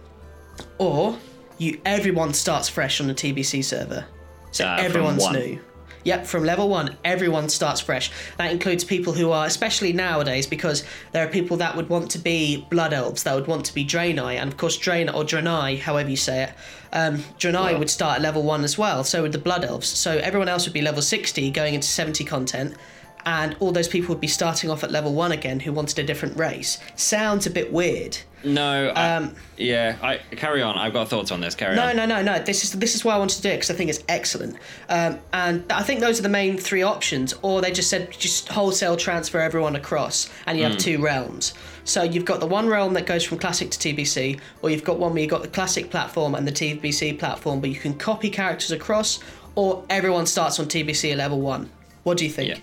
or 0.80 1.18
you 1.60 1.80
everyone 1.86 2.34
starts 2.34 2.68
fresh 2.68 3.00
on 3.00 3.08
the 3.08 3.14
TBC 3.14 3.64
server. 3.64 4.06
So 4.52 4.66
Uh, 4.66 4.78
everyone's 4.80 5.30
new. 5.32 5.60
Yep, 6.08 6.26
from 6.26 6.46
level 6.46 6.70
one, 6.70 6.96
everyone 7.04 7.50
starts 7.50 7.82
fresh. 7.82 8.12
That 8.38 8.50
includes 8.50 8.86
people 8.86 9.12
who 9.12 9.32
are, 9.32 9.46
especially 9.46 9.92
nowadays, 9.92 10.48
because 10.48 10.86
there 11.12 11.28
are 11.28 11.30
people 11.30 11.58
that 11.58 11.76
would 11.76 11.90
want 11.90 12.12
to 12.12 12.18
be 12.18 12.66
blood 12.70 12.94
elves, 12.94 13.24
that 13.24 13.36
would 13.36 13.48
want 13.48 13.66
to 13.66 13.74
be 13.74 13.86
Draenei, 13.86 14.36
and 14.36 14.50
of 14.50 14.56
course 14.56 14.78
Draenei 14.78 15.14
or 15.14 15.26
Draenei, 15.26 15.80
however 15.82 16.10
you 16.10 16.16
say 16.16 16.44
it. 16.44 16.52
Um, 16.94 17.18
Draenei 17.40 17.78
would 17.78 17.90
start 17.90 18.20
at 18.20 18.22
level 18.22 18.44
one 18.44 18.64
as 18.64 18.78
well. 18.78 19.04
So 19.04 19.24
would 19.24 19.34
the 19.34 19.38
blood 19.38 19.66
elves. 19.66 19.90
So 19.90 20.12
everyone 20.20 20.48
else 20.48 20.66
would 20.66 20.74
be 20.74 20.82
level 20.82 21.02
sixty, 21.02 21.52
going 21.52 21.74
into 21.74 21.90
seventy 21.90 22.24
content, 22.24 22.78
and 23.26 23.58
all 23.60 23.74
those 23.74 23.90
people 23.90 24.16
would 24.16 24.22
be 24.22 24.28
starting 24.28 24.70
off 24.70 24.86
at 24.86 24.92
level 24.92 25.14
one 25.14 25.34
again, 25.34 25.60
who 25.60 25.74
wanted 25.74 26.00
a 26.00 26.06
different 26.06 26.38
race. 26.38 26.80
Sounds 26.96 27.46
a 27.46 27.50
bit 27.50 27.74
weird. 27.74 28.18
No. 28.54 28.90
I, 28.96 29.16
Um, 29.16 29.36
yeah. 29.58 29.98
I 30.02 30.18
carry 30.36 30.62
on. 30.62 30.78
I've 30.78 30.94
got 30.94 31.08
thoughts 31.10 31.32
on 31.32 31.42
this. 31.42 31.56
Carry 31.56 31.76
No, 31.76 31.84
on. 31.88 31.96
no, 31.96 32.06
no, 32.06 32.22
no. 32.22 32.38
No. 32.38 32.44
This 32.44 32.64
is 32.64 32.72
this 32.74 32.96
is 32.96 33.04
why 33.06 33.14
I 33.16 33.18
wanted 33.18 33.38
to 33.38 33.42
do 33.44 33.50
it 33.50 33.56
because 33.56 33.72
I 33.72 33.74
think 33.74 33.90
it's 33.90 34.04
excellent. 34.10 34.56
Um, 34.90 35.20
and 35.34 35.64
I 35.72 35.84
think 35.84 36.00
those 36.00 36.20
are 36.20 36.24
the 36.24 36.30
main 36.30 36.58
three 36.58 36.82
options. 36.84 37.34
Or 37.42 37.62
they 37.62 37.72
just 37.72 37.90
said 37.90 38.12
just 38.12 38.50
wholesale 38.50 38.98
transfer 38.98 39.40
everyone 39.40 39.76
across, 39.76 40.30
and 40.46 40.58
you 40.58 40.64
have 40.66 40.78
two 40.78 41.02
realms. 41.02 41.54
So 41.84 42.04
you've 42.04 42.26
got 42.26 42.40
the 42.42 42.48
one 42.48 42.68
realm 42.68 42.94
that 42.96 43.06
goes 43.06 43.24
from 43.24 43.38
classic 43.40 43.72
to 43.72 43.80
TBC, 43.80 44.40
or 44.62 44.70
you've 44.70 44.84
got 44.84 45.00
one 45.00 45.14
where 45.14 45.22
you've 45.22 45.32
got 45.32 45.42
the 45.42 45.48
classic 45.48 45.90
platform 45.90 46.36
and 46.36 46.46
the 46.46 46.52
TBC 46.52 47.18
platform, 47.18 47.62
but 47.62 47.70
you 47.70 47.78
can 47.78 47.94
copy 47.94 48.30
characters 48.30 48.72
across, 48.72 49.20
or 49.56 49.86
everyone 49.90 50.26
starts 50.26 50.60
on 50.60 50.66
TBC 50.66 51.12
at 51.14 51.18
level 51.18 51.40
one. 51.40 51.70
What 52.04 52.18
do 52.18 52.26
you 52.26 52.30
think? 52.32 52.50
Yeah. 52.50 52.58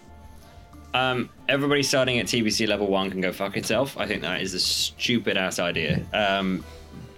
Um, 0.94 1.28
everybody 1.48 1.83
starting 1.83 2.20
at 2.20 2.26
TBC 2.26 2.68
level 2.68 2.87
one 2.87 3.11
can 3.11 3.20
go 3.20 3.33
fuck 3.33 3.57
itself. 3.57 3.98
I 3.98 4.07
think 4.07 4.22
that 4.22 4.40
is 4.40 4.54
a 4.54 4.61
stupid 4.61 5.37
ass 5.37 5.59
idea. 5.59 6.07
Um, 6.12 6.64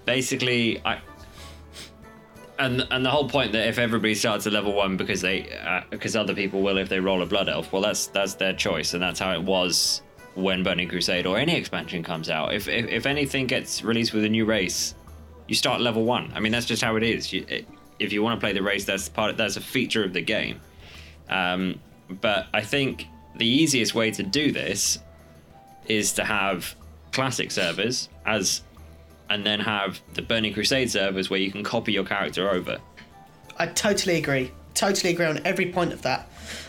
basically, 0.06 0.80
I 0.82 0.98
and 2.58 2.86
and 2.90 3.04
the 3.04 3.10
whole 3.10 3.28
point 3.28 3.52
that 3.52 3.68
if 3.68 3.78
everybody 3.78 4.14
starts 4.14 4.46
at 4.46 4.52
level 4.54 4.72
one 4.72 4.96
because 4.96 5.20
they 5.20 5.50
uh, 5.58 5.82
because 5.90 6.16
other 6.16 6.34
people 6.34 6.62
will 6.62 6.78
if 6.78 6.88
they 6.88 7.00
roll 7.00 7.22
a 7.22 7.26
blood 7.26 7.50
elf, 7.50 7.70
well 7.70 7.82
that's 7.82 8.06
that's 8.06 8.34
their 8.34 8.54
choice 8.54 8.94
and 8.94 9.02
that's 9.02 9.20
how 9.20 9.32
it 9.34 9.42
was 9.42 10.00
when 10.34 10.62
Burning 10.62 10.88
Crusade 10.88 11.26
or 11.26 11.36
any 11.36 11.54
expansion 11.54 12.02
comes 12.02 12.30
out. 12.30 12.54
If 12.54 12.68
if, 12.68 12.86
if 12.86 13.04
anything 13.04 13.46
gets 13.46 13.82
released 13.82 14.14
with 14.14 14.24
a 14.24 14.28
new 14.28 14.46
race, 14.46 14.94
you 15.48 15.54
start 15.54 15.82
level 15.82 16.04
one. 16.04 16.32
I 16.34 16.40
mean 16.40 16.52
that's 16.52 16.66
just 16.66 16.82
how 16.82 16.96
it 16.96 17.02
is. 17.02 17.30
You, 17.30 17.44
it, 17.46 17.68
if 17.98 18.10
you 18.10 18.22
want 18.22 18.40
to 18.40 18.44
play 18.44 18.54
the 18.54 18.62
race, 18.62 18.86
that's 18.86 19.08
part 19.10 19.36
that's 19.36 19.58
a 19.58 19.60
feature 19.60 20.02
of 20.02 20.14
the 20.14 20.22
game. 20.22 20.62
Um, 21.28 21.78
but 22.08 22.46
I 22.54 22.62
think 22.62 23.06
the 23.36 23.46
easiest 23.46 23.94
way 23.94 24.10
to 24.12 24.22
do 24.22 24.52
this 24.52 24.98
is 25.86 26.12
to 26.14 26.24
have 26.24 26.74
classic 27.12 27.50
servers 27.50 28.08
as 28.24 28.62
and 29.28 29.44
then 29.44 29.60
have 29.60 30.00
the 30.14 30.22
Burning 30.22 30.54
Crusade 30.54 30.90
servers 30.90 31.28
where 31.30 31.40
you 31.40 31.50
can 31.50 31.62
copy 31.64 31.92
your 31.92 32.04
character 32.04 32.48
over. 32.50 32.78
I 33.58 33.66
totally 33.66 34.16
agree. 34.16 34.52
Totally 34.74 35.12
agree 35.12 35.26
on 35.26 35.40
every 35.44 35.72
point 35.72 35.92
of 35.92 36.02
that. 36.02 36.28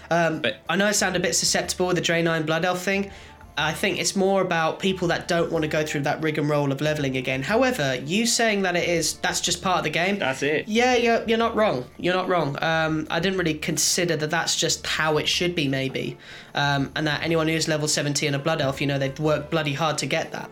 Um, 0.09 0.41
But- 0.41 0.61
I 0.69 0.75
know 0.75 0.87
I 0.87 0.91
sound 0.91 1.15
a 1.15 1.19
bit 1.19 1.35
susceptible 1.35 1.87
with 1.87 1.97
the 1.97 2.01
Draenei 2.01 2.35
and 2.37 2.45
Blood 2.45 2.65
Elf 2.65 2.81
thing. 2.81 3.11
I 3.59 3.73
think 3.73 3.97
it's 3.99 4.15
more 4.15 4.41
about 4.41 4.79
people 4.79 5.07
that 5.07 5.27
don't 5.27 5.51
want 5.51 5.63
to 5.63 5.67
go 5.67 5.83
through 5.83 6.01
that 6.01 6.21
rigmarole 6.21 6.71
of 6.71 6.79
leveling 6.79 7.17
again. 7.17 7.41
However, 7.41 7.95
you 8.05 8.27
saying 8.27 8.61
that 8.61 8.75
it 8.75 8.87
is 8.87 9.13
that's 9.13 9.41
just 9.41 9.63
part 9.63 9.79
of 9.79 9.83
the 9.83 9.89
game. 9.89 10.19
That's 10.19 10.43
it. 10.43 10.67
Yeah, 10.67 10.95
you're, 10.95 11.23
you're 11.27 11.39
not 11.39 11.55
wrong. 11.55 11.85
You're 11.97 12.13
not 12.13 12.29
wrong. 12.29 12.55
Um, 12.63 13.07
I 13.09 13.19
didn't 13.19 13.39
really 13.39 13.55
consider 13.55 14.15
that 14.17 14.29
that's 14.29 14.55
just 14.55 14.85
how 14.85 15.17
it 15.17 15.27
should 15.27 15.55
be, 15.55 15.67
maybe. 15.67 16.17
Um, 16.53 16.91
and 16.95 17.07
that 17.07 17.23
anyone 17.23 17.47
who's 17.47 17.67
level 17.67 17.87
70 17.87 18.27
and 18.27 18.35
a 18.35 18.39
Blood 18.39 18.61
Elf, 18.61 18.79
you 18.79 18.85
know, 18.85 18.99
they've 18.99 19.19
worked 19.19 19.49
bloody 19.49 19.73
hard 19.73 19.97
to 19.99 20.05
get 20.05 20.31
that. 20.33 20.51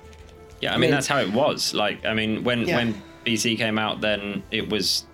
Yeah, 0.62 0.72
I 0.72 0.74
mean, 0.74 0.82
mean- 0.82 0.92
that's 0.92 1.08
how 1.08 1.20
it 1.20 1.32
was. 1.32 1.76
Like, 1.76 2.06
I 2.06 2.16
mean, 2.16 2.44
when 2.44 2.68
Yeah. 2.68 2.78
when 2.78 3.02
BC 3.24 3.56
came 3.58 3.78
out, 3.78 4.02
then 4.02 4.42
it 4.50 4.68
was 4.70 5.06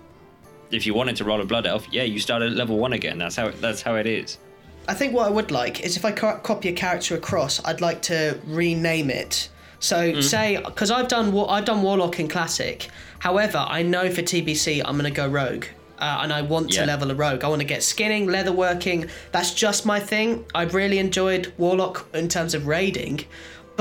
if 0.71 0.86
you 0.86 0.93
wanted 0.93 1.17
to 1.17 1.25
roll 1.25 1.41
a 1.41 1.45
blood 1.45 1.67
elf, 1.67 1.86
yeah, 1.91 2.04
you 2.04 2.19
started 2.19 2.51
at 2.54 2.58
level 2.58 2.77
one 2.77 2.93
again. 2.93 3.17
That's 3.17 3.36
how 3.36 3.47
it, 3.47 3.60
that's 3.60 3.82
how 3.82 3.95
it 3.95 4.08
is. 4.08 4.38
I 4.87 4.93
think 4.93 5.13
what 5.13 5.27
I 5.27 5.29
would 5.29 5.51
like 5.51 5.81
is 5.85 5.95
if 5.97 6.03
I 6.05 6.11
co- 6.11 6.37
copy 6.37 6.69
a 6.69 6.73
character 6.73 7.15
across, 7.15 7.63
I'd 7.65 7.81
like 7.81 8.01
to 8.03 8.39
rename 8.45 9.09
it. 9.09 9.49
So 9.79 10.21
say 10.21 10.57
because 10.63 10.91
I've 10.91 11.07
done 11.07 11.35
I've 11.49 11.65
done 11.65 11.81
Warlock 11.81 12.19
in 12.19 12.27
Classic. 12.27 12.87
However, 13.19 13.65
I 13.67 13.81
know 13.83 14.09
for 14.11 14.21
TBC 14.21 14.81
I'm 14.85 14.95
gonna 14.97 15.11
go 15.11 15.27
Rogue. 15.27 15.65
Uh, 15.99 16.21
and 16.23 16.33
I 16.33 16.41
want 16.41 16.73
Yeah. 16.73 16.81
to 16.81 16.87
level 16.87 17.11
a 17.11 17.13
rogue. 17.15 17.43
I 17.43 17.47
want 17.47 17.61
to 17.61 17.67
get 17.67 17.83
skinning, 17.83 18.25
leatherworking. 18.25 19.07
That's 19.31 19.53
just 19.53 19.85
my 19.85 19.99
thing. 19.99 20.45
I've 20.55 20.73
really 20.73 20.97
enjoyed 20.97 21.53
Warlock 21.59 22.07
in 22.15 22.27
terms 22.27 22.55
of 22.55 22.65
raiding, 22.65 23.25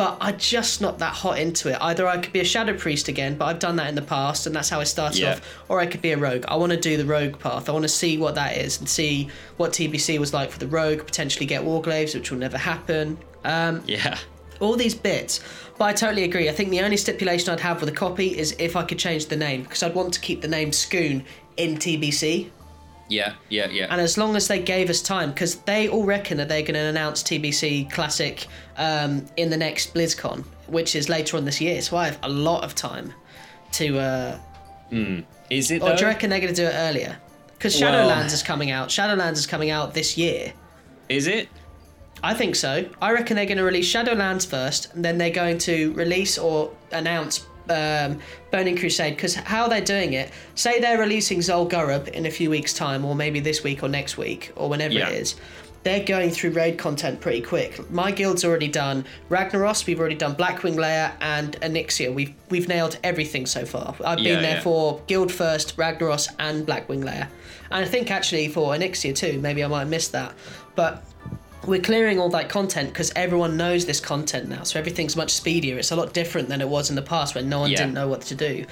but 0.00 0.16
I'm 0.18 0.38
just 0.38 0.80
not 0.80 0.98
that 1.00 1.12
hot 1.12 1.38
into 1.38 1.68
it. 1.68 1.76
Either 1.78 2.08
I 2.08 2.16
could 2.16 2.32
be 2.32 2.40
a 2.40 2.44
Shadow 2.44 2.72
Priest 2.74 3.08
again, 3.08 3.36
but 3.36 3.44
I've 3.44 3.58
done 3.58 3.76
that 3.76 3.86
in 3.90 3.94
the 3.94 4.00
past, 4.00 4.46
and 4.46 4.56
that's 4.56 4.70
how 4.70 4.80
I 4.80 4.84
started 4.84 5.20
Yeah. 5.20 5.32
off, 5.32 5.42
or 5.68 5.78
I 5.78 5.84
could 5.84 6.00
be 6.00 6.12
a 6.12 6.16
rogue. 6.16 6.46
I 6.48 6.56
want 6.56 6.72
to 6.72 6.80
do 6.80 6.96
the 6.96 7.04
rogue 7.04 7.38
path. 7.38 7.68
I 7.68 7.72
want 7.72 7.82
to 7.82 7.88
see 7.90 8.16
what 8.16 8.34
that 8.36 8.56
is 8.56 8.78
and 8.78 8.88
see 8.88 9.28
what 9.58 9.74
TBC 9.74 10.16
was 10.18 10.32
like 10.32 10.50
for 10.50 10.58
the 10.58 10.68
rogue, 10.68 11.04
potentially 11.04 11.44
get 11.44 11.64
Warglaives, 11.64 12.14
which 12.14 12.30
will 12.30 12.38
never 12.38 12.56
happen. 12.56 13.18
Um, 13.44 13.82
Yeah, 13.86 14.16
all 14.58 14.74
these 14.74 14.94
bits. 14.94 15.40
But 15.76 15.84
I 15.84 15.92
totally 15.92 16.24
agree. 16.24 16.48
I 16.48 16.52
think 16.52 16.70
the 16.70 16.80
only 16.80 16.96
stipulation 16.96 17.52
I'd 17.52 17.60
have 17.60 17.80
with 17.80 17.90
a 17.90 17.92
copy 17.92 18.28
is 18.38 18.56
if 18.58 18.76
I 18.76 18.84
could 18.84 18.98
change 18.98 19.26
the 19.26 19.36
name, 19.36 19.64
because 19.64 19.82
I'd 19.82 19.94
want 19.94 20.14
to 20.14 20.20
keep 20.20 20.40
the 20.40 20.48
name 20.48 20.72
Scoon 20.72 21.24
in 21.58 21.76
TBC. 21.76 22.48
Yeah, 23.10 23.34
yeah, 23.48 23.68
yeah. 23.68 23.88
And 23.90 24.00
as 24.00 24.16
long 24.16 24.36
as 24.36 24.48
they 24.48 24.60
gave 24.60 24.88
us 24.88 25.02
time, 25.02 25.30
because 25.30 25.56
they 25.56 25.88
all 25.88 26.04
reckon 26.04 26.38
that 26.38 26.48
they're 26.48 26.62
going 26.62 26.74
to 26.74 26.80
announce 26.80 27.22
TBC 27.22 27.90
Classic 27.90 28.46
um, 28.78 29.26
in 29.36 29.50
the 29.50 29.56
next 29.56 29.92
BlizzCon, 29.94 30.44
which 30.68 30.94
is 30.94 31.08
later 31.08 31.36
on 31.36 31.44
this 31.44 31.60
year. 31.60 31.82
So 31.82 31.96
I 31.96 32.06
have 32.06 32.18
a 32.22 32.28
lot 32.28 32.64
of 32.64 32.74
time 32.74 33.12
to. 33.72 33.98
Uh, 33.98 34.38
is 35.50 35.70
it? 35.70 35.82
or 35.82 35.94
do 35.94 36.00
you 36.02 36.06
reckon 36.06 36.30
they're 36.30 36.40
going 36.40 36.54
to 36.54 36.62
do 36.62 36.66
it 36.68 36.74
earlier? 36.74 37.18
Because 37.52 37.78
Well- 37.80 37.92
Shadowlands 37.92 38.32
is 38.32 38.42
coming 38.42 38.70
out. 38.70 38.88
Shadowlands 38.88 39.32
is 39.38 39.46
coming 39.46 39.70
out 39.70 39.92
this 39.92 40.16
year. 40.16 40.52
Is 41.08 41.26
it? 41.26 41.48
I 42.22 42.34
think 42.34 42.54
so. 42.54 42.84
I 43.02 43.12
reckon 43.12 43.36
they're 43.36 43.46
going 43.46 43.58
to 43.58 43.64
release 43.64 43.92
Shadowlands 43.92 44.46
first, 44.46 44.94
and 44.94 45.04
then 45.04 45.18
they're 45.18 45.30
going 45.30 45.58
to 45.58 45.92
release 45.94 46.38
or 46.38 46.70
announce 46.92 47.46
um, 47.70 48.18
Burning 48.50 48.76
Crusade 48.76 49.16
because 49.16 49.34
how 49.34 49.68
they're 49.68 49.80
doing 49.80 50.12
it. 50.14 50.30
Say 50.54 50.80
they're 50.80 50.98
releasing 50.98 51.38
Zul'Gurub 51.38 52.08
in 52.08 52.26
a 52.26 52.30
few 52.30 52.50
weeks' 52.50 52.74
time, 52.74 53.04
or 53.04 53.14
maybe 53.14 53.40
this 53.40 53.62
week 53.62 53.82
or 53.82 53.88
next 53.88 54.18
week, 54.18 54.52
or 54.56 54.68
whenever 54.68 54.94
Yeah. 54.94 55.08
it 55.08 55.14
is. 55.16 55.36
They're 55.82 56.04
going 56.04 56.28
through 56.30 56.50
raid 56.50 56.76
content 56.76 57.22
pretty 57.22 57.40
quick. 57.40 57.90
My 57.90 58.10
guild's 58.10 58.44
already 58.44 58.68
done 58.68 59.06
Ragnaros, 59.30 59.86
we've 59.86 59.98
already 59.98 60.14
done 60.14 60.34
Blackwing 60.34 60.76
Lair 60.76 61.14
and 61.22 61.58
Onyxia. 61.62 62.12
We've 62.12 62.34
we've 62.50 62.68
nailed 62.68 62.98
everything 63.02 63.46
so 63.46 63.64
far. 63.64 63.94
I've 64.04 64.18
Yeah, 64.18 64.34
been 64.34 64.42
there 64.42 64.56
yeah. 64.56 64.60
for 64.60 65.00
Guild 65.06 65.32
First, 65.32 65.78
Ragnaros, 65.78 66.28
and 66.38 66.66
Blackwing 66.66 67.02
Lair. 67.02 67.28
And 67.70 67.82
I 67.84 67.88
think 67.88 68.10
actually 68.10 68.48
for 68.48 68.74
Onyxia 68.74 69.14
too, 69.16 69.38
maybe 69.40 69.64
I 69.64 69.68
might 69.68 69.78
have 69.80 69.88
missed 69.88 70.12
that. 70.12 70.34
But 70.74 71.02
we're 71.66 71.80
clearing 71.80 72.18
all 72.18 72.30
that 72.30 72.48
content 72.48 72.88
because 72.88 73.12
everyone 73.14 73.56
knows 73.56 73.84
this 73.86 74.00
content 74.00 74.48
now, 74.48 74.62
so 74.62 74.78
everything's 74.78 75.14
much 75.16 75.30
speedier. 75.32 75.76
It's 75.78 75.90
a 75.90 75.96
lot 75.96 76.12
different 76.14 76.48
than 76.48 76.60
it 76.60 76.68
was 76.68 76.88
in 76.90 76.96
the 76.96 77.02
past 77.02 77.34
when 77.34 77.48
no 77.48 77.60
one 77.60 77.70
Yeah. 77.70 77.78
didn't 77.78 77.94
know 77.94 78.08
what 78.08 78.22
to 78.22 78.34
do. 78.34 78.64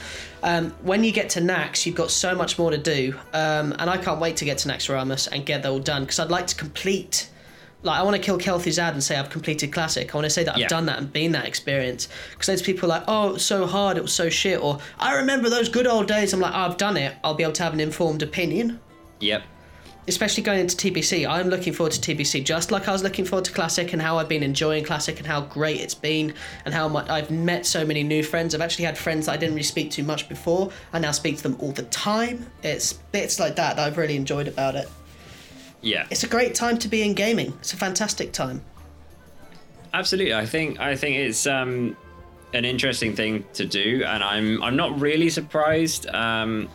Um, 0.43 0.73
when 0.83 1.05
you 1.05 1.13
get 1.13 1.31
to 1.31 1.41
Naxx, 1.41 1.85
you've 1.85 1.95
got 1.97 2.11
so 2.11 2.35
much 2.35 2.59
more 2.59 2.71
to 2.71 2.79
do, 2.79 3.15
um, 3.35 3.75
and 3.79 3.91
I 3.91 3.99
can't 3.99 4.21
wait 4.21 4.37
to 4.39 4.45
get 4.45 4.59
to 4.59 4.69
Naxxramas 4.69 5.29
and 5.31 5.45
get 5.45 5.63
that 5.63 5.69
all 5.71 5.79
done 5.81 6.03
because 6.05 6.19
I'd 6.19 6.31
like 6.31 6.47
to 6.49 6.55
complete. 6.57 7.29
Like 7.85 8.01
I 8.01 8.03
want 8.03 8.17
to 8.17 8.23
kill 8.23 8.39
Kel'Thuzad 8.39 8.91
and 8.93 9.05
say 9.05 9.17
I've 9.17 9.31
completed 9.31 9.71
classic. 9.73 10.13
I 10.13 10.19
want 10.19 10.25
to 10.25 10.31
say 10.31 10.43
that 10.43 10.55
I've 10.55 10.59
Yeah. 10.63 10.67
done 10.67 10.87
that 10.87 10.99
and 10.99 11.13
been 11.13 11.31
that 11.33 11.45
experience. 11.47 12.09
Because 12.33 12.47
there's 12.49 12.63
people 12.63 12.89
like, 12.89 13.05
oh, 13.07 13.29
it 13.29 13.33
was 13.35 13.45
so 13.45 13.67
hard, 13.67 13.97
it 13.97 14.03
was 14.03 14.13
so 14.13 14.29
shit, 14.29 14.61
or 14.61 14.81
I 14.99 15.15
remember 15.15 15.49
those 15.49 15.69
good 15.69 15.87
old 15.87 16.09
days. 16.09 16.33
I'm 16.33 16.41
like, 16.41 16.53
oh, 16.55 16.59
I've 16.59 16.77
done 16.77 16.97
it. 16.97 17.15
I'll 17.23 17.35
be 17.35 17.45
able 17.45 17.53
to 17.53 17.63
have 17.63 17.75
an 17.75 17.81
informed 17.81 18.23
opinion 18.23 18.81
Yep. 19.21 19.43
Especially 20.09 20.43
going 20.43 20.61
into 20.61 20.77
TBC, 20.77 21.29
I'm 21.29 21.49
looking 21.49 21.73
forward 21.73 21.93
to 21.93 22.01
TBC 22.01 22.45
just 22.45 22.71
like 22.71 22.89
I 22.89 22.93
was 22.93 23.03
looking 23.03 23.25
forward 23.25 23.45
to 23.45 23.53
Classic 23.53 23.93
and 23.93 24.01
how 24.01 24.19
I've 24.19 24.29
been 24.29 24.43
enjoying 24.43 24.85
Classic 24.85 25.17
and 25.19 25.27
how 25.27 25.43
great 25.43 25.81
it's 25.81 25.95
been 25.95 26.35
and 26.65 26.75
how 26.75 26.89
much 26.89 27.09
I've 27.09 27.31
met 27.31 27.67
so 27.67 27.85
many 27.85 28.03
new 28.03 28.23
friends. 28.23 28.55
I've 28.55 28.61
actually 28.61 28.87
had 28.87 28.97
friends 28.97 29.27
that 29.27 29.33
I 29.33 29.37
didn't 29.37 29.55
really 29.55 29.65
speak 29.65 29.91
to 29.93 30.03
much 30.03 30.29
before. 30.29 30.71
I 30.93 30.99
now 30.99 31.13
speak 31.13 31.37
to 31.37 31.43
them 31.43 31.57
all 31.61 31.73
the 31.73 31.85
time. 31.85 32.51
It's 32.63 32.95
bits 32.95 33.39
like 33.39 33.57
that 33.57 33.77
that 33.77 33.87
I've 33.87 33.99
really 33.99 34.17
enjoyed 34.17 34.49
about 34.49 34.75
it. 34.75 34.89
Yeah. 35.83 36.07
It's 36.11 36.25
a 36.25 36.29
great 36.29 36.55
time 36.55 36.79
to 36.79 36.89
be 36.89 37.03
in 37.03 37.15
gaming. 37.15 37.53
It's 37.61 37.73
a 37.73 37.77
fantastic 37.77 38.33
time. 38.33 38.63
Absolutely. 39.95 40.35
I 40.35 40.47
think 40.47 40.81
I 40.81 40.97
think 40.97 41.17
it's 41.17 41.47
um, 41.47 41.97
an 42.53 42.65
interesting 42.65 43.15
thing 43.15 43.45
to 43.55 43.65
do, 43.65 44.05
and 44.05 44.23
I'm 44.23 44.63
I'm 44.63 44.77
not 44.77 45.01
really 45.01 45.31
surprised 45.31 46.07
um, 46.09 46.69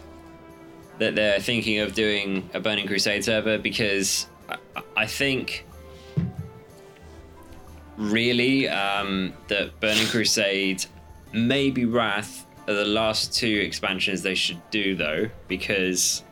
that 1.04 1.16
they're 1.16 1.40
thinking 1.40 1.80
of 1.80 1.94
doing 1.94 2.50
a 2.54 2.62
Burning 2.62 2.88
Crusade 2.88 3.26
server 3.26 3.58
because 3.58 4.28
I, 4.48 4.58
I 4.96 5.06
think 5.06 5.66
really 7.98 8.70
um, 8.70 9.34
that 9.50 9.78
Burning 9.82 10.08
Crusade, 10.08 10.86
maybe 11.34 11.84
Wrath, 11.84 12.48
are 12.70 12.74
the 12.74 12.86
last 12.86 13.34
two 13.34 13.62
expansions 13.66 14.22
they 14.22 14.36
should 14.36 14.62
do 14.72 14.96
though 14.96 15.30
because 15.50 16.24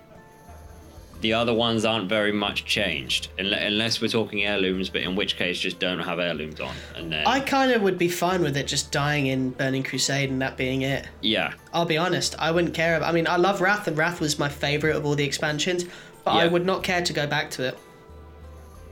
the 1.21 1.33
other 1.33 1.53
ones 1.53 1.85
aren't 1.85 2.09
very 2.09 2.31
much 2.31 2.65
changed 2.65 3.29
unless 3.37 4.01
we're 4.01 4.07
talking 4.07 4.43
heirlooms 4.45 4.89
but 4.89 5.01
in 5.01 5.15
which 5.15 5.35
case 5.37 5.59
just 5.59 5.79
don't 5.79 5.99
have 5.99 6.19
heirlooms 6.19 6.59
on 6.59 6.73
and 6.95 7.11
then 7.11 7.25
I 7.25 7.39
kind 7.39 7.71
of 7.71 7.81
would 7.81 7.97
be 7.97 8.09
fine 8.09 8.41
with 8.41 8.57
it 8.57 8.67
just 8.67 8.91
dying 8.91 9.27
in 9.27 9.51
Burning 9.51 9.83
Crusade 9.83 10.29
and 10.29 10.41
that 10.41 10.57
being 10.57 10.81
it. 10.81 11.07
yeah 11.21 11.53
I'll 11.73 11.85
be 11.85 11.97
honest, 11.97 12.35
I 12.37 12.51
wouldn't 12.51 12.73
care. 12.73 12.97
About, 12.97 13.09
I 13.09 13.11
mean, 13.13 13.27
I 13.27 13.37
love 13.37 13.61
Wrath, 13.61 13.87
and 13.87 13.97
Wrath 13.97 14.19
was 14.19 14.37
my 14.37 14.49
favourite 14.49 14.95
of 14.95 15.05
all 15.05 15.15
the 15.15 15.23
expansions, 15.23 15.85
but 16.25 16.31
I 16.31 16.47
would 16.47 16.65
not 16.65 16.83
care 16.83 17.01
to 17.01 17.13
go 17.13 17.25
back 17.25 17.49
to 17.51 17.69
it. 17.69 17.77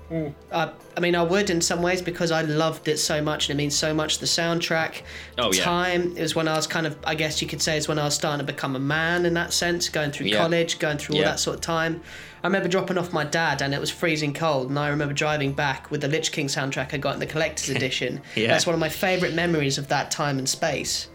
Hmm. 0.09 0.27
Uh, 0.51 0.71
I 0.97 0.99
mean, 0.99 1.15
I 1.15 1.21
would 1.23 1.49
in 1.51 1.61
some 1.61 1.81
ways 1.83 2.01
because 2.01 2.31
I 2.31 2.41
loved 2.41 2.87
it 2.87 2.97
so 2.97 3.21
much, 3.21 3.47
and 3.49 3.57
it 3.57 3.61
means 3.61 3.75
so 3.77 3.93
much. 3.93 4.17
The 4.17 4.25
soundtrack, 4.25 5.03
Oh, 5.37 5.53
yeah. 5.53 5.63
time. 5.63 6.17
It 6.17 6.21
was 6.21 6.35
when 6.35 6.47
I 6.47 6.55
was 6.55 6.65
kind 6.67 6.87
of, 6.87 6.97
I 7.05 7.13
guess 7.15 7.41
you 7.41 7.47
could 7.47 7.61
say, 7.61 7.77
is 7.77 7.87
when 7.87 7.99
I 7.99 8.05
was 8.05 8.15
starting 8.15 8.45
to 8.45 8.51
become 8.51 8.75
a 8.75 8.79
man 8.79 9.25
in 9.25 9.35
that 9.35 9.53
sense, 9.53 9.87
going 9.87 10.11
through 10.11 10.27
Yeah. 10.27 10.37
college, 10.37 10.79
going 10.79 10.97
through 10.97 11.17
all 11.17 11.21
that 11.23 11.39
sort 11.39 11.55
of 11.55 11.61
time. 11.61 12.01
I 12.43 12.47
remember 12.47 12.67
dropping 12.69 12.97
off 12.97 13.13
my 13.13 13.23
dad, 13.23 13.61
and 13.61 13.73
it 13.73 13.79
was 13.79 13.91
freezing 13.91 14.33
cold, 14.33 14.69
and 14.69 14.79
I 14.79 14.87
remember 14.89 15.13
driving 15.13 15.53
back 15.53 15.91
with 15.91 16.01
the 16.01 16.07
Lich 16.07 16.31
King 16.31 16.47
soundtrack 16.47 16.93
I 16.93 16.97
got 16.97 17.13
in 17.13 17.19
the 17.19 17.25
collector's 17.27 17.69
edition. 17.75 18.21
Yeah. 18.35 18.47
That's 18.47 18.65
one 18.65 18.73
of 18.73 18.79
my 18.79 18.89
favourite 18.89 19.35
memories 19.35 19.77
of 19.77 19.89
that 19.89 20.09
time 20.09 20.39
and 20.39 20.49
space. 20.49 21.07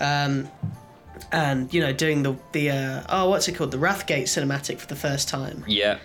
Um, 0.00 0.48
and 1.32 1.72
you 1.72 1.80
know 1.80 1.92
doing 1.92 2.22
the 2.22 2.34
the 2.52 2.70
uh, 2.70 3.02
oh 3.10 3.28
what's 3.28 3.46
it 3.46 3.52
called 3.54 3.70
the 3.70 3.76
Wrathgate 3.76 4.22
cinematic 4.24 4.78
for 4.78 4.86
the 4.86 4.96
first 4.96 5.28
time 5.28 5.62
yeah 5.68 5.98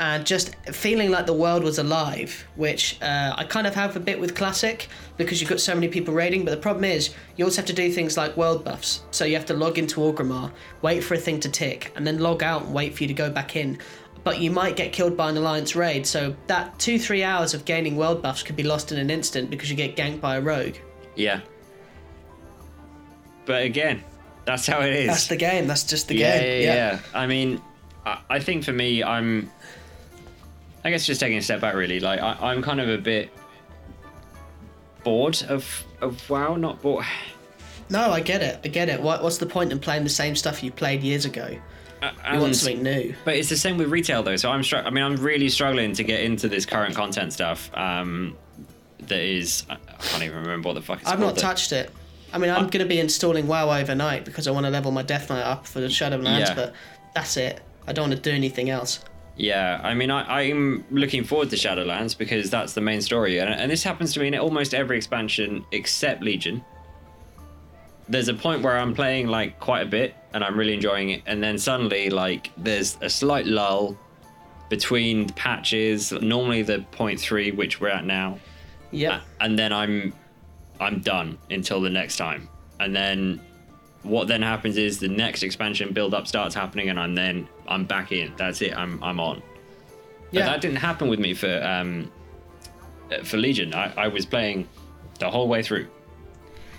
and 0.00 0.26
just 0.26 0.56
feeling 0.72 1.10
like 1.10 1.26
the 1.26 1.32
world 1.32 1.62
was 1.62 1.78
alive 1.78 2.46
which 2.56 3.00
uh, 3.02 3.34
I 3.36 3.44
kind 3.44 3.66
of 3.66 3.74
have 3.74 3.94
a 3.96 4.00
bit 4.00 4.18
with 4.18 4.34
classic 4.34 4.88
because 5.18 5.40
you've 5.40 5.50
got 5.50 5.60
so 5.60 5.74
many 5.74 5.88
people 5.88 6.14
raiding 6.14 6.44
but 6.44 6.50
the 6.50 6.56
problem 6.56 6.84
is 6.84 7.14
you 7.36 7.44
also 7.44 7.60
have 7.60 7.66
to 7.66 7.74
do 7.74 7.92
things 7.92 8.16
like 8.16 8.36
world 8.36 8.64
buffs. 8.64 9.02
So 9.10 9.24
you 9.24 9.36
have 9.36 9.46
to 9.46 9.54
log 9.54 9.78
into 9.78 10.00
Orgrimmar 10.00 10.50
wait 10.82 11.04
for 11.04 11.14
a 11.14 11.18
thing 11.18 11.38
to 11.40 11.48
tick 11.48 11.92
and 11.94 12.06
then 12.06 12.18
log 12.18 12.42
out 12.42 12.62
and 12.62 12.74
wait 12.74 12.94
for 12.94 13.04
you 13.04 13.08
to 13.08 13.14
go 13.14 13.30
back 13.30 13.54
in. 13.54 13.78
But 14.24 14.40
you 14.40 14.50
might 14.50 14.76
get 14.76 14.92
killed 14.92 15.16
by 15.16 15.30
an 15.30 15.36
alliance 15.36 15.76
raid 15.76 16.06
so 16.06 16.34
that 16.46 16.78
two 16.78 16.98
three 16.98 17.22
hours 17.22 17.54
of 17.54 17.64
gaining 17.64 17.96
world 17.96 18.22
buffs 18.22 18.42
could 18.42 18.56
be 18.56 18.62
lost 18.62 18.90
in 18.92 18.98
an 18.98 19.10
instant 19.10 19.50
because 19.50 19.70
you 19.70 19.76
get 19.76 19.96
ganked 19.96 20.20
by 20.20 20.36
a 20.36 20.40
rogue. 20.40 20.76
Yeah. 21.14 21.40
But 23.44 23.62
again 23.64 24.02
that's 24.46 24.66
how 24.66 24.80
it 24.80 24.92
is. 24.94 25.06
That's 25.06 25.26
the 25.26 25.36
game. 25.36 25.66
That's 25.66 25.84
just 25.84 26.08
the 26.08 26.16
yeah, 26.16 26.40
game. 26.40 26.62
yeah, 26.62 26.74
yeah. 26.74 26.98
I 27.14 27.26
mean, 27.26 27.60
I, 28.04 28.20
I 28.30 28.40
think 28.40 28.64
for 28.64 28.72
me, 28.72 29.04
I'm. 29.04 29.50
I 30.84 30.90
guess 30.90 31.04
just 31.06 31.20
taking 31.20 31.38
a 31.38 31.42
step 31.42 31.60
back, 31.60 31.74
really. 31.74 32.00
Like 32.00 32.20
I, 32.20 32.36
I'm 32.40 32.62
kind 32.62 32.80
of 32.80 32.88
a 32.88 32.98
bit 32.98 33.30
bored 35.04 35.42
of 35.48 35.84
of 36.00 36.28
WoW. 36.30 36.56
Not 36.56 36.80
bored. 36.82 37.04
No, 37.92 38.12
I 38.12 38.20
get 38.20 38.40
it. 38.40 38.60
I 38.64 38.68
get 38.68 38.88
it. 38.88 39.02
What, 39.02 39.20
what's 39.20 39.38
the 39.38 39.46
point 39.46 39.72
in 39.72 39.80
playing 39.80 40.04
the 40.04 40.10
same 40.10 40.36
stuff 40.36 40.62
you 40.62 40.70
played 40.70 41.02
years 41.02 41.24
ago? 41.24 41.48
You 41.50 41.60
And- 42.24 42.40
want 42.40 42.54
something 42.54 42.84
new. 42.84 43.16
But 43.24 43.34
it's 43.34 43.48
the 43.48 43.56
same 43.56 43.78
with 43.78 43.88
retail 43.88 44.22
though. 44.22 44.36
So 44.36 44.48
I'm 44.48 44.62
str- 44.62 44.76
I 44.76 44.90
mean, 44.90 45.02
I'm 45.02 45.16
really 45.16 45.48
struggling 45.48 45.92
to 45.94 46.04
get 46.04 46.20
into 46.20 46.48
this 46.48 46.64
current 46.64 46.94
content 46.94 47.32
stuff. 47.32 47.68
Um, 47.76 48.36
that 49.00 49.18
is, 49.18 49.64
I 49.68 49.74
can't 50.02 50.22
even 50.22 50.38
remember 50.38 50.68
what 50.68 50.74
the 50.74 50.82
fuck 50.82 51.00
it's 51.00 51.10
I've 51.10 51.18
not 51.18 51.36
touched 51.36 51.72
it. 51.72 51.90
I 52.32 52.38
mean, 52.38 52.50
I'm 52.50 52.68
going 52.68 52.78
to 52.78 52.84
be 52.88 53.00
installing 53.00 53.48
WoW 53.48 53.68
overnight 53.76 54.24
because 54.24 54.46
I 54.46 54.52
want 54.52 54.66
to 54.66 54.70
level 54.70 54.92
my 54.92 55.02
Death 55.02 55.28
Knight 55.28 55.42
up 55.42 55.66
for 55.66 55.80
the 55.80 55.88
Shadowlands, 55.88 56.38
Yeah. 56.46 56.54
but 56.54 56.74
that's 57.16 57.36
it. 57.36 57.60
I 57.88 57.92
don't 57.92 58.08
want 58.10 58.22
to 58.22 58.30
do 58.30 58.36
anything 58.36 58.70
else. 58.70 59.00
Yeah, 59.36 59.80
I 59.82 59.94
mean, 59.94 60.10
I, 60.10 60.42
I'm 60.50 60.84
looking 60.90 61.24
forward 61.24 61.48
to 61.50 61.56
Shadowlands 61.56 62.16
because 62.16 62.50
that's 62.50 62.74
the 62.74 62.80
main 62.82 63.00
story, 63.00 63.38
and, 63.38 63.48
and 63.48 63.70
this 63.70 63.82
happens 63.82 64.12
to 64.14 64.20
me 64.20 64.28
in 64.28 64.34
almost 64.34 64.74
every 64.74 64.96
expansion 64.96 65.64
except 65.72 66.22
Legion. 66.22 66.62
There's 68.08 68.28
a 68.28 68.34
point 68.34 68.62
where 68.62 68.76
I'm 68.76 68.92
playing 68.94 69.28
like 69.28 69.60
quite 69.60 69.82
a 69.82 69.86
bit 69.86 70.16
and 70.34 70.42
I'm 70.44 70.58
really 70.58 70.74
enjoying 70.74 71.10
it, 71.10 71.22
and 71.26 71.42
then 71.42 71.56
suddenly 71.58 72.10
like 72.10 72.50
there's 72.56 72.98
a 73.00 73.08
slight 73.08 73.46
lull 73.46 73.96
between 74.68 75.28
patches. 75.30 76.12
Normally 76.12 76.62
the 76.62 76.84
point 76.92 77.18
three, 77.18 77.50
which 77.50 77.80
we're 77.80 77.88
at 77.88 78.04
now, 78.04 78.38
Yeah. 78.90 79.20
and 79.40 79.58
then 79.58 79.72
I'm 79.72 80.12
I'm 80.80 81.00
done 81.00 81.38
until 81.50 81.80
the 81.80 81.90
next 81.90 82.16
time, 82.16 82.48
and 82.78 82.94
then 82.94 83.40
what 84.02 84.28
then 84.28 84.42
happens 84.42 84.76
is 84.78 84.98
the 84.98 85.08
next 85.08 85.42
expansion 85.42 85.92
build 85.92 86.14
up 86.14 86.26
starts 86.26 86.54
happening, 86.54 86.88
and 86.88 86.98
I'm 86.98 87.14
then 87.14 87.48
I'm 87.68 87.84
back 87.84 88.12
in. 88.12 88.32
That's 88.36 88.62
it. 88.62 88.76
I'm 88.76 89.02
I'm 89.02 89.20
on. 89.20 89.42
But 90.32 90.38
Yeah. 90.38 90.46
that 90.46 90.60
didn't 90.60 90.76
happen 90.78 91.08
with 91.08 91.18
me 91.20 91.34
for 91.34 91.62
um 91.62 92.10
for 93.24 93.36
Legion. 93.36 93.74
I, 93.74 93.92
I 93.96 94.08
was 94.08 94.24
playing 94.24 94.68
the 95.18 95.30
whole 95.30 95.48
way 95.48 95.62
through. 95.62 95.86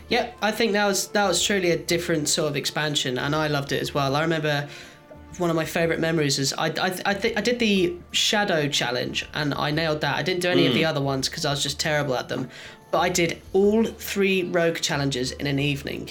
Yep, 0.09 0.37
I 0.41 0.51
think 0.51 0.73
that 0.73 0.85
was 0.85 1.07
that 1.09 1.27
was 1.27 1.41
truly 1.43 1.71
a 1.71 1.77
different 1.77 2.27
sort 2.27 2.49
of 2.49 2.55
expansion, 2.57 3.17
and 3.17 3.35
I 3.35 3.47
loved 3.47 3.71
it 3.71 3.81
as 3.81 3.93
well. 3.93 4.15
I 4.15 4.21
remember 4.21 4.67
one 5.37 5.49
of 5.49 5.55
my 5.55 5.63
favorite 5.63 5.99
memories 5.99 6.39
is 6.39 6.53
I 6.53 6.67
I 6.67 6.99
I, 7.05 7.13
th- 7.13 7.37
I 7.37 7.41
did 7.41 7.59
the 7.59 7.95
Shadow 8.11 8.67
challenge, 8.67 9.25
and 9.33 9.53
I 9.53 9.71
nailed 9.71 10.01
that. 10.01 10.17
I 10.17 10.23
didn't 10.23 10.41
do 10.41 10.49
any 10.49 10.67
of 10.67 10.73
the 10.73 10.83
other 10.85 11.01
ones 11.01 11.29
because 11.29 11.45
I 11.45 11.51
was 11.51 11.63
just 11.63 11.79
terrible 11.79 12.15
at 12.15 12.27
them, 12.29 12.49
but 12.91 12.99
I 12.99 13.09
did 13.09 13.41
all 13.53 13.85
three 13.85 14.43
Rogue 14.43 14.79
challenges 14.81 15.31
in 15.33 15.47
an 15.47 15.59
evening. 15.59 16.09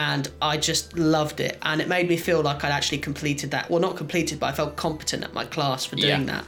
And 0.00 0.30
I 0.40 0.56
just 0.56 0.96
loved 0.96 1.40
it, 1.40 1.58
and 1.60 1.78
it 1.78 1.86
made 1.86 2.08
me 2.08 2.16
feel 2.16 2.40
like 2.40 2.64
I'd 2.64 2.72
actually 2.72 2.98
completed 2.98 3.50
that. 3.50 3.68
Well, 3.68 3.80
not 3.82 3.98
completed, 3.98 4.40
but 4.40 4.46
I 4.46 4.52
felt 4.52 4.74
competent 4.76 5.22
at 5.24 5.34
my 5.34 5.44
class 5.44 5.84
for 5.84 5.96
doing 5.96 6.26
Yeah. 6.26 6.32
that. 6.36 6.44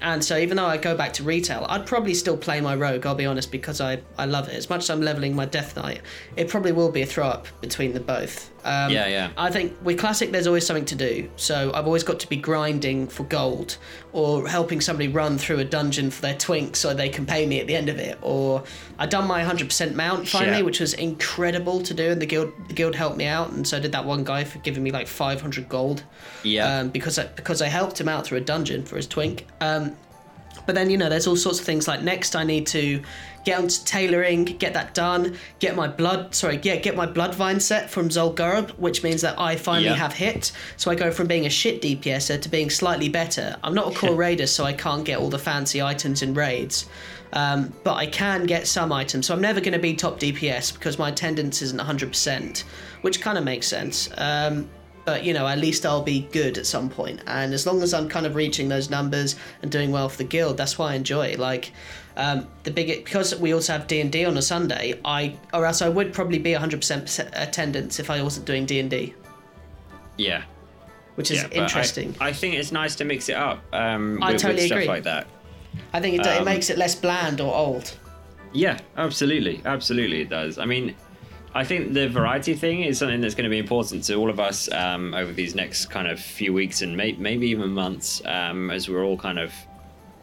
And 0.00 0.24
so 0.24 0.36
even 0.36 0.56
though 0.56 0.66
I 0.66 0.78
go 0.78 0.96
back 0.96 1.12
to 1.14 1.22
retail, 1.22 1.64
I'd 1.68 1.86
probably 1.86 2.14
still 2.14 2.36
play 2.36 2.60
my 2.60 2.74
rogue, 2.74 3.06
I'll 3.06 3.14
be 3.14 3.24
honest, 3.24 3.52
because 3.52 3.80
I, 3.80 4.00
I 4.16 4.24
love 4.26 4.48
it. 4.48 4.54
As 4.56 4.68
much 4.68 4.82
as 4.82 4.90
I'm 4.90 5.00
leveling 5.00 5.36
my 5.36 5.44
Death 5.44 5.76
Knight, 5.76 6.00
it 6.36 6.48
probably 6.48 6.72
will 6.72 6.90
be 6.90 7.02
a 7.02 7.06
throw 7.06 7.26
up 7.28 7.46
between 7.60 7.92
the 7.92 8.00
both. 8.00 8.50
Um, 8.64 8.90
Yeah, 8.90 9.06
yeah. 9.06 9.30
I 9.36 9.50
think 9.50 9.76
with 9.82 9.98
Classic, 9.98 10.30
there's 10.32 10.46
always 10.46 10.66
something 10.66 10.84
to 10.86 10.94
do. 10.94 11.30
So 11.36 11.70
I've 11.74 11.86
always 11.86 12.02
got 12.02 12.18
to 12.20 12.28
be 12.28 12.36
grinding 12.36 13.06
for 13.08 13.22
gold 13.24 13.78
or 14.12 14.46
helping 14.48 14.80
somebody 14.80 15.08
run 15.08 15.38
through 15.38 15.58
a 15.60 15.64
dungeon 15.64 16.10
for 16.10 16.22
their 16.22 16.34
twink 16.34 16.76
so 16.76 16.92
they 16.94 17.08
can 17.08 17.24
pay 17.24 17.46
me 17.46 17.60
at 17.60 17.66
the 17.66 17.74
end 17.76 17.88
of 17.88 17.98
it. 17.98 18.18
Or 18.20 18.64
I 18.98 19.06
done 19.06 19.26
my 19.26 19.42
100% 19.44 19.94
mount 19.94 20.28
finally, 20.28 20.58
Yeah. 20.58 20.62
which 20.62 20.80
was 20.80 20.94
incredible 20.94 21.82
to 21.82 21.94
do. 21.94 22.10
And 22.10 22.20
the 22.20 22.26
guild, 22.26 22.52
the 22.68 22.74
guild 22.74 22.94
helped 22.94 23.16
me 23.16 23.26
out. 23.26 23.50
And 23.52 23.66
so 23.66 23.78
did 23.80 23.92
that 23.92 24.04
one 24.04 24.24
guy 24.24 24.44
for 24.44 24.58
giving 24.58 24.82
me 24.82 24.90
like 24.90 25.06
500 25.06 25.68
gold 25.68 26.02
Yeah. 26.42 26.80
um, 26.80 26.88
because 26.88 27.18
I, 27.18 27.26
because 27.26 27.62
I 27.62 27.68
helped 27.68 28.00
him 28.00 28.08
out 28.08 28.26
through 28.26 28.38
a 28.38 28.42
dungeon 28.42 28.84
for 28.84 28.96
his 28.96 29.06
twink. 29.06 29.46
Um, 29.60 29.96
But 30.66 30.74
then, 30.74 30.90
you 30.90 30.98
know, 30.98 31.08
there's 31.08 31.26
all 31.26 31.36
sorts 31.36 31.60
of 31.60 31.64
things 31.64 31.88
like 31.88 32.02
next 32.02 32.36
I 32.36 32.44
need 32.44 32.66
to 32.68 33.00
get 33.44 33.58
onto 33.58 33.82
tailoring, 33.84 34.44
get 34.44 34.74
that 34.74 34.94
done, 34.94 35.36
get 35.58 35.74
my 35.76 35.88
blood, 35.88 36.34
sorry, 36.34 36.60
yeah, 36.62 36.76
get 36.76 36.96
my 36.96 37.06
bloodvine 37.06 37.60
set 37.60 37.90
from 37.90 38.08
Zul'Gurub, 38.08 38.70
which 38.78 39.02
means 39.02 39.22
that 39.22 39.38
I 39.38 39.56
finally 39.56 39.86
Yeah. 39.86 39.94
have 39.94 40.12
hit. 40.14 40.52
So 40.76 40.90
I 40.90 40.94
go 40.94 41.10
from 41.10 41.26
being 41.26 41.46
a 41.46 41.50
shit 41.50 41.80
DPSer 41.82 42.40
to 42.42 42.48
being 42.48 42.70
slightly 42.70 43.08
better. 43.08 43.56
I'm 43.64 43.74
not 43.74 43.92
a 43.92 43.96
core 43.96 44.14
raider, 44.14 44.46
so 44.46 44.64
I 44.64 44.72
can't 44.72 45.04
get 45.04 45.18
all 45.18 45.30
the 45.30 45.38
fancy 45.38 45.80
items 45.82 46.22
in 46.22 46.34
raids. 46.34 46.86
Um, 47.32 47.74
but 47.84 47.94
I 47.94 48.06
can 48.06 48.46
get 48.46 48.66
some 48.66 48.90
items. 48.90 49.26
So 49.26 49.34
I'm 49.34 49.40
never 49.42 49.60
going 49.60 49.74
to 49.74 49.78
be 49.78 49.92
top 49.94 50.18
DPS 50.18 50.72
because 50.72 50.98
my 50.98 51.10
attendance 51.10 51.60
isn't 51.60 51.78
100%, 51.78 52.64
which 53.02 53.20
kind 53.20 53.36
of 53.36 53.44
makes 53.44 53.66
sense. 53.66 54.08
Um, 54.16 54.68
but 55.08 55.24
you 55.24 55.32
know, 55.32 55.46
at 55.46 55.56
least 55.56 55.86
I'll 55.86 56.02
be 56.02 56.28
good 56.32 56.58
at 56.58 56.66
some 56.66 56.90
point. 56.90 57.22
And 57.26 57.54
as 57.54 57.66
long 57.66 57.82
as 57.82 57.94
I'm 57.94 58.10
kind 58.10 58.26
of 58.26 58.34
reaching 58.34 58.68
those 58.68 58.90
numbers 58.90 59.36
and 59.62 59.72
doing 59.72 59.90
well 59.90 60.10
for 60.10 60.18
the 60.18 60.24
guild, 60.24 60.58
that's 60.58 60.76
why 60.76 60.92
I 60.92 60.96
enjoy 60.96 61.28
it. 61.28 61.38
Like 61.38 61.72
um, 62.18 62.46
the 62.64 62.70
big 62.70 62.88
because 63.06 63.34
we 63.34 63.54
also 63.54 63.72
have 63.72 63.86
D 63.86 64.02
and 64.02 64.12
D 64.12 64.26
on 64.26 64.36
a 64.36 64.42
Sunday. 64.42 65.00
I 65.06 65.34
or 65.54 65.64
else 65.64 65.80
I 65.80 65.88
would 65.88 66.12
probably 66.12 66.38
be 66.38 66.52
100% 66.52 67.30
attendance 67.32 67.98
if 67.98 68.10
I 68.10 68.22
wasn't 68.22 68.44
doing 68.44 68.66
D 68.66 68.80
and 68.80 68.90
D, 68.90 69.14
Yeah. 70.18 70.42
which 71.14 71.30
is 71.30 71.38
yeah, 71.42 71.62
interesting. 71.62 72.14
I, 72.20 72.28
I 72.28 72.32
think 72.34 72.56
it's 72.56 72.70
nice 72.70 72.94
to 72.96 73.06
mix 73.06 73.30
it 73.30 73.36
up 73.36 73.64
um, 73.72 74.22
I 74.22 74.32
with, 74.32 74.42
totally 74.42 74.60
with 74.60 74.66
stuff 74.66 74.76
agree. 74.80 74.88
like 74.88 75.04
that. 75.04 75.26
I 75.94 76.00
think 76.02 76.16
it, 76.16 76.26
it 76.26 76.40
um, 76.40 76.44
makes 76.44 76.68
it 76.68 76.76
less 76.76 76.94
bland 76.94 77.40
or 77.40 77.54
old. 77.54 77.96
Yeah, 78.52 78.78
absolutely, 78.98 79.62
absolutely, 79.64 80.20
it 80.20 80.28
does. 80.28 80.58
I 80.58 80.66
mean, 80.66 80.94
I 81.54 81.64
think 81.64 81.94
the 81.94 82.08
variety 82.08 82.54
thing 82.54 82.82
is 82.82 82.98
something 82.98 83.20
that's 83.20 83.34
going 83.34 83.44
to 83.44 83.50
be 83.50 83.58
important 83.58 84.04
to 84.04 84.14
all 84.16 84.30
of 84.30 84.38
us 84.38 84.70
um, 84.72 85.14
over 85.14 85.32
these 85.32 85.54
next 85.54 85.86
kind 85.86 86.06
of 86.06 86.20
few 86.20 86.52
weeks 86.52 86.82
and 86.82 86.96
may- 86.96 87.12
maybe 87.12 87.48
even 87.48 87.70
months, 87.70 88.22
um, 88.26 88.70
as 88.70 88.88
we're 88.88 89.02
all 89.04 89.16
kind 89.16 89.38
of 89.38 89.52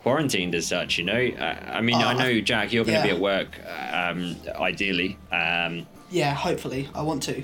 quarantined 0.01 0.53
as 0.55 0.67
such. 0.67 0.97
You 0.97 1.05
know, 1.05 1.13
I, 1.15 1.77
I 1.77 1.81
mean, 1.81 1.95
I 1.95 2.13
Oh, 2.13 2.17
know 2.17 2.41
Jack, 2.41 2.71
you're 2.71 2.85
going 2.85 2.97
to 2.97 3.03
be 3.03 3.09
at 3.09 3.19
work, 3.19 3.59
um, 3.91 4.35
ideally. 4.55 5.17
Um, 5.31 5.87
Yeah, 6.11 6.33
hopefully 6.33 6.87
I 6.93 7.01
want 7.01 7.23
to. 7.23 7.43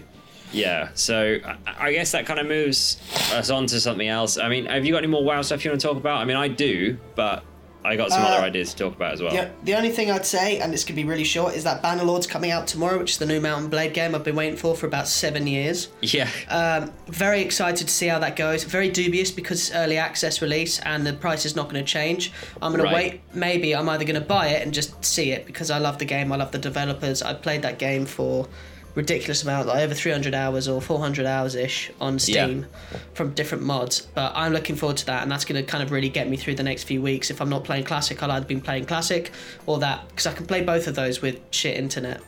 yeah, 0.54 0.90
so 0.94 1.40
I- 1.44 1.88
I 1.88 1.92
guess 1.92 2.12
that 2.12 2.26
kind 2.28 2.40
of 2.40 2.46
moves 2.46 2.98
us 3.34 3.50
on 3.50 3.66
to 3.66 3.80
something 3.82 4.08
else. 4.08 4.38
I 4.38 4.48
mean, 4.48 4.68
have 4.68 4.86
you 4.86 4.92
got 4.94 5.00
any 5.00 5.08
more 5.08 5.24
WoW 5.24 5.42
stuff 5.42 5.66
you 5.66 5.72
want 5.72 5.82
to 5.82 5.88
talk 5.88 5.98
about? 5.98 6.18
I 6.22 6.26
mean, 6.26 6.38
I 6.38 6.48
do, 6.48 6.98
but 7.16 7.44
I 7.84 7.96
got 7.96 8.12
some 8.12 8.22
Uh, 8.24 8.28
other 8.28 8.44
ideas 8.46 8.74
to 8.74 8.84
talk 8.84 8.96
about 8.96 9.14
as 9.14 9.22
well. 9.22 9.34
Yeah, 9.34 9.50
the 9.64 9.74
only 9.76 9.90
thing 9.90 10.12
I'd 10.12 10.26
say, 10.26 10.60
and 10.60 10.72
this 10.72 10.84
could 10.84 10.96
be 10.96 11.04
really 11.04 11.24
short, 11.24 11.56
is 11.56 11.64
that 11.64 11.82
Bannerlord's 11.82 12.28
coming 12.28 12.52
out 12.52 12.68
tomorrow, 12.68 13.00
which 13.00 13.12
is 13.12 13.18
the 13.18 13.26
new 13.26 13.42
Mount 13.42 13.70
& 13.70 13.72
Blade 13.72 13.94
game 13.94 14.14
I've 14.14 14.24
been 14.24 14.36
waiting 14.36 14.56
for 14.58 14.76
for 14.76 14.86
about 14.86 15.08
seven 15.08 15.48
years. 15.48 15.88
Yeah. 16.02 16.30
Um, 16.50 16.92
very 17.08 17.42
excited 17.42 17.88
to 17.88 17.94
see 17.94 18.08
how 18.08 18.20
that 18.20 18.36
goes. 18.36 18.64
Very 18.66 18.90
dubious 18.90 19.32
because 19.32 19.60
it's 19.68 19.76
early 19.76 19.98
access 19.98 20.42
release 20.42 20.80
and 20.80 21.08
the 21.08 21.14
price 21.14 21.46
is 21.46 21.56
not 21.56 21.70
going 21.70 21.84
to 21.84 21.92
change. 21.92 22.32
I'm 22.62 22.72
going 22.72 22.84
Right. 22.84 22.90
to 22.90 22.96
wait. 22.96 23.22
Maybe 23.34 23.76
I'm 23.76 23.90
either 23.90 24.06
going 24.06 24.20
to 24.22 24.26
buy 24.28 24.50
it 24.50 24.62
and 24.64 24.74
just 24.74 25.04
see 25.04 25.32
it 25.32 25.46
because 25.48 25.72
I 25.72 25.80
love 25.80 25.98
the 25.98 26.06
game. 26.06 26.32
I 26.32 26.36
love 26.36 26.52
the 26.52 26.60
developers. 26.60 27.22
I 27.24 27.34
played 27.34 27.64
that 27.64 27.80
game 27.80 28.06
for 28.06 28.48
ridiculous 28.96 29.44
amount, 29.44 29.68
like 29.68 29.80
over 29.84 29.94
300 29.94 30.34
hours 30.34 30.68
or 30.68 30.82
400 30.82 31.26
hours 31.26 31.56
ish 31.56 31.92
on 32.00 32.20
Steam 32.20 32.66
from 33.14 33.34
different 33.34 33.64
mods. 33.64 34.02
But 34.14 34.34
I'm 34.36 34.54
looking 34.54 34.76
forward 34.76 34.98
to 34.98 35.06
that, 35.08 35.24
and 35.24 35.32
that's 35.32 35.46
going 35.46 35.64
to 35.64 35.70
kind 35.70 35.84
of 35.84 35.92
really 35.92 36.10
get 36.10 36.30
me 36.30 36.38
through 36.38 36.56
the 36.56 36.64
next 36.64 36.84
few 36.84 37.02
weeks. 37.02 37.30
If 37.30 37.42
I'm 37.42 37.50
not 37.50 37.64
playing 37.64 37.86
classic, 37.86 38.22
I'll 38.22 38.32
either 38.32 38.46
be 38.46 38.60
playing 38.60 38.86
classic 38.86 39.32
or 39.66 39.80
that 39.80 40.08
because 40.10 40.28
I 40.28 40.34
can 40.34 40.46
play 40.46 40.62
both 40.62 40.88
of 40.88 40.96
those 40.96 41.22
with 41.22 41.40
shit 41.52 41.78
internet. 41.78 42.22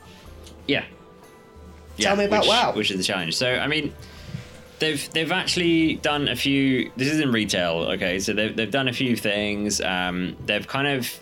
Yeah. 0.68 0.86
Tell 2.00 2.16
me 2.16 2.26
about 2.26 2.42
which, 2.42 2.50
WoW. 2.50 2.74
Which 2.74 2.92
is 2.92 2.98
the 2.98 3.04
challenge. 3.04 3.36
So 3.36 3.54
I 3.54 3.68
mean, 3.68 3.94
they've 4.80 5.12
they've 5.14 5.32
actually 5.32 5.96
done 5.96 6.28
a 6.28 6.36
few. 6.36 6.92
This 6.96 7.10
is 7.10 7.20
in 7.20 7.32
retail, 7.32 7.78
okay? 7.92 8.20
So 8.20 8.34
they've 8.34 8.56
they've 8.56 8.72
done 8.72 8.88
a 8.88 8.94
few 8.94 9.16
things. 9.16 9.82
Um, 9.82 10.36
they've 10.46 10.68
kind 10.68 10.88
of. 10.88 11.20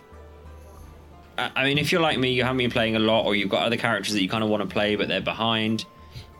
I 1.37 1.63
mean, 1.63 1.77
if 1.77 1.91
you're 1.91 2.01
like 2.01 2.19
me, 2.19 2.31
you 2.33 2.43
haven't 2.43 2.57
been 2.57 2.71
playing 2.71 2.95
a 2.95 2.99
lot, 2.99 3.25
or 3.25 3.35
you've 3.35 3.49
got 3.49 3.63
other 3.63 3.77
characters 3.77 4.13
that 4.13 4.21
you 4.21 4.29
kind 4.29 4.43
of 4.43 4.49
want 4.49 4.61
to 4.61 4.69
play, 4.71 4.95
but 4.95 5.07
they're 5.07 5.21
behind. 5.21 5.85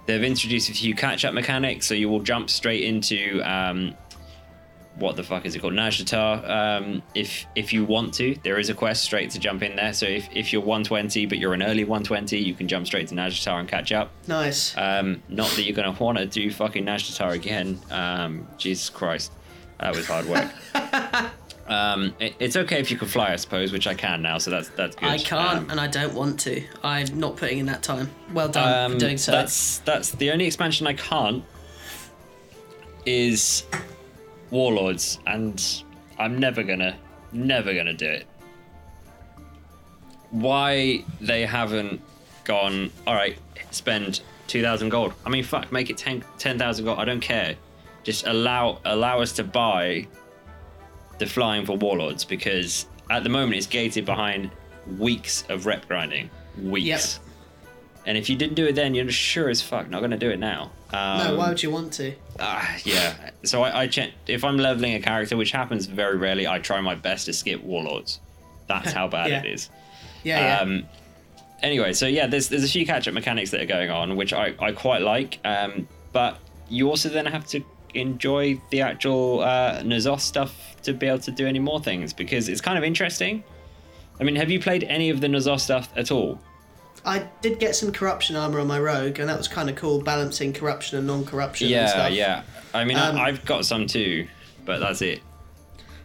They've 0.05 0.23
introduced 0.23 0.69
a 0.69 0.73
few 0.73 0.95
catch-up 0.95 1.33
mechanics, 1.33 1.85
so 1.85 1.93
you 1.93 2.09
will 2.09 2.19
jump 2.19 2.49
straight 2.49 2.83
into 2.83 3.41
um, 3.41 3.95
what 4.95 5.15
the 5.15 5.23
fuck 5.23 5.45
is 5.45 5.55
it 5.55 5.59
called, 5.59 5.73
Nazjatar. 5.73 6.49
Um, 6.49 7.01
if 7.15 7.45
if 7.55 7.71
you 7.73 7.85
want 7.85 8.13
to, 8.15 8.35
there 8.43 8.59
is 8.59 8.69
a 8.69 8.73
quest 8.73 9.03
straight 9.03 9.31
to 9.31 9.39
jump 9.39 9.63
in 9.63 9.75
there. 9.75 9.93
So 9.93 10.05
if, 10.05 10.27
if 10.33 10.51
you're 10.51 10.61
120 10.61 11.25
but 11.25 11.37
you're 11.37 11.53
an 11.53 11.63
early 11.63 11.83
120, 11.83 12.37
you 12.37 12.53
can 12.53 12.67
jump 12.67 12.85
straight 12.87 13.07
to 13.09 13.15
Nazjatar 13.15 13.59
and 13.59 13.67
catch 13.67 13.91
up. 13.91 14.11
Nice. 14.27 14.75
Um, 14.77 15.23
not 15.29 15.49
that 15.51 15.63
you're 15.63 15.75
gonna 15.75 15.97
want 15.97 16.17
to 16.17 16.25
do 16.25 16.51
fucking 16.51 16.85
Nazjatar 16.85 17.31
again. 17.31 17.79
Um, 17.89 18.47
Jesus 18.57 18.89
Christ, 18.89 19.31
that 19.79 19.95
was 19.95 20.07
hard 20.07 20.25
work. 20.27 20.51
um, 21.71 22.13
it, 22.19 22.35
it's 22.37 22.57
okay 22.57 22.81
if 22.81 22.91
you 22.91 22.97
can 22.97 23.07
fly, 23.07 23.31
I 23.31 23.37
suppose, 23.37 23.71
which 23.71 23.87
I 23.87 23.93
can 23.93 24.21
now, 24.21 24.37
so 24.39 24.51
that's 24.51 24.67
that's 24.69 24.93
good. 24.93 25.07
I 25.07 25.17
can't, 25.17 25.59
Um, 25.59 25.69
and 25.69 25.79
I 25.79 25.87
don't 25.87 26.13
want 26.13 26.37
to. 26.41 26.61
I'm 26.83 27.17
not 27.17 27.37
putting 27.37 27.59
in 27.59 27.65
that 27.67 27.81
time. 27.81 28.09
Well 28.33 28.49
done 28.49 28.85
um, 28.85 28.91
for 28.93 28.99
doing 28.99 29.17
so. 29.17 29.31
That's 29.31 29.77
that's 29.79 30.11
the 30.11 30.31
only 30.31 30.45
expansion 30.45 30.85
I 30.85 30.93
can't 30.93 31.45
is 33.05 33.63
Warlords, 34.49 35.19
and 35.27 35.83
I'm 36.19 36.37
never 36.39 36.61
gonna 36.61 36.97
never 37.31 37.73
gonna 37.73 37.93
do 37.93 38.09
it. 38.09 38.27
Why 40.31 41.05
they 41.21 41.45
haven't 41.45 42.01
gone? 42.43 42.91
All 43.07 43.15
right, 43.15 43.37
spend 43.71 44.19
two 44.47 44.61
thousand 44.61 44.89
gold. 44.89 45.13
I 45.25 45.29
mean, 45.29 45.45
fuck, 45.45 45.71
make 45.71 45.89
it 45.89 45.97
10 45.97 46.21
10,000 46.37 46.83
gold. 46.83 46.99
I 46.99 47.05
don't 47.05 47.21
care. 47.21 47.55
Just 48.03 48.27
allow 48.27 48.79
allow 48.83 49.21
us 49.21 49.31
to 49.33 49.45
buy 49.45 50.07
the 51.21 51.25
flying 51.27 51.65
for 51.65 51.77
Warlords 51.77 52.25
because 52.25 52.85
at 53.09 53.23
the 53.23 53.29
moment 53.29 53.55
it's 53.55 53.67
gated 53.67 54.05
behind 54.05 54.51
weeks 54.97 55.43
of 55.49 55.65
rep 55.65 55.87
grinding. 55.87 56.29
Weeks. 56.61 56.85
Yep. 56.87 57.27
And 58.07 58.17
if 58.17 58.29
you 58.29 58.35
didn't 58.35 58.55
do 58.55 58.65
it 58.65 58.73
then, 58.75 58.95
you're 58.95 59.09
sure 59.11 59.47
as 59.49 59.61
fuck 59.61 59.89
not 59.89 59.99
going 59.99 60.11
to 60.11 60.17
do 60.17 60.31
it 60.31 60.39
now. 60.39 60.71
Um, 60.91 61.17
no, 61.19 61.35
why 61.37 61.49
would 61.49 61.61
you 61.63 61.69
want 61.71 61.93
to? 61.93 62.13
ah, 62.39 62.75
yeah. 62.83 63.29
So 63.43 63.61
I, 63.63 63.83
I 63.83 63.87
ch- 63.87 64.11
if 64.27 64.43
I'm 64.43 64.57
leveling 64.57 64.95
a 64.95 64.99
character, 64.99 65.37
which 65.37 65.51
happens 65.51 65.85
very 65.85 66.17
rarely, 66.17 66.47
I 66.47 66.57
try 66.59 66.81
my 66.81 66.95
best 66.95 67.27
to 67.27 67.33
skip 67.33 67.61
warlords. 67.63 68.19
That's 68.67 68.91
how 68.97 69.07
bad 69.07 69.29
Yeah. 69.29 69.39
it 69.43 69.45
is. 69.45 69.69
Yeah, 70.23 70.39
yeah. 70.39 70.59
Um, 70.61 70.83
anyway, 71.61 71.93
so 71.93 72.07
yeah, 72.07 72.25
there's 72.27 72.49
there's 72.49 72.63
a 72.63 72.67
few 72.67 72.85
catch-up 72.85 73.13
mechanics 73.13 73.51
that 73.51 73.61
are 73.61 73.65
going 73.67 73.89
on, 73.91 74.15
which 74.15 74.33
I, 74.33 74.53
I 74.59 74.71
quite 74.71 75.01
like. 75.03 75.39
Um, 75.45 75.87
but 76.11 76.39
you 76.69 76.89
also 76.89 77.07
then 77.09 77.27
have 77.27 77.45
to 77.47 77.63
enjoy 77.93 78.61
the 78.69 78.81
actual 78.81 79.41
uh, 79.41 79.81
N'Zoth 79.81 80.19
stuff 80.21 80.55
to 80.83 80.93
be 80.93 81.07
able 81.07 81.19
to 81.19 81.31
do 81.31 81.47
any 81.47 81.59
more 81.59 81.79
things 81.81 82.13
because 82.13 82.49
it's 82.49 82.61
kind 82.61 82.77
of 82.77 82.83
interesting. 82.83 83.43
I 84.19 84.23
mean, 84.23 84.35
have 84.35 84.49
you 84.51 84.59
played 84.59 84.83
any 84.83 85.09
of 85.09 85.21
the 85.21 85.27
N'Zoth 85.27 85.59
stuff 85.61 85.89
at 85.95 86.11
all? 86.11 86.39
I 87.03 87.27
did 87.41 87.59
get 87.59 87.75
some 87.75 87.91
corruption 87.91 88.35
armor 88.35 88.59
on 88.59 88.67
my 88.67 88.79
rogue, 88.79 89.17
and 89.19 89.27
that 89.27 89.37
was 89.37 89.47
kind 89.47 89.69
of 89.69 89.75
cool, 89.75 90.01
balancing 90.01 90.53
corruption 90.53 90.97
and 90.99 91.07
non-corruption 91.07 91.65
and 91.65 91.71
Yeah, 91.71 91.87
stuff. 91.87 92.11
yeah. 92.11 92.43
I 92.73 92.83
mean, 92.85 92.97
Um, 92.97 93.17
I've 93.17 93.43
got 93.45 93.65
some 93.65 93.87
too, 93.87 94.27
but 94.65 94.79
that's 94.79 95.01
it. 95.01 95.21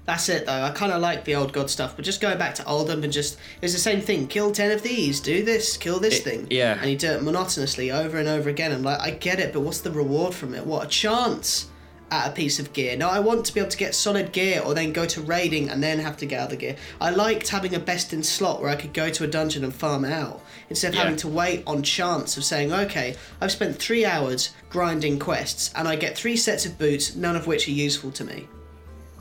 That's 0.07 0.29
it 0.29 0.47
though. 0.47 0.63
I 0.63 0.71
kind 0.71 0.93
of 0.93 1.03
like 1.03 1.25
the 1.25 1.35
old 1.35 1.53
god 1.53 1.69
stuff, 1.69 1.97
but 1.97 2.05
just 2.05 2.21
going 2.21 2.39
back 2.39 2.55
to 2.55 2.63
Uldum 2.63 3.03
and 3.03 3.13
just 3.13 3.37
it's 3.61 3.73
the 3.73 3.79
same 3.81 4.01
thing. 4.01 4.29
Kill 4.29 4.53
ten 4.53 4.71
of 4.71 4.83
these, 4.83 5.19
do 5.19 5.43
this, 5.43 5.77
kill 5.77 5.99
this 5.99 6.19
It- 6.19 6.23
thing. 6.25 6.47
yeah. 6.49 6.79
And 6.81 6.89
you 6.89 6.97
do 6.97 7.11
it 7.11 7.23
monotonously 7.25 7.91
over 7.91 8.17
and 8.17 8.29
over 8.29 8.49
again. 8.49 8.71
I'm 8.73 8.85
like, 8.85 9.01
I 9.01 9.11
get 9.11 9.41
it, 9.41 9.53
but 9.53 9.61
what's 9.63 9.81
the 9.81 9.91
reward 9.91 10.33
from 10.33 10.55
it? 10.55 10.65
What 10.65 10.85
a 10.87 10.89
chance 10.89 11.67
at 12.11 12.29
a 12.29 12.33
piece 12.33 12.59
of 12.59 12.73
gear. 12.73 12.97
No, 12.97 13.09
I 13.09 13.19
want 13.19 13.45
to 13.47 13.53
be 13.55 13.61
able 13.61 13.71
to 13.71 13.77
get 13.77 13.95
solid 13.95 14.33
gear, 14.33 14.63
or 14.65 14.75
then 14.75 14.93
go 14.93 15.07
to 15.07 15.21
raiding 15.21 15.69
and 15.71 15.83
then 15.83 15.99
have 15.99 16.17
to 16.19 16.27
get 16.27 16.41
other 16.41 16.55
gear. 16.57 16.77
I 17.01 17.11
liked 17.11 17.49
having 17.49 17.75
a 17.75 17.81
best 17.81 18.13
in 18.13 18.23
slot 18.23 18.61
where 18.61 18.71
I 18.71 18.77
could 18.77 18.93
go 18.93 19.11
to 19.11 19.25
a 19.25 19.27
dungeon 19.27 19.65
and 19.65 19.75
farm 19.75 20.05
out 20.05 20.41
instead 20.71 20.89
of 20.89 20.95
Yeah. 20.95 21.03
having 21.03 21.17
to 21.19 21.29
wait 21.29 21.63
on 21.67 21.83
chance 21.83 22.37
of 22.37 22.45
saying, 22.45 22.73
okay, 22.73 23.17
I've 23.41 23.51
spent 23.53 23.77
three 23.79 24.05
hours 24.05 24.51
grinding 24.71 25.19
quests 25.19 25.71
and 25.75 25.89
I 25.89 25.97
get 25.97 26.17
three 26.17 26.37
sets 26.37 26.65
of 26.65 26.79
boots, 26.79 27.15
none 27.17 27.35
of 27.37 27.47
which 27.47 27.67
are 27.69 27.73
useful 27.73 28.11
to 28.13 28.25
me 28.25 28.49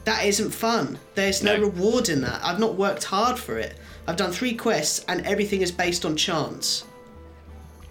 that 0.05 0.23
isn't 0.23 0.51
fun. 0.51 0.99
There's 1.15 1.41
no, 1.41 1.55
No. 1.57 1.63
reward 1.63 2.09
in 2.09 2.21
that. 2.21 2.39
I've 2.43 2.59
not 2.59 2.75
worked 2.75 3.05
hard 3.05 3.39
for 3.39 3.57
it. 3.57 3.75
I've 4.07 4.15
done 4.17 4.31
three 4.31 4.53
quests 4.53 5.03
and 5.07 5.25
everything 5.25 5.63
is 5.63 5.71
based 5.71 6.05
on 6.05 6.15
chance. 6.15 6.83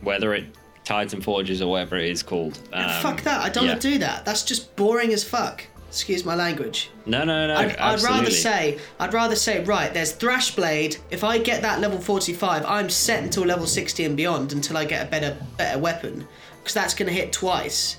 Whether 0.00 0.32
it 0.34 0.44
Titanforges 0.84 1.60
or 1.60 1.68
whatever 1.68 1.96
it 1.96 2.10
is 2.10 2.22
called. 2.22 2.58
Um, 2.72 2.88
fuck 3.02 3.22
that. 3.22 3.42
I 3.42 3.48
don't 3.48 3.64
yeah. 3.64 3.70
want 3.70 3.82
to 3.82 3.90
do 3.90 3.98
that. 3.98 4.24
That's 4.24 4.42
just 4.42 4.74
boring 4.76 5.12
as 5.12 5.24
fuck. 5.24 5.64
Excuse 5.88 6.24
my 6.24 6.34
language. 6.34 6.90
No, 7.06 7.22
no, 7.22 7.46
no. 7.46 7.54
I'd, 7.54 7.76
I'd 7.76 8.02
rather 8.02 8.30
say, 8.30 8.80
I'd 8.98 9.14
rather 9.14 9.36
say, 9.36 9.62
right, 9.62 9.94
there's 9.94 10.12
Thrashblade. 10.12 10.98
If 11.12 11.22
I 11.22 11.38
get 11.38 11.62
that 11.62 11.80
level 11.80 12.00
45, 12.00 12.64
I'm 12.66 12.90
set 12.90 13.22
until 13.22 13.44
level 13.44 13.66
60 13.66 14.04
and 14.04 14.16
beyond 14.16 14.52
until 14.52 14.76
I 14.76 14.86
get 14.86 15.06
a 15.06 15.10
better, 15.10 15.36
better 15.56 15.78
weapon, 15.78 16.26
because 16.58 16.74
that's 16.74 16.94
gonna 16.94 17.12
hit 17.12 17.32
twice. 17.32 17.98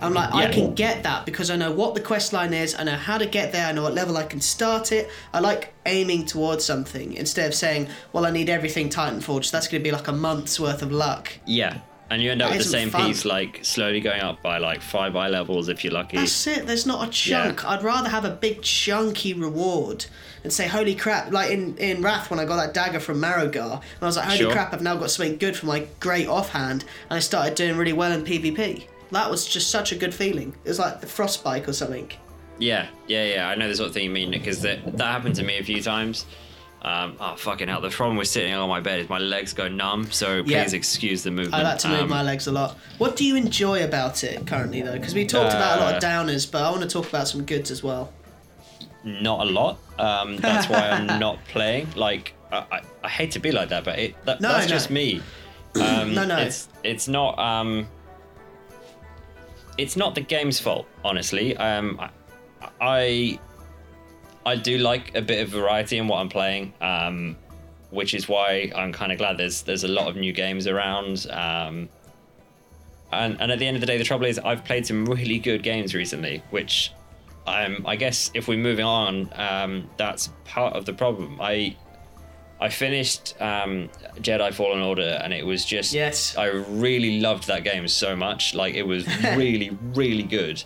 I'm 0.00 0.12
like, 0.12 0.34
I 0.34 0.50
can 0.50 0.74
get 0.74 1.04
that 1.04 1.24
because 1.24 1.50
I 1.50 1.56
know 1.56 1.70
what 1.72 1.94
the 1.94 2.00
quest 2.00 2.32
line 2.32 2.52
is. 2.52 2.74
I 2.74 2.84
know 2.84 2.96
how 2.96 3.16
to 3.16 3.26
get 3.26 3.52
there. 3.52 3.66
I 3.66 3.72
know 3.72 3.84
what 3.84 3.94
level 3.94 4.16
I 4.16 4.24
can 4.24 4.40
start 4.40 4.92
it. 4.92 5.08
I 5.32 5.40
like 5.40 5.72
aiming 5.86 6.26
towards 6.26 6.64
something 6.64 7.14
instead 7.14 7.46
of 7.46 7.54
saying, 7.54 7.88
well, 8.12 8.26
I 8.26 8.30
need 8.30 8.50
everything 8.50 8.88
Titan 8.88 9.20
Titanforge. 9.20 9.50
That's 9.50 9.68
gonna 9.68 9.82
be 9.82 9.92
like 9.92 10.08
a 10.08 10.12
month's 10.12 10.60
worth 10.60 10.82
of 10.82 10.92
luck. 10.92 11.32
Yeah. 11.46 11.78
And 12.08 12.22
you 12.22 12.30
end 12.30 12.40
up 12.40 12.50
That 12.50 12.58
with 12.58 12.66
the 12.66 12.70
same 12.70 12.90
fun. 12.90 13.06
piece, 13.08 13.24
like 13.24 13.64
slowly 13.64 14.00
going 14.00 14.20
up 14.20 14.40
by 14.40 14.58
like 14.58 14.80
five 14.80 15.16
eye 15.16 15.26
levels 15.28 15.68
if 15.68 15.82
you're 15.82 15.92
lucky. 15.92 16.18
That's 16.18 16.46
it. 16.46 16.64
There's 16.66 16.86
not 16.86 17.08
a 17.08 17.10
chunk. 17.10 17.64
I'd 17.64 17.82
rather 17.82 18.08
have 18.08 18.24
a 18.24 18.30
big 18.30 18.62
chunky 18.62 19.34
reward 19.34 20.06
and 20.44 20.52
say, 20.52 20.68
"Holy 20.68 20.94
crap!" 20.94 21.32
Like 21.32 21.50
in 21.50 21.76
in 21.78 22.02
Wrath 22.02 22.30
when 22.30 22.38
I 22.38 22.44
got 22.44 22.56
that 22.56 22.72
dagger 22.74 23.00
from 23.00 23.20
Marrowgar, 23.20 23.72
and 23.80 24.02
I 24.02 24.06
was 24.06 24.16
like, 24.16 24.26
"Holy 24.26 24.38
Sure. 24.38 24.52
crap! 24.52 24.72
I've 24.72 24.82
now 24.82 24.94
got 24.94 25.10
something 25.10 25.36
good 25.36 25.56
for 25.56 25.66
my 25.66 25.84
great 25.98 26.28
offhand," 26.28 26.84
and 27.10 27.16
I 27.16 27.20
started 27.20 27.56
doing 27.56 27.76
really 27.76 27.92
well 27.92 28.12
in 28.12 28.22
PvP. 28.24 28.84
That 29.10 29.28
was 29.28 29.44
just 29.46 29.70
such 29.70 29.90
a 29.90 29.96
good 29.96 30.14
feeling. 30.14 30.54
It 30.64 30.68
was 30.68 30.78
like 30.78 31.00
the 31.00 31.06
frostbite 31.08 31.66
or 31.68 31.72
something. 31.72 32.12
Yeah, 32.60 32.86
yeah, 33.08 33.24
yeah. 33.24 33.48
I 33.48 33.56
know 33.56 33.68
the 33.68 33.74
sort 33.74 33.88
of 33.88 33.94
thing 33.94 34.04
you 34.04 34.10
mean 34.10 34.30
because 34.30 34.62
that 34.62 34.96
that 34.96 35.06
happened 35.06 35.34
to 35.36 35.42
me 35.42 35.58
a 35.58 35.64
few 35.64 35.82
times. 35.82 36.24
Um, 36.86 37.16
oh 37.18 37.34
fucking 37.34 37.66
hell! 37.66 37.80
The 37.80 37.90
problem 37.90 38.16
with 38.16 38.28
sitting 38.28 38.54
on 38.54 38.68
my 38.68 38.78
bed 38.80 39.00
is 39.00 39.08
my 39.08 39.18
legs 39.18 39.52
go 39.52 39.66
numb, 39.66 40.10
so 40.12 40.44
Yeah. 40.46 40.62
please 40.62 40.72
excuse 40.72 41.24
the 41.24 41.32
movement. 41.32 41.54
I 41.54 41.62
like 41.70 41.78
to 41.80 41.88
move 41.88 42.00
Um, 42.02 42.08
my 42.08 42.22
legs 42.22 42.46
a 42.46 42.52
lot. 42.52 42.76
What 42.98 43.16
do 43.16 43.24
you 43.24 43.34
enjoy 43.34 43.82
about 43.84 44.22
it 44.22 44.46
currently, 44.46 44.82
though? 44.82 44.92
Because 44.92 45.12
we 45.14 45.26
talked 45.26 45.52
about 45.52 45.78
a 45.78 45.80
lot 45.82 45.94
of 45.96 46.02
Uh, 46.04 46.06
downers, 46.06 46.48
but 46.50 46.62
I 46.62 46.70
want 46.70 46.82
to 46.82 46.88
talk 46.88 47.08
about 47.08 47.26
some 47.26 47.44
goods 47.44 47.72
as 47.72 47.82
well. 47.82 48.12
Not 49.02 49.40
a 49.40 49.50
lot. 49.50 49.78
Um, 49.98 50.36
that's 50.36 50.68
why 50.68 50.90
I'm 50.90 51.06
not 51.18 51.44
playing. 51.48 51.88
Like 51.96 52.34
I, 52.52 52.58
I, 52.70 52.80
I 53.02 53.08
hate 53.08 53.32
to 53.32 53.40
be 53.40 53.50
like 53.50 53.70
that, 53.70 53.82
but 53.84 53.98
it, 53.98 54.14
that, 54.24 54.40
No, 54.40 54.48
that's 54.52 54.66
no. 54.68 54.70
just 54.70 54.88
me. 54.90 55.20
Um, 55.76 56.14
No, 56.14 56.24
no. 56.24 56.38
It's 56.38 56.68
it's 56.84 57.06
not. 57.08 57.36
Um, 57.38 57.88
it's 59.76 59.96
not 59.96 60.14
the 60.14 60.20
game's 60.22 60.58
fault, 60.60 60.86
honestly. 61.04 61.54
Um, 61.56 62.00
I, 62.00 62.68
I 62.80 63.38
I 64.46 64.54
do 64.54 64.78
like 64.78 65.14
a 65.16 65.20
bit 65.20 65.42
of 65.42 65.48
variety 65.48 65.98
in 65.98 66.06
what 66.06 66.18
I'm 66.18 66.28
playing, 66.28 66.72
um, 66.80 67.36
which 67.90 68.14
is 68.14 68.28
why 68.28 68.70
I'm 68.76 68.92
kind 68.92 69.10
of 69.10 69.18
glad 69.18 69.38
there's 69.38 69.62
there's 69.62 69.82
a 69.82 69.88
lot 69.88 70.06
of 70.08 70.14
new 70.14 70.32
games 70.32 70.68
around. 70.68 71.26
Um, 71.30 71.88
and 73.12 73.36
and 73.40 73.50
at 73.50 73.58
the 73.58 73.66
end 73.66 73.76
of 73.76 73.80
the 73.80 73.86
day, 73.86 73.98
the 73.98 74.04
trouble 74.04 74.26
is 74.26 74.38
I've 74.38 74.64
played 74.64 74.86
some 74.86 75.04
really 75.04 75.40
good 75.40 75.64
games 75.64 75.96
recently, 75.96 76.44
which 76.50 76.92
um, 77.48 77.84
I 77.86 77.96
guess 77.96 78.30
if 78.34 78.46
we're 78.46 78.58
moving 78.58 78.84
on, 78.84 79.30
um, 79.34 79.90
that's 79.96 80.30
part 80.44 80.74
of 80.74 80.84
the 80.84 80.92
problem. 80.92 81.40
I 81.40 81.76
I 82.60 82.68
finished 82.68 83.34
um, 83.40 83.90
Jedi 84.18 84.54
Fallen 84.54 84.80
Order, 84.80 85.20
and 85.24 85.34
it 85.34 85.44
was 85.44 85.64
just 85.64 85.92
Yes. 85.92 86.36
I 86.36 86.46
really 86.46 87.20
loved 87.20 87.48
that 87.48 87.64
game 87.64 87.88
so 87.88 88.14
much. 88.14 88.54
Like 88.54 88.74
it 88.74 88.86
was 88.86 89.06
really 89.36 89.76
really 89.94 90.22
good. 90.22 90.62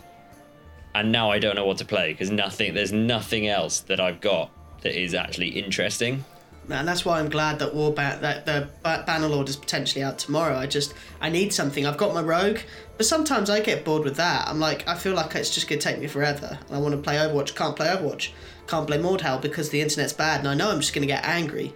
And 0.93 1.11
now 1.11 1.31
I 1.31 1.39
don't 1.39 1.55
know 1.55 1.65
what 1.65 1.77
to 1.77 1.85
play 1.85 2.11
because 2.11 2.29
nothing. 2.29 2.73
There's 2.73 2.91
nothing 2.91 3.47
else 3.47 3.79
that 3.81 3.99
I've 3.99 4.19
got 4.21 4.51
that 4.81 4.99
is 4.99 5.13
actually 5.13 5.49
interesting. 5.49 6.25
And 6.69 6.87
that's 6.87 7.03
why 7.03 7.19
I'm 7.19 7.29
glad 7.29 7.59
that 7.59 7.73
War 7.73 7.91
ba- 7.91 8.19
that 8.21 8.45
the 8.45 8.69
ba- 8.83 9.03
Bannerlord 9.07 9.49
is 9.49 9.55
potentially 9.55 10.03
out 10.03 10.19
tomorrow. 10.19 10.55
I 10.55 10.67
just 10.67 10.93
I 11.19 11.29
need 11.29 11.53
something. 11.53 11.85
I've 11.85 11.97
got 11.97 12.13
my 12.13 12.21
Rogue, 12.21 12.59
but 12.97 13.05
sometimes 13.05 13.49
I 13.49 13.61
get 13.61 13.83
bored 13.83 14.03
with 14.03 14.15
that. 14.17 14.47
I'm 14.47 14.59
like 14.59 14.87
I 14.87 14.95
feel 14.95 15.13
like 15.13 15.33
it's 15.35 15.49
just 15.53 15.67
gonna 15.67 15.81
take 15.81 15.99
me 15.99 16.07
forever, 16.07 16.59
and 16.67 16.75
I 16.75 16.79
want 16.79 16.93
to 16.95 17.01
play 17.01 17.15
Overwatch. 17.15 17.55
Can't 17.55 17.75
play 17.75 17.87
Overwatch. 17.87 18.31
Can't 18.67 18.87
play 18.87 18.97
Mordhau 18.97 19.41
because 19.41 19.69
the 19.69 19.81
internet's 19.81 20.13
bad, 20.13 20.39
and 20.39 20.47
I 20.47 20.53
know 20.53 20.71
I'm 20.71 20.79
just 20.79 20.93
gonna 20.93 21.07
get 21.07 21.25
angry. 21.25 21.73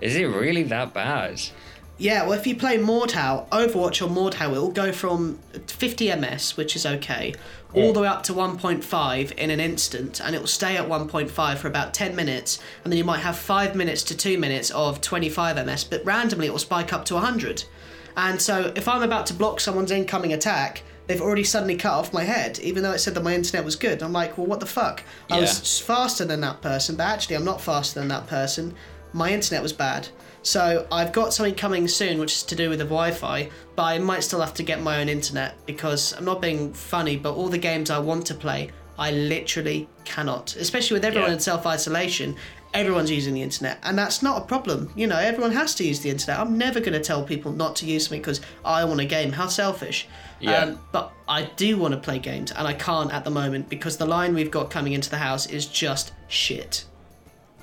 Is 0.00 0.14
it 0.14 0.24
really 0.24 0.62
that 0.64 0.94
bad? 0.94 1.40
Yeah, 1.98 2.24
well, 2.24 2.34
if 2.38 2.46
you 2.46 2.54
play 2.54 2.76
Mordhau, 2.76 3.48
Overwatch 3.48 4.04
or 4.04 4.10
Mordhau, 4.10 4.48
it 4.54 4.60
will 4.60 4.70
go 4.70 4.92
from 4.92 5.38
50 5.66 6.14
ms, 6.16 6.56
which 6.56 6.76
is 6.76 6.84
okay, 6.84 7.34
all 7.74 7.92
the 7.94 8.00
way 8.00 8.08
up 8.08 8.22
to 8.24 8.34
1.5 8.34 9.32
in 9.32 9.50
an 9.50 9.60
instant, 9.60 10.20
and 10.20 10.34
it 10.34 10.40
will 10.40 10.46
stay 10.46 10.76
at 10.76 10.86
1.5 10.88 11.56
for 11.56 11.68
about 11.68 11.94
10 11.94 12.14
minutes, 12.14 12.58
and 12.84 12.92
then 12.92 12.98
you 12.98 13.04
might 13.04 13.20
have 13.20 13.36
5 13.36 13.74
minutes 13.74 14.02
to 14.04 14.16
2 14.16 14.36
minutes 14.38 14.70
of 14.70 15.00
25 15.00 15.64
ms, 15.64 15.84
but 15.84 16.04
randomly 16.04 16.46
it 16.46 16.50
will 16.50 16.58
spike 16.58 16.92
up 16.92 17.06
to 17.06 17.14
100. 17.14 17.64
And 18.16 18.40
so 18.40 18.72
if 18.76 18.88
I'm 18.88 19.02
about 19.02 19.26
to 19.26 19.34
block 19.34 19.60
someone's 19.60 19.90
incoming 19.90 20.32
attack, 20.34 20.82
they've 21.06 21.20
already 21.20 21.44
suddenly 21.44 21.76
cut 21.76 21.92
off 21.92 22.12
my 22.12 22.24
head, 22.24 22.58
even 22.60 22.82
though 22.82 22.92
it 22.92 22.98
said 22.98 23.14
that 23.14 23.22
my 23.24 23.34
internet 23.34 23.64
was 23.64 23.76
good. 23.76 24.02
I'm 24.02 24.12
like, 24.12 24.36
well, 24.36 24.46
what 24.46 24.60
the 24.60 24.66
fuck? 24.66 25.02
I 25.30 25.36
Yeah. 25.36 25.40
was 25.42 25.80
faster 25.80 26.24
than 26.26 26.40
that 26.42 26.60
person, 26.60 26.96
but 26.96 27.04
actually 27.04 27.36
I'm 27.36 27.44
not 27.44 27.60
faster 27.60 27.98
than 28.00 28.08
that 28.08 28.26
person. 28.26 28.74
My 29.12 29.32
internet 29.32 29.62
was 29.62 29.72
bad. 29.72 30.08
So 30.46 30.86
I've 30.92 31.12
got 31.12 31.34
something 31.34 31.56
coming 31.56 31.88
soon, 31.88 32.20
which 32.20 32.32
is 32.32 32.42
to 32.44 32.54
do 32.54 32.70
with 32.70 32.78
the 32.78 32.84
Wi-Fi, 32.84 33.50
but 33.74 33.82
I 33.82 33.98
might 33.98 34.22
still 34.22 34.40
have 34.40 34.54
to 34.54 34.62
get 34.62 34.80
my 34.80 35.00
own 35.00 35.08
internet 35.08 35.56
because 35.66 36.12
I'm 36.12 36.24
not 36.24 36.40
being 36.40 36.72
funny, 36.72 37.16
but 37.16 37.34
all 37.34 37.48
the 37.48 37.58
games 37.58 37.90
I 37.90 37.98
want 37.98 38.26
to 38.26 38.34
play, 38.34 38.70
I 38.96 39.10
literally 39.10 39.88
cannot. 40.04 40.54
Especially 40.54 40.94
with 40.94 41.04
everyone 41.04 41.30
Yeah. 41.30 41.34
in 41.34 41.40
self-isolation, 41.40 42.36
everyone's 42.72 43.10
using 43.10 43.34
the 43.34 43.42
internet, 43.42 43.80
and 43.82 43.98
that's 43.98 44.22
not 44.22 44.40
a 44.40 44.44
problem. 44.44 44.92
You 44.94 45.08
know, 45.08 45.18
everyone 45.18 45.50
has 45.50 45.74
to 45.74 45.84
use 45.84 45.98
the 45.98 46.10
internet. 46.10 46.38
I'm 46.38 46.56
never 46.56 46.78
going 46.78 46.92
to 46.92 47.00
tell 47.00 47.24
people 47.24 47.50
not 47.50 47.74
to 47.76 47.86
use 47.86 48.04
something 48.04 48.20
because 48.20 48.40
I 48.64 48.84
want 48.84 49.00
a 49.00 49.04
game. 49.04 49.32
How 49.32 49.48
selfish. 49.48 50.06
Yeah. 50.38 50.58
Um, 50.58 50.78
but 50.92 51.12
I 51.26 51.50
do 51.56 51.76
want 51.76 51.92
to 51.94 51.98
play 51.98 52.20
games, 52.20 52.52
and 52.52 52.68
I 52.68 52.72
can't 52.74 53.12
at 53.12 53.24
the 53.24 53.32
moment 53.32 53.68
because 53.68 53.96
the 53.96 54.06
line 54.06 54.32
we've 54.32 54.52
got 54.52 54.70
coming 54.70 54.92
into 54.92 55.10
the 55.10 55.18
house 55.18 55.46
is 55.46 55.66
just 55.66 56.12
shit. 56.28 56.84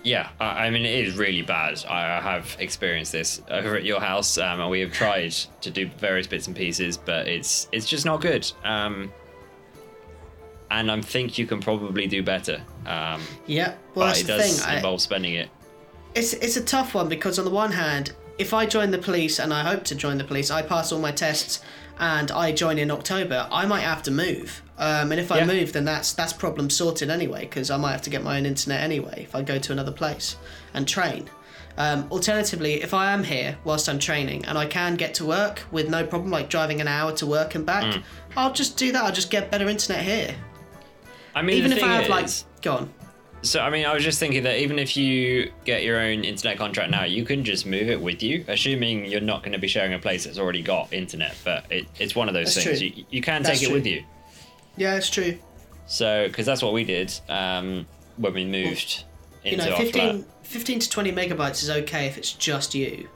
Yeah, 0.04 0.30
I, 0.39 0.66
I 0.66 0.70
mean 0.70 0.86
it 0.86 1.08
is 1.08 1.16
really 1.18 1.41
bad. 1.41 1.84
I 1.89 2.18
I 2.18 2.22
have 2.22 2.56
experienced 2.60 3.12
this 3.12 3.41
over 3.49 3.76
at 3.76 3.84
your 3.86 3.99
house, 4.01 4.38
um, 4.38 4.60
and 4.60 4.70
we 4.70 4.82
have 4.82 4.91
tried 4.91 5.32
to 5.62 5.72
do 5.72 5.88
various 5.97 6.28
bits 6.28 6.47
and 6.47 6.56
pieces, 6.56 6.97
but 6.97 7.28
it's 7.28 7.68
it's 7.72 7.88
just 7.88 8.06
not 8.06 8.22
good. 8.22 8.49
Um, 8.64 9.12
and 10.72 10.91
I 10.91 10.99
think 11.01 11.38
you 11.38 11.45
can 11.45 11.60
probably 11.62 12.08
do 12.08 12.24
better. 12.24 12.62
Um, 12.86 13.22
Yeah, 13.45 13.76
well, 13.95 14.10
but 14.10 14.20
it 14.20 14.28
does 14.28 14.60
thing. 14.60 14.70
I- 14.70 14.78
involve 14.78 15.01
spending 15.01 15.36
it. 15.36 15.49
It's 16.16 16.34
it's 16.34 16.58
a 16.58 16.64
tough 16.64 16.93
one 16.93 17.10
because 17.10 17.39
on 17.39 17.45
the 17.45 17.51
one 17.51 17.72
hand, 17.72 18.14
if 18.38 18.54
I 18.54 18.66
join 18.66 18.91
the 18.91 18.97
police 18.97 19.39
and 19.39 19.54
I 19.54 19.64
hope 19.64 19.84
to 19.86 19.95
join 19.95 20.18
the 20.18 20.24
police, 20.24 20.51
I 20.51 20.62
pass 20.62 20.91
all 20.91 20.99
my 20.99 21.12
tests 21.12 21.62
and 21.99 22.31
I 22.31 22.51
join 22.51 22.77
in 22.77 22.91
October, 22.91 23.47
I 23.51 23.65
might 23.65 23.81
have 23.81 24.03
to 24.03 24.11
move. 24.11 24.61
Um, 24.77 25.11
and 25.11 25.19
if 25.21 25.31
I 25.31 25.39
Yeah. 25.39 25.45
move, 25.45 25.73
then 25.73 25.85
that's 25.85 26.13
that's 26.13 26.33
problem 26.33 26.69
sorted 26.69 27.09
anyway 27.09 27.41
because 27.41 27.69
I 27.69 27.77
might 27.77 27.91
have 27.91 28.01
to 28.03 28.09
get 28.09 28.23
my 28.23 28.37
own 28.37 28.45
internet 28.45 28.81
anyway 28.81 29.23
if 29.23 29.35
I 29.35 29.41
go 29.41 29.59
to 29.59 29.71
another 29.71 29.91
place 29.91 30.35
and 30.73 30.87
train. 30.87 31.29
Um, 31.77 32.07
alternatively, 32.11 32.83
if 32.83 32.93
I 32.93 33.11
am 33.13 33.23
here 33.23 33.57
whilst 33.63 33.89
I'm 33.89 33.97
training 33.99 34.45
and 34.45 34.57
I 34.57 34.65
can 34.67 34.95
get 34.95 35.15
to 35.15 35.25
work 35.25 35.63
with 35.71 35.89
no 35.89 36.05
problem, 36.05 36.29
like 36.31 36.49
driving 36.49 36.81
an 36.81 36.87
hour 36.87 37.11
to 37.13 37.25
work 37.25 37.55
and 37.55 37.65
back, 37.65 37.83
Mm. 37.83 38.03
I'll 38.37 38.53
just 38.53 38.77
do 38.77 38.91
that. 38.91 39.03
I'll 39.03 39.11
just 39.11 39.31
get 39.31 39.49
better 39.49 39.67
internet 39.67 40.03
here. 40.03 40.35
I 41.35 41.41
mean, 41.41 41.57
Even 41.57 41.71
if 41.71 41.83
I 41.83 41.87
have 41.87 42.03
is, 42.03 42.09
like, 42.09 42.29
go 42.61 42.73
on. 42.73 42.93
So 43.43 43.59
I 43.59 43.69
mean, 43.69 43.85
I 43.85 43.93
was 43.93 44.03
just 44.03 44.19
thinking 44.19 44.43
that 44.43 44.57
even 44.59 44.79
if 44.79 44.95
you 44.95 45.51
get 45.65 45.83
your 45.83 45.99
own 45.99 46.23
internet 46.23 46.57
contract 46.57 46.89
now, 46.89 47.03
you 47.03 47.25
can 47.25 47.43
just 47.43 47.65
move 47.65 47.89
it 47.89 48.01
with 48.01 48.23
you, 48.23 48.45
assuming 48.47 49.05
you're 49.05 49.19
not 49.21 49.43
going 49.43 49.51
to 49.51 49.59
be 49.59 49.67
sharing 49.67 49.93
a 49.93 49.99
place 49.99 50.23
that's 50.23 50.39
already 50.39 50.61
got 50.61 50.91
internet. 50.93 51.35
But 51.43 51.65
it, 51.69 51.85
it's 51.99 52.15
one 52.15 52.29
of 52.29 52.33
those 52.33 52.55
That's 52.55 52.65
things. 52.65 52.79
true. 52.79 52.87
You, 52.87 53.05
you 53.09 53.21
can 53.21 53.43
That's 53.43 53.59
take 53.59 53.69
it 53.69 53.73
with 53.73 53.85
you. 53.85 54.03
Yeah, 54.77 54.95
it's 54.95 55.09
true. 55.09 55.37
So 55.87 56.27
because 56.27 56.45
that's 56.45 56.61
what 56.63 56.71
we 56.73 56.85
did 56.85 57.13
um, 57.27 57.85
when 58.17 58.33
we 58.33 58.45
moved 58.45 59.03
you 59.43 59.51
into 59.51 59.65
know, 59.65 59.71
our 59.73 59.77
15, 59.81 60.23
flat. 60.23 60.25
15 60.43 60.79
to 60.79 60.89
20 60.89 61.11
megabytes 61.11 61.61
is 61.63 61.69
okay 61.69 62.07
if 62.07 62.17
it's 62.17 62.31
just 62.31 62.73
you. 62.73 63.09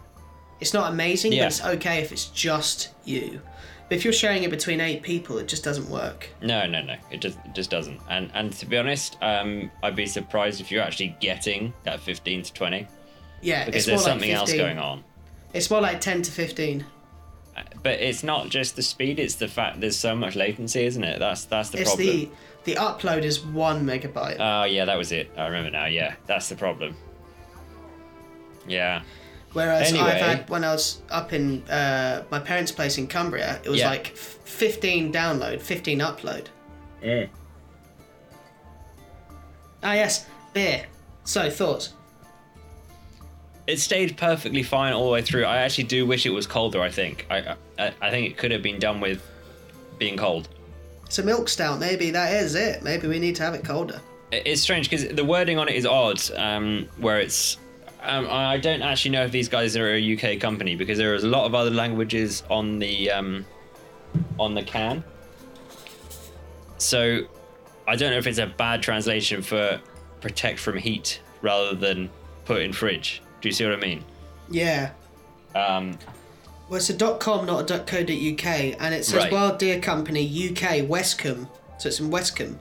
It's 0.59 0.73
not 0.73 0.91
amazing, 0.91 1.31
Yeah. 1.31 1.43
but 1.43 1.47
it's 1.47 1.63
okay 1.63 2.01
if 2.01 2.11
it's 2.11 2.25
just 2.25 2.89
you. 3.05 3.41
But 3.89 3.97
if 3.97 4.03
you're 4.03 4.13
sharing 4.13 4.43
it 4.43 4.49
between 4.49 4.81
eight 4.81 5.01
people, 5.01 5.37
it 5.37 5.47
just 5.47 5.63
doesn't 5.63 5.89
work. 5.89 6.29
No, 6.41 6.65
no, 6.65 6.81
no. 6.81 6.95
It 7.09 7.21
just 7.21 7.37
it 7.45 7.53
just 7.55 7.69
doesn't. 7.69 7.99
And 8.09 8.29
and 8.33 8.51
to 8.53 8.65
be 8.65 8.77
honest, 8.77 9.17
um, 9.21 9.71
I'd 9.81 9.95
be 9.95 10.05
surprised 10.05 10.59
if 10.59 10.71
you're 10.71 10.83
actually 10.83 11.15
getting 11.21 11.73
that 11.83 11.99
15 12.01 12.43
to 12.43 12.53
20 12.53 12.87
Yeah, 13.41 13.65
because 13.65 13.87
it's 13.87 13.87
more 13.87 13.97
there's 13.97 14.03
like 14.05 14.11
something 14.11 14.29
15. 14.31 14.35
else 14.37 14.53
going 14.53 14.77
on. 14.79 15.03
It's 15.53 15.69
more 15.71 15.79
like 15.81 16.01
10 16.01 16.23
to 16.23 16.31
15. 16.31 16.85
But 17.81 18.01
it's 18.01 18.23
not 18.23 18.49
just 18.49 18.75
the 18.75 18.83
speed; 18.83 19.17
it's 19.19 19.35
the 19.35 19.47
fact 19.47 19.79
there's 19.81 19.97
so 19.97 20.15
much 20.15 20.35
latency, 20.35 20.83
isn't 20.85 21.03
it? 21.03 21.17
That's 21.17 21.45
that's 21.45 21.69
the 21.69 21.79
it's 21.79 21.95
problem. 21.95 22.07
the 22.07 22.29
the 22.65 22.75
upload 22.75 23.23
is 23.23 23.43
one 23.43 23.83
megabyte. 23.85 24.35
Oh 24.39 24.65
yeah, 24.65 24.85
that 24.85 24.95
was 24.97 25.11
it. 25.11 25.31
I 25.35 25.45
remember 25.45 25.71
now. 25.71 25.85
Yeah, 25.85 26.15
that's 26.27 26.49
the 26.49 26.55
problem. 26.55 26.95
Yeah. 28.67 29.01
Whereas 29.57 29.89
anyway. 29.91 30.11
I've 30.11 30.21
had 30.21 30.49
when 30.51 30.63
I 30.63 30.71
was 30.71 31.01
up 31.09 31.33
in 31.33 31.63
uh, 31.67 32.23
my 32.29 32.37
parents' 32.39 32.71
place 32.71 32.99
in 32.99 33.07
Cumbria, 33.07 33.59
it 33.63 33.69
was 33.69 33.79
Yeah. 33.79 33.89
like 33.89 34.11
f- 34.11 34.37
15 34.45 35.11
download, 35.11 35.59
15 35.61 35.99
upload. 35.99 36.45
Ah 39.81 39.93
yes, 39.93 40.27
beer. 40.53 40.85
So 41.23 41.49
thoughts. 41.49 41.93
It 43.65 43.79
stayed 43.79 44.15
perfectly 44.15 44.61
fine 44.63 44.93
all 44.93 45.05
the 45.05 45.11
way 45.11 45.21
through. 45.23 45.45
I 45.45 45.57
actually 45.57 45.85
do 45.85 46.05
wish 46.05 46.25
it 46.27 46.29
was 46.29 46.45
colder. 46.45 46.79
I 46.81 46.91
think. 46.91 47.25
I 47.31 47.55
I, 47.79 47.91
I 47.99 48.09
think 48.11 48.29
it 48.29 48.37
could 48.37 48.51
have 48.51 48.61
been 48.61 48.77
done 48.77 48.99
with 49.01 49.21
being 49.97 50.17
cold. 50.17 50.49
It's 51.07 51.17
a 51.17 51.23
milk 51.23 51.49
stout. 51.49 51.79
Maybe 51.79 52.11
that 52.11 52.31
is 52.43 52.53
it. 52.53 52.83
Maybe 52.83 53.07
we 53.07 53.17
need 53.17 53.35
to 53.37 53.43
have 53.43 53.55
it 53.55 53.63
colder. 53.65 53.99
It's 54.31 54.61
strange 54.61 54.89
because 54.89 55.07
the 55.07 55.25
wording 55.25 55.57
on 55.57 55.67
it 55.67 55.75
is 55.75 55.85
odd, 55.87 56.21
um, 56.35 56.87
where 56.97 57.19
it's. 57.19 57.57
Um, 58.07 58.25
I 58.29 58.57
don't 58.57 58.81
actually 58.81 59.11
know 59.11 59.25
if 59.25 59.31
these 59.31 59.49
guys 59.49 59.75
are 59.75 59.93
a 59.93 60.15
UK 60.15 60.39
company 60.39 60.75
because 60.75 60.97
there 60.97 61.13
is 61.13 61.25
a 61.25 61.27
lot 61.27 61.45
of 61.45 61.53
other 61.53 61.69
languages 61.69 62.41
on 62.49 62.79
the 62.79 63.11
um, 63.11 63.45
on 64.39 64.55
the 64.55 64.63
can. 64.63 65.03
So, 66.77 67.25
I 67.85 67.95
don't 67.97 68.11
know 68.11 68.17
if 68.17 68.25
it's 68.25 68.37
a 68.37 68.47
bad 68.47 68.81
translation 68.81 69.41
for 69.41 69.81
protect 70.21 70.59
from 70.59 70.77
heat 70.77 71.19
rather 71.41 71.75
than 71.75 72.09
put 72.45 72.61
in 72.61 72.71
fridge. 72.71 73.21
Do 73.41 73.49
you 73.49 73.53
see 73.53 73.65
what 73.65 73.73
I 73.73 73.77
mean? 73.77 74.03
Yeah. 74.49 74.91
Um, 75.53 75.97
Well, 76.69 76.77
it's 76.77 76.89
a 76.89 77.17
.com, 77.17 77.45
not 77.45 77.69
a 77.69 77.79
.co.uk, 77.79 78.45
and 78.45 78.93
it 78.93 79.05
says 79.05 79.15
Right. 79.15 79.31
Wild 79.31 79.59
Beer 79.59 79.79
Company 79.81 80.21
UK 80.23 80.87
Westcombe, 80.87 81.49
so 81.77 81.89
it's 81.89 81.99
in 81.99 82.09
Westcombe. 82.09 82.57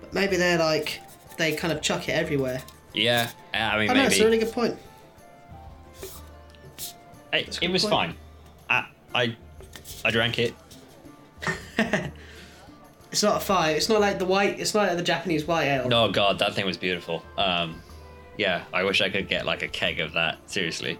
But 0.00 0.12
maybe 0.12 0.36
they're 0.36 0.58
like 0.58 1.00
they 1.38 1.54
kind 1.56 1.72
of 1.72 1.82
chuck 1.82 2.08
it 2.08 2.12
everywhere. 2.12 2.62
Yeah, 2.96 3.30
I 3.54 3.78
mean 3.78 3.90
I 3.90 3.94
know 3.94 4.04
it's 4.04 4.14
maybe 4.18 4.22
a 4.22 4.24
really 4.24 4.38
good 4.38 4.52
point. 4.52 4.76
it, 7.32 7.46
good 7.46 7.62
it 7.62 7.70
was 7.70 7.82
point. 7.82 7.92
fine. 7.92 8.14
I, 8.70 8.86
I 9.14 9.36
I 10.04 10.10
drank 10.10 10.38
it. 10.38 10.54
It's 13.12 13.22
not 13.22 13.38
a 13.38 13.40
fight. 13.40 13.76
It's 13.76 13.88
not 13.88 14.02
like 14.02 14.18
the 14.18 14.26
white. 14.26 14.60
It's 14.60 14.74
not 14.74 14.88
like 14.88 14.96
the 14.98 15.02
Japanese 15.02 15.46
white 15.46 15.64
ale. 15.68 15.88
Oh 15.90 16.10
god, 16.10 16.38
that 16.40 16.52
thing 16.54 16.66
was 16.66 16.76
beautiful. 16.76 17.22
Um, 17.38 17.80
yeah, 18.36 18.64
I 18.74 18.82
wish 18.82 19.00
I 19.00 19.08
could 19.08 19.26
get 19.26 19.46
like 19.46 19.62
a 19.62 19.68
keg 19.68 20.00
of 20.00 20.12
that. 20.12 20.38
Seriously. 20.50 20.98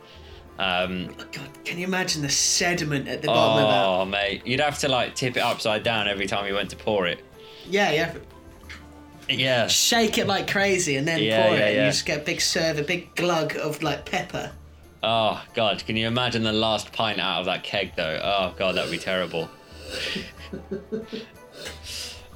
Um, 0.59 1.15
Oh, 1.21 1.25
God, 1.31 1.65
can 1.65 1.77
you 1.77 1.85
imagine 1.85 2.23
the 2.23 2.31
sediment 2.31 3.07
at 3.09 3.21
the 3.21 3.27
bottom 3.29 3.65
of 3.65 3.71
that? 3.71 3.85
oh 3.85 4.05
mate, 4.07 4.47
you'd 4.47 4.61
have 4.61 4.79
to 4.79 4.89
like 4.89 5.15
tip 5.15 5.37
it 5.37 5.41
upside 5.41 5.83
down 5.83 6.09
every 6.09 6.27
time 6.27 6.47
you 6.47 6.55
went 6.55 6.71
to 6.71 6.77
pour 6.77 7.07
it. 7.07 7.23
Yeah, 7.69 7.93
yeah. 7.93 8.15
Yeah. 9.29 9.67
Shake 9.67 10.19
it 10.19 10.27
like 10.27 10.51
crazy 10.51 10.97
and 10.97 11.07
then 11.07 11.23
Yeah, 11.23 11.43
pour 11.47 11.55
yeah, 11.55 11.59
it, 11.59 11.63
and 11.69 11.77
yeah. 11.77 11.85
you 11.87 11.91
just 11.91 12.07
get 12.07 12.23
a 12.23 12.25
big 12.25 12.41
serve, 12.41 12.79
a 12.79 12.83
big 12.83 13.15
glug 13.15 13.57
of 13.57 13.83
like 13.83 14.05
pepper. 14.05 14.53
Oh 15.03 15.43
god, 15.55 15.85
can 15.87 15.97
you 15.97 16.07
imagine 16.07 16.43
the 16.43 16.53
last 16.53 16.93
pint 16.93 17.21
out 17.21 17.41
of 17.41 17.47
that 17.47 17.63
keg 17.63 17.93
though? 17.97 18.21
Oh 18.23 18.55
god, 18.59 18.75
that 18.77 18.85
would 18.85 18.91
be 18.91 18.99
terrible. 18.99 19.49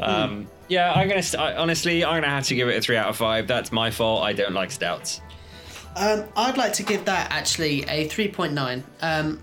um, 0.01 0.47
yeah, 0.68 0.93
I'm 0.93 1.09
gonna. 1.09 1.22
St- 1.22 1.41
I, 1.43 1.55
honestly, 1.57 2.05
I'm 2.05 2.22
gonna 2.22 2.32
have 2.32 2.47
to 2.47 2.55
give 2.55 2.68
it 2.68 2.76
a 2.76 2.80
three 2.80 2.97
out 2.97 3.09
of 3.09 3.16
five. 3.16 3.47
That's 3.47 3.72
my 3.72 3.91
fault. 3.91 4.22
I 4.24 4.32
don't 4.32 4.55
like 4.55 4.70
stouts. 4.70 5.20
Um, 5.97 6.24
I'd 6.36 6.57
like 6.57 6.72
to 6.74 6.82
give 6.84 7.05
that 7.07 7.32
actually 7.32 7.82
a 7.82 8.09
3.9. 8.09 8.82
Um, 9.03 9.41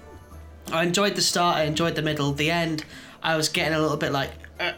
I 0.72 0.84
enjoyed 0.84 1.16
the 1.16 1.22
start, 1.22 1.58
I 1.58 1.64
enjoyed 1.64 1.96
the 1.96 2.02
middle. 2.02 2.32
The 2.32 2.50
end, 2.50 2.86
I 3.22 3.36
was 3.36 3.50
getting 3.50 3.74
a 3.74 3.82
little 3.82 3.98
bit 3.98 4.14
like. 4.14 4.32
uh, 4.58 4.72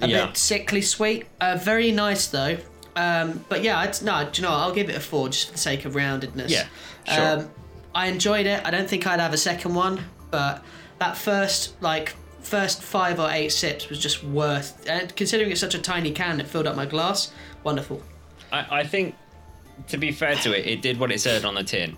a 0.00 0.08
Yeah. 0.08 0.26
bit 0.26 0.36
sickly 0.36 0.82
sweet. 0.82 1.26
Uh, 1.40 1.56
very 1.60 1.92
nice 1.92 2.26
though. 2.26 2.58
Um, 2.96 3.44
but 3.48 3.62
yeah, 3.62 3.78
I'd, 3.78 4.00
no, 4.02 4.28
do 4.30 4.40
you 4.42 4.46
know 4.46 4.52
what? 4.52 4.60
I'll 4.60 4.74
give 4.74 4.90
it 4.90 4.96
a 4.96 5.00
4 5.00 5.28
just 5.28 5.46
for 5.46 5.52
the 5.52 5.58
sake 5.58 5.84
of 5.84 5.94
roundedness. 5.94 6.48
Yeah, 6.50 6.66
sure. 7.06 7.40
Um, 7.40 7.50
I 7.94 8.06
enjoyed 8.08 8.46
it. 8.46 8.60
I 8.64 8.70
don't 8.70 8.88
think 8.88 9.06
I'd 9.06 9.20
have 9.20 9.32
a 9.32 9.36
second 9.38 9.74
one, 9.74 10.04
but 10.30 10.62
that 10.98 11.16
first, 11.16 11.80
like, 11.80 12.14
first 12.40 12.82
five 12.82 13.20
or 13.20 13.30
eight 13.30 13.50
sips 13.52 13.88
was 13.88 13.98
just 14.00 14.24
worth. 14.24 14.86
And 14.88 15.14
considering 15.14 15.50
it's 15.52 15.60
such 15.60 15.74
a 15.74 15.78
tiny 15.78 16.10
can, 16.10 16.40
it 16.40 16.48
filled 16.48 16.66
up 16.66 16.74
my 16.76 16.84
glass. 16.86 17.30
Wonderful. 17.62 18.02
I, 18.52 18.80
I 18.80 18.84
think, 18.84 19.14
to 19.88 19.96
be 19.96 20.10
fair 20.10 20.34
to 20.36 20.58
it, 20.58 20.66
it 20.66 20.82
did 20.82 20.98
what 20.98 21.12
it 21.12 21.20
said 21.20 21.44
on 21.44 21.54
the 21.54 21.64
tin. 21.64 21.96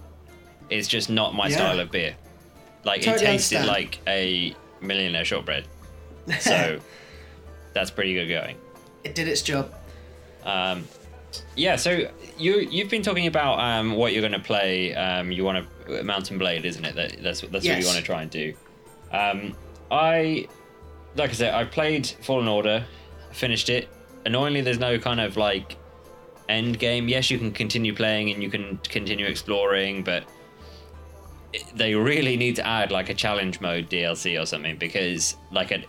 It's 0.69 0.89
just 0.89 1.09
not 1.11 1.35
my 1.35 1.49
Yeah. 1.49 1.57
style 1.57 1.81
of 1.81 1.91
beer. 1.91 2.15
Like 2.85 3.01
Totally 3.03 3.25
it 3.25 3.27
tasted 3.31 3.57
understand. 3.57 3.67
like 3.67 3.99
a 4.07 4.55
millionaire 4.81 5.25
shortbread. 5.25 5.65
So 6.41 6.79
that's 7.75 7.91
pretty 7.91 8.15
good 8.15 8.29
going. 8.29 8.57
It 9.05 9.15
did 9.15 9.29
its 9.29 9.43
job. 9.43 9.73
Um, 10.45 10.87
yeah, 11.57 11.77
so 11.77 12.09
you 12.39 12.61
you've 12.61 12.91
been 12.91 13.03
talking 13.03 13.27
about 13.27 13.59
um, 13.59 13.93
what 13.93 14.13
you're 14.13 14.23
going 14.23 14.33
to 14.33 14.39
play. 14.39 14.95
Um, 14.95 15.33
you 15.33 15.45
want 15.45 15.67
to 15.89 16.03
Mount 16.03 16.37
& 16.39 16.39
Blade, 16.39 16.65
isn't 16.65 16.85
it? 16.85 16.95
That, 16.95 17.23
that's 17.23 17.41
that's 17.41 17.67
what 17.67 17.79
you 17.79 17.87
want 17.87 17.99
to 17.99 18.03
try 18.03 18.23
and 18.23 18.31
do. 18.31 18.55
Um, 19.13 19.57
I 19.91 20.49
like 21.17 21.31
I 21.31 21.33
said, 21.33 21.55
I 21.55 21.65
played 21.65 22.07
Fallen 22.07 22.49
Order, 22.49 22.85
finished 23.33 23.69
it. 23.69 23.89
Annoyingly, 24.25 24.61
there's 24.61 24.79
no 24.79 24.99
kind 24.99 25.21
of 25.21 25.37
like 25.37 25.77
end 26.49 26.79
game. 26.79 27.09
Yes, 27.09 27.31
you 27.31 27.39
can 27.39 27.53
continue 27.53 27.95
playing 27.95 28.31
and 28.31 28.43
you 28.43 28.51
can 28.51 28.79
continue 28.89 29.27
exploring, 29.27 30.03
but 30.03 30.25
they 31.75 31.95
really 31.95 32.37
need 32.37 32.57
to 32.57 32.67
add 32.67 32.91
like 32.91 33.11
a 33.11 33.15
challenge 33.15 33.61
mode 33.61 33.91
DLC 33.91 34.41
or 34.41 34.47
something 34.47 34.77
because 34.77 35.37
like 35.51 35.71
a 35.71 35.85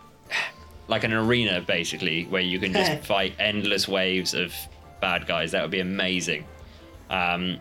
like 0.88 1.03
an 1.03 1.13
arena 1.13 1.61
basically 1.61 2.25
where 2.25 2.41
you 2.41 2.59
can 2.59 2.73
just 2.73 3.03
fight 3.07 3.34
endless 3.39 3.88
waves 3.88 4.34
of 4.34 4.53
bad 5.01 5.25
guys. 5.27 5.51
That 5.51 5.61
would 5.61 5.71
be 5.71 5.79
amazing. 5.79 6.45
Um, 7.09 7.59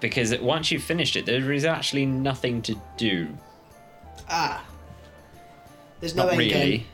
because 0.00 0.36
once 0.38 0.70
you've 0.70 0.82
finished 0.82 1.16
it, 1.16 1.26
there 1.26 1.52
is 1.52 1.64
actually 1.64 2.06
nothing 2.06 2.62
to 2.62 2.80
do. 2.96 3.28
Ah. 4.28 4.64
There's 6.00 6.14
no 6.14 6.24
Not 6.24 6.32
end 6.32 6.38
really. 6.38 6.50
game. 6.78 6.84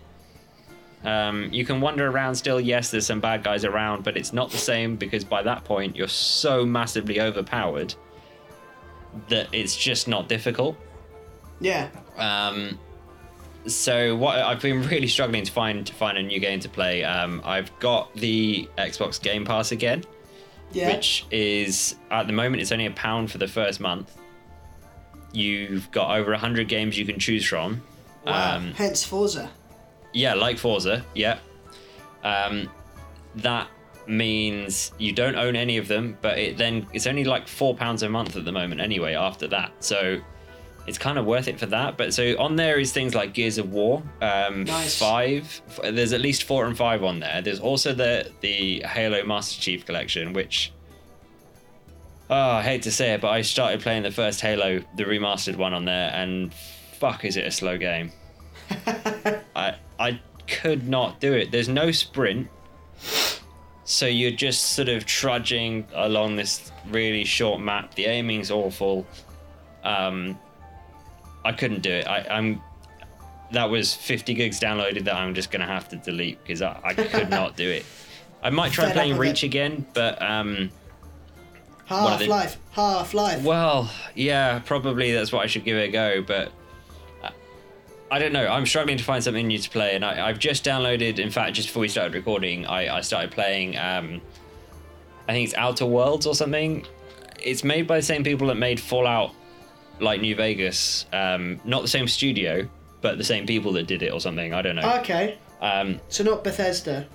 Um, 1.02 1.48
you 1.50 1.64
can 1.64 1.80
wander 1.80 2.06
around 2.08 2.34
still. 2.34 2.61
Yes, 2.61 2.90
there's 2.90 3.06
some 3.06 3.20
bad 3.20 3.42
guys 3.42 3.64
around, 3.64 4.04
but 4.04 4.16
it's 4.16 4.32
not 4.32 4.50
the 4.50 4.58
same 4.58 4.96
because 4.96 5.24
by 5.24 5.42
that 5.42 5.64
point 5.64 5.96
you're 5.96 6.08
so 6.08 6.66
massively 6.66 7.20
overpowered 7.20 7.94
that 9.28 9.48
it's 9.52 9.76
just 9.76 10.08
not 10.08 10.28
difficult. 10.28 10.76
Yeah. 11.61 11.88
Um, 12.16 12.78
so 13.66 14.16
what 14.16 14.38
I've 14.38 14.61
been 14.61 14.82
really 14.88 15.06
struggling 15.06 15.44
to 15.44 15.52
find 15.52 15.86
to 15.86 15.92
find 15.94 16.16
a 16.18 16.22
new 16.22 16.40
game 16.40 16.61
to 16.61 16.68
play. 16.68 17.04
Um, 17.04 17.42
I've 17.44 17.76
got 17.78 18.14
the 18.14 18.68
Xbox 18.78 19.20
Game 19.20 19.44
Pass 19.44 19.72
again, 19.72 20.04
Yeah. 20.72 20.94
which 20.94 21.26
is 21.30 21.96
at 22.11 22.26
the 22.26 22.32
moment 22.32 22.62
it's 22.62 22.72
only 22.72 22.86
a 22.86 22.90
pound 22.92 23.30
for 23.30 23.38
the 23.38 23.48
first 23.48 23.80
month. 23.80 24.16
You've 25.32 25.90
got 25.92 26.18
over 26.18 26.34
hundred 26.34 26.68
games 26.68 26.98
you 26.98 27.04
can 27.06 27.18
choose 27.18 27.44
from. 27.46 27.82
wow. 28.26 28.56
Um, 28.56 28.72
Hence 28.72 29.04
Forza. 29.04 29.50
yeah, 30.12 30.34
like 30.34 30.58
Forza. 30.58 31.04
Yeah. 31.14 31.38
Um, 32.24 32.68
that 33.36 33.68
means 34.06 34.90
you 34.98 35.12
don't 35.12 35.36
own 35.36 35.54
any 35.54 35.76
of 35.76 35.86
them, 35.86 36.18
but 36.20 36.36
it 36.38 36.56
then 36.58 36.86
it's 36.92 37.06
only 37.06 37.22
like 37.24 37.46
four 37.46 37.74
pounds 37.76 38.02
a 38.02 38.08
month 38.08 38.34
at 38.36 38.44
the 38.44 38.50
moment 38.52 38.80
anyway. 38.80 39.14
After 39.14 39.46
that, 39.48 39.72
so 39.80 40.20
it's 40.91 40.99
kind 40.99 41.18
of 41.18 41.24
worth 41.24 41.49
it 41.49 41.59
for 41.59 41.66
that. 41.66 41.97
But 41.97 42.12
so 42.12 42.36
on 42.38 42.57
there 42.57 42.78
is 42.78 42.93
things 42.93 43.14
like 43.14 43.32
Gears 43.32 43.57
of 43.59 43.72
War, 43.72 44.03
um, 44.20 44.64
Nice. 44.64 44.99
five. 44.99 45.62
There's 45.82 46.12
at 46.12 46.20
least 46.20 46.43
four 46.43 46.66
and 46.66 46.76
five 46.76 47.03
on 47.05 47.20
there. 47.20 47.41
There's 47.41 47.61
also 47.61 47.95
the 47.95 48.30
the 48.41 48.80
Halo 48.84 49.24
Master 49.24 49.61
Chief 49.61 49.86
Collection, 49.86 50.32
which. 50.32 50.72
Oh, 52.28 52.51
I 52.51 52.62
hate 52.62 52.82
to 52.82 52.93
say 52.93 53.14
it, 53.14 53.20
but 53.20 53.30
I 53.30 53.43
started 53.43 53.80
playing 53.80 54.03
the 54.05 54.12
first 54.12 54.41
Halo, 54.41 54.80
the 54.97 55.05
remastered 55.05 55.57
one 55.57 55.74
on 55.74 55.84
there, 55.84 56.12
and 56.14 56.53
fuck, 56.99 57.24
is 57.24 57.36
it 57.36 57.45
a 57.47 57.51
slow 57.51 57.76
game. 57.78 58.12
I 59.57 59.74
I 59.99 60.20
could 60.47 60.88
not 60.88 61.20
do 61.20 61.32
it. 61.32 61.51
There's 61.51 61.68
no 61.68 61.91
sprint. 61.91 62.49
So 63.84 64.07
you're 64.07 64.30
just 64.30 64.74
sort 64.74 64.88
of 64.88 65.05
trudging 65.07 65.86
along 65.95 66.36
this 66.36 66.70
really 66.91 67.24
short 67.24 67.61
map. 67.61 67.95
The 67.95 68.05
aiming's 68.07 68.51
awful. 68.53 69.07
Um, 69.82 70.38
I 71.45 71.53
couldn't 71.53 71.82
do 71.82 71.91
it. 71.91 72.07
I, 72.07 72.26
I'm. 72.30 72.61
That 73.53 73.68
was 73.68 73.93
50 73.95 74.34
gigs 74.34 74.61
downloaded 74.61 75.05
that 75.05 75.16
I'm 75.16 75.34
just 75.34 75.51
gonna 75.51 75.66
have 75.66 75.88
to 75.88 75.97
delete 75.97 76.41
because 76.43 76.62
I, 76.62 76.78
I 76.84 76.95
could 76.95 77.30
not 77.41 77.57
do 77.57 77.68
it. 77.68 77.84
I 78.43 78.51
might 78.51 78.72
try 78.72 78.84
Fed 78.86 78.95
playing 78.95 79.11
with 79.16 79.26
it. 79.26 79.30
Reach 79.30 79.43
again, 79.43 79.84
but 79.93 80.20
um, 80.22 80.70
Half 81.86 82.20
they- 82.20 82.28
Life. 82.28 82.59
Half 82.72 83.12
Life. 83.14 83.43
well, 83.43 83.91
yeah, 84.14 84.61
probably 84.61 85.12
that's 85.12 85.32
what 85.32 85.43
I 85.43 85.47
should 85.47 85.64
give 85.64 85.76
it 85.76 85.88
a 85.88 85.93
go, 85.93 86.22
but 86.22 86.53
uh, 87.24 87.30
I 88.11 88.18
don't 88.20 88.32
know. 88.32 88.47
I'm 88.47 88.66
struggling 88.66 88.97
to 88.99 89.05
find 89.05 89.22
something 89.24 89.47
new 89.49 89.59
to 89.59 89.68
play, 89.70 89.97
and 89.97 90.05
I, 90.05 90.28
I've 90.28 90.38
just 90.38 90.64
downloaded. 90.64 91.18
In 91.18 91.30
fact, 91.30 91.55
just 91.57 91.68
before 91.68 91.80
we 91.80 91.88
started 91.88 92.14
recording, 92.14 92.66
I, 92.66 92.99
I 92.99 93.01
started 93.01 93.32
playing. 93.32 93.76
Um, 93.76 94.20
I 95.28 95.32
think 95.32 95.49
it's 95.49 95.57
Outer 95.57 95.86
Worlds 95.86 96.26
or 96.26 96.34
something. 96.36 96.86
It's 97.43 97.64
made 97.64 97.86
by 97.88 97.97
the 97.97 98.03
same 98.03 98.22
people 98.22 98.47
that 98.49 98.57
made 98.57 98.78
Fallout, 98.78 99.34
like 100.01 100.20
New 100.20 100.34
Vegas. 100.36 101.07
Um, 101.12 101.61
not 101.64 101.82
the 101.82 101.88
same 101.88 102.09
studio, 102.09 102.68
but 103.01 103.18
the 103.18 103.24
same 103.24 103.46
people 103.46 103.72
that 103.72 103.86
did 103.86 104.03
it 104.03 104.12
or 104.12 104.20
something. 104.20 104.53
I 104.55 104.62
don't 104.62 104.76
know. 104.76 104.98
Okay. 105.01 105.38
Um, 105.61 106.01
So 106.09 106.24
not 106.24 106.42
Bethesda. 106.44 107.07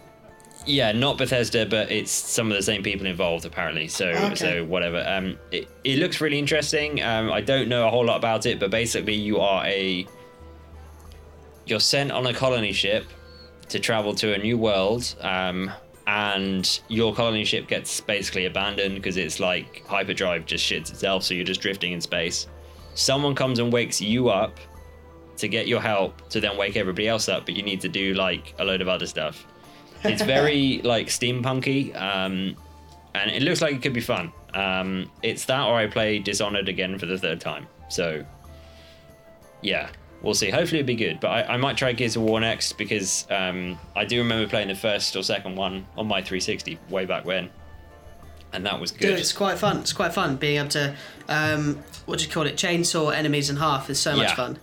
yeah, 0.67 0.91
not 0.91 1.17
Bethesda, 1.17 1.65
but 1.65 1.91
it's 1.91 2.11
some 2.11 2.49
of 2.51 2.57
the 2.57 2.63
same 2.63 2.81
people 2.83 3.05
involved 3.07 3.45
apparently. 3.45 3.87
So 3.87 4.07
Okay. 4.09 4.35
so 4.35 4.65
whatever. 4.65 5.03
Um, 5.07 5.37
it, 5.51 5.67
it 5.83 5.99
looks 5.99 6.21
really 6.21 6.39
interesting. 6.39 7.01
Um, 7.03 7.31
I 7.31 7.41
don't 7.41 7.67
know 7.69 7.87
a 7.87 7.89
whole 7.91 8.05
lot 8.05 8.17
about 8.17 8.45
it, 8.45 8.59
but 8.59 8.71
basically 8.71 9.13
you 9.15 9.39
are 9.39 9.65
a 9.65 10.07
you're 11.65 11.79
sent 11.79 12.11
on 12.11 12.27
a 12.27 12.33
colony 12.33 12.71
ship 12.71 13.05
to 13.69 13.79
travel 13.79 14.13
to 14.15 14.33
a 14.33 14.37
new 14.37 14.57
world. 14.57 15.15
Um, 15.21 15.71
and 16.07 16.79
your 16.87 17.15
colony 17.15 17.43
ship 17.45 17.67
gets 17.67 17.99
basically 17.99 18.45
abandoned 18.45 18.93
because 18.93 19.17
it's 19.17 19.39
like 19.39 19.83
hyperdrive 19.87 20.45
just 20.45 20.63
shits 20.63 20.91
itself, 20.91 21.23
so 21.23 21.33
you're 21.33 21.43
just 21.43 21.61
drifting 21.61 21.91
in 21.93 21.99
space. 22.01 22.45
Someone 22.95 23.35
comes 23.35 23.59
and 23.59 23.71
wakes 23.71 24.01
you 24.01 24.29
up 24.29 24.59
to 25.37 25.47
get 25.47 25.67
your 25.67 25.81
help 25.81 26.27
to 26.29 26.39
then 26.39 26.57
wake 26.57 26.77
everybody 26.77 27.07
else 27.07 27.29
up, 27.29 27.45
but 27.45 27.55
you 27.55 27.63
need 27.63 27.81
to 27.81 27.89
do 27.89 28.13
like 28.13 28.53
a 28.59 28.65
load 28.65 28.81
of 28.81 28.87
other 28.87 29.05
stuff. 29.05 29.45
It's 30.03 30.21
very 30.35 30.81
like 30.83 31.07
steampunky, 31.07 31.95
um, 31.95 32.55
and 33.13 33.31
it 33.31 33.41
looks 33.41 33.61
like 33.61 33.75
it 33.75 33.81
could 33.81 33.93
be 33.93 34.01
fun. 34.01 34.31
Um, 34.53 35.11
it's 35.21 35.45
that, 35.45 35.67
or 35.67 35.75
I 35.75 35.87
play 35.87 36.19
Dishonored 36.19 36.69
again 36.69 36.97
for 36.97 37.05
the 37.05 37.17
third 37.17 37.41
time. 37.41 37.67
So, 37.89 38.25
yeah, 39.61 39.89
we'll 40.21 40.33
see. 40.33 40.49
Hopefully, 40.49 40.79
it'll 40.79 40.87
be 40.87 40.95
good. 40.95 41.19
But 41.19 41.27
I, 41.29 41.53
I 41.53 41.57
might 41.57 41.77
try 41.77 41.91
Gears 41.91 42.15
of 42.15 42.21
War 42.21 42.39
next 42.39 42.73
because 42.77 43.27
um, 43.29 43.77
I 43.95 44.05
do 44.05 44.19
remember 44.19 44.49
playing 44.49 44.69
the 44.69 44.75
first 44.75 45.15
or 45.15 45.23
second 45.23 45.55
one 45.55 45.85
on 45.97 46.07
my 46.07 46.21
360 46.21 46.79
way 46.89 47.05
back 47.05 47.25
when, 47.25 47.49
and 48.53 48.65
that 48.65 48.79
was 48.79 48.91
Dude, 48.91 49.01
good. 49.01 49.19
it's 49.19 49.33
quite 49.33 49.57
fun. 49.57 49.77
It's 49.79 49.93
quite 49.93 50.13
fun 50.13 50.35
being 50.37 50.57
able 50.59 50.69
to, 50.69 50.95
um, 51.27 51.83
what 52.05 52.19
do 52.19 52.25
you 52.25 52.31
call 52.31 52.43
it? 52.43 52.55
Chainsaw 52.55 53.13
enemies 53.13 53.49
in 53.49 53.57
half 53.57 53.89
is 53.89 53.99
so 53.99 54.15
much 54.15 54.29
Yeah. 54.29 54.35
fun. 54.35 54.59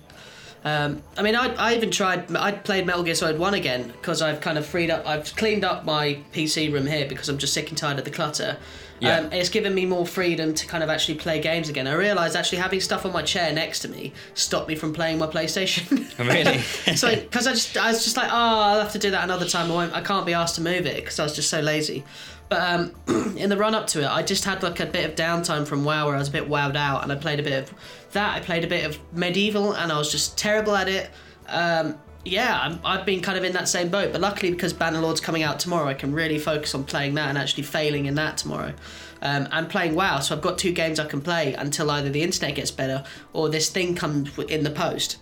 Um, 0.65 1.03
I 1.19 1.23
mean, 1.23 1.35
I, 1.35 1.53
I 1.57 1.75
even 1.75 1.91
tried. 1.91 2.35
I 2.37 2.53
played 2.53 2.87
Metal 2.87 3.03
Gear 3.03 3.17
Solid 3.17 3.37
One 3.37 3.55
again 3.55 3.89
because 3.89 4.23
I've 4.23 4.41
kind 4.41 4.57
of 4.57 4.65
freed 4.65 4.91
up. 4.91 5.05
I've 5.09 5.35
cleaned 5.35 5.65
up 5.65 5.85
my 5.85 6.19
PC 6.33 6.73
room 6.73 6.87
here 6.87 7.05
because 7.09 7.29
I'm 7.29 7.37
just 7.39 7.53
sick 7.53 7.69
and 7.71 7.77
tired 7.77 7.99
of 7.99 8.05
the 8.05 8.13
clutter. 8.13 8.57
Yeah. 9.01 9.19
Um, 9.19 9.33
it's 9.33 9.49
given 9.49 9.75
me 9.75 9.85
more 9.87 10.07
freedom 10.07 10.55
to 10.55 10.65
kind 10.69 10.85
of 10.85 10.89
actually 10.89 11.17
play 11.17 11.41
games 11.41 11.69
again. 11.69 11.89
I 11.89 11.95
realised 11.95 12.37
actually 12.37 12.59
having 12.59 12.81
stuff 12.81 13.05
on 13.05 13.13
my 13.13 13.23
chair 13.23 13.53
next 13.53 13.81
to 13.81 13.89
me 13.89 14.13
stopped 14.35 14.69
me 14.69 14.77
from 14.77 14.93
playing 14.93 15.19
my 15.19 15.27
PlayStation. 15.27 15.99
Really? 16.25 16.59
so 16.97 17.11
because 17.17 17.49
I 17.49 17.53
just 17.55 17.77
I 17.77 17.89
was 17.91 18.05
just 18.05 18.17
like, 18.17 18.29
oh, 18.31 18.33
I'll 18.37 18.81
have 18.81 18.93
to 18.93 19.01
do 19.01 19.11
that 19.11 19.25
another 19.25 19.47
time. 19.49 19.69
I 19.69 19.75
won't. 19.75 19.93
I 19.93 20.01
can't 20.01 20.25
be 20.25 20.35
asked 20.35 20.55
to 20.55 20.61
move 20.61 20.87
it 20.87 20.95
because 20.95 21.19
I 21.19 21.25
was 21.25 21.35
just 21.35 21.51
so 21.51 21.59
lazy. 21.59 22.05
But 22.53 22.61
um, 22.61 22.93
in 23.39 23.49
the 23.49 23.57
run 23.57 23.75
up 23.75 23.87
to 23.89 24.03
it, 24.03 24.07
I 24.07 24.23
just 24.23 24.45
had 24.45 24.63
like 24.63 24.79
a 24.79 24.85
bit 24.85 25.09
of 25.09 25.17
downtime 25.17 25.67
from 25.67 25.85
WoW 25.85 26.05
where 26.05 26.17
I 26.17 26.19
was 26.19 26.29
a 26.29 26.33
bit 26.33 26.51
wowed 26.51 26.77
out, 26.77 27.03
and 27.03 27.11
I 27.11 27.15
played 27.15 27.41
a 27.41 27.43
bit 27.43 27.63
of 27.63 27.75
that. 28.13 28.37
I 28.37 28.41
played 28.41 28.63
a 28.63 28.67
bit 28.67 28.85
of 28.85 28.99
Medieval, 29.15 29.73
and 29.73 29.91
I 29.91 29.97
was 29.97 30.13
just 30.13 30.37
terrible 30.37 30.77
at 30.77 30.87
it. 30.87 31.09
Um, 31.49 31.99
yeah, 32.27 32.61
I'm, 32.61 32.79
I've 32.85 33.07
been 33.07 33.23
kind 33.23 33.39
of 33.39 33.45
in 33.45 33.55
that 33.55 33.71
same 33.71 33.89
boat, 33.89 34.13
but 34.13 34.21
luckily 34.21 34.51
because 34.51 34.75
Bannerlord's 34.75 35.19
coming 35.19 35.43
out 35.43 35.61
tomorrow, 35.61 35.89
I 35.89 35.95
can 35.95 36.13
really 36.13 36.39
focus 36.39 36.75
on 36.75 36.85
playing 36.85 37.15
that 37.15 37.31
and 37.31 37.39
actually 37.39 37.63
failing 37.63 38.05
in 38.05 38.17
that 38.17 38.37
tomorrow. 38.37 38.75
Um, 39.23 39.49
and 39.51 39.71
playing 39.71 39.95
WoW, 39.95 40.19
so 40.19 40.37
I've 40.37 40.43
got 40.43 40.59
two 40.59 40.73
games 40.73 41.01
I 41.01 41.07
can 41.07 41.23
play 41.23 41.55
until 41.55 41.91
either 41.91 42.11
the 42.11 42.21
internet 42.21 42.55
gets 42.55 42.71
better 42.71 43.03
or 43.33 43.49
this 43.49 43.71
thing 43.71 43.95
comes 43.95 44.39
in 44.41 44.63
the 44.63 44.71
post. 44.71 45.17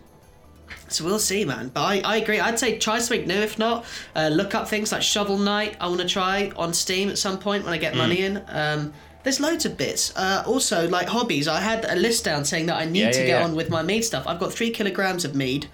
So 0.89 1.05
we'll 1.05 1.19
see, 1.21 1.45
man. 1.45 1.71
But 1.73 1.83
I, 1.83 2.01
I 2.01 2.17
agree. 2.17 2.41
I'd 2.41 2.59
say 2.59 2.79
try 2.79 2.99
something 2.99 3.27
new. 3.29 3.35
If 3.35 3.59
not, 3.59 3.85
uh, 4.17 4.29
look 4.29 4.55
up 4.55 4.69
things 4.69 4.91
like 4.93 5.03
Shovel 5.03 5.39
Knight. 5.39 5.77
I 5.81 5.87
want 5.89 6.01
to 6.01 6.09
try 6.09 6.51
on 6.57 6.73
Steam 6.75 7.09
at 7.11 7.19
some 7.19 7.39
point 7.39 7.65
when 7.65 7.73
I 7.73 7.79
Mm. 7.79 7.81
get 7.81 7.97
money 7.97 8.21
in. 8.21 8.43
Um, 8.49 8.93
there's 9.23 9.39
loads 9.39 9.67
of 9.67 9.77
bits. 9.77 10.13
Uh, 10.17 10.43
also, 10.47 10.89
like 10.89 11.07
hobbies, 11.09 11.47
I 11.47 11.61
had 11.61 11.85
a 11.85 11.95
list 11.95 12.25
down 12.25 12.45
saying 12.45 12.67
that 12.67 12.77
I 12.77 12.87
need 12.87 13.01
Yeah, 13.01 13.11
to 13.13 13.21
yeah, 13.21 13.27
get 13.27 13.39
yeah. 13.41 13.45
on 13.45 13.55
with 13.55 13.69
my 13.71 13.83
mead 13.83 14.03
stuff. 14.03 14.25
I've 14.27 14.41
got 14.41 14.53
three 14.53 14.71
kilograms 14.71 15.25
of 15.25 15.35
mead. 15.35 15.67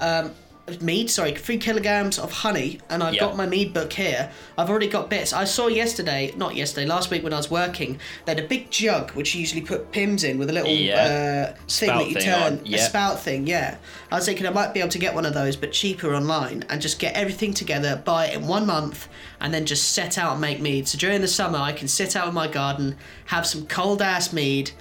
Um, 0.00 0.32
mead, 0.80 1.08
sorry, 1.10 1.32
three 1.32 1.58
kilograms 1.58 2.18
of 2.18 2.32
honey, 2.32 2.80
and 2.90 3.02
I've 3.02 3.14
Yeah. 3.14 3.20
got 3.20 3.36
my 3.36 3.46
mead 3.46 3.72
book 3.72 3.92
here. 3.92 4.30
I've 4.58 4.68
already 4.68 4.88
got 4.88 5.08
bits. 5.08 5.32
I 5.32 5.44
saw 5.44 5.68
yesterday, 5.68 6.32
not 6.36 6.56
yesterday, 6.56 6.86
last 6.86 7.10
week 7.10 7.22
when 7.22 7.32
I 7.32 7.36
was 7.36 7.50
working, 7.50 7.98
they 8.24 8.32
had 8.34 8.44
a 8.44 8.48
big 8.48 8.70
jug 8.70 9.12
which 9.12 9.34
you 9.34 9.40
usually 9.40 9.60
put 9.60 9.92
Pimm's 9.92 10.24
in 10.24 10.38
with 10.38 10.50
a 10.50 10.52
little 10.52 10.70
Yeah. 10.70 11.52
uh, 11.54 11.60
thing 11.68 11.88
Spout 11.88 11.98
that 12.00 12.08
you 12.08 12.14
thing 12.14 12.22
turn, 12.24 12.42
on, 12.64 12.74
a 12.74 12.78
spout 12.78 13.22
thing, 13.22 13.46
yeah. 13.46 13.76
I 14.10 14.16
was 14.16 14.26
thinking 14.26 14.46
I 14.46 14.50
might 14.50 14.74
be 14.74 14.80
able 14.80 14.90
to 14.90 14.98
get 14.98 15.14
one 15.14 15.24
of 15.24 15.34
those, 15.34 15.54
but 15.56 15.72
cheaper 15.72 16.14
online, 16.14 16.64
and 16.68 16.82
just 16.82 16.98
get 16.98 17.14
everything 17.14 17.54
together, 17.54 18.02
buy 18.04 18.26
it 18.26 18.34
in 18.34 18.46
one 18.48 18.66
month, 18.66 19.08
and 19.40 19.54
then 19.54 19.66
just 19.66 19.92
set 19.92 20.18
out 20.18 20.32
and 20.32 20.40
make 20.40 20.60
mead. 20.60 20.88
So 20.88 20.98
during 20.98 21.20
the 21.20 21.28
summer, 21.28 21.58
I 21.58 21.72
can 21.72 21.86
sit 21.88 22.16
out 22.16 22.26
in 22.28 22.34
my 22.34 22.48
garden, 22.48 22.96
have 23.26 23.46
some 23.46 23.66
cold 23.66 24.02
ass 24.02 24.32
mead. 24.32 24.72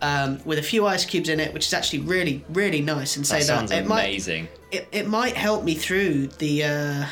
Um, 0.00 0.40
with 0.44 0.58
a 0.58 0.62
few 0.64 0.84
ice 0.84 1.04
cubes 1.04 1.28
in 1.28 1.38
it, 1.38 1.54
which 1.54 1.64
is 1.68 1.72
actually 1.72 2.00
really, 2.00 2.44
really 2.48 2.80
nice, 2.80 3.16
and 3.16 3.24
say 3.24 3.38
that 3.38 3.44
sounds 3.46 3.70
that 3.70 3.84
it 3.84 3.86
might 3.86 4.02
amazing. 4.06 4.48
It, 4.72 4.88
it 4.92 5.06
might 5.06 5.36
help 5.36 5.64
me 5.64 5.74
through 5.74 6.26
the 6.38 6.64
uh, 6.64 7.06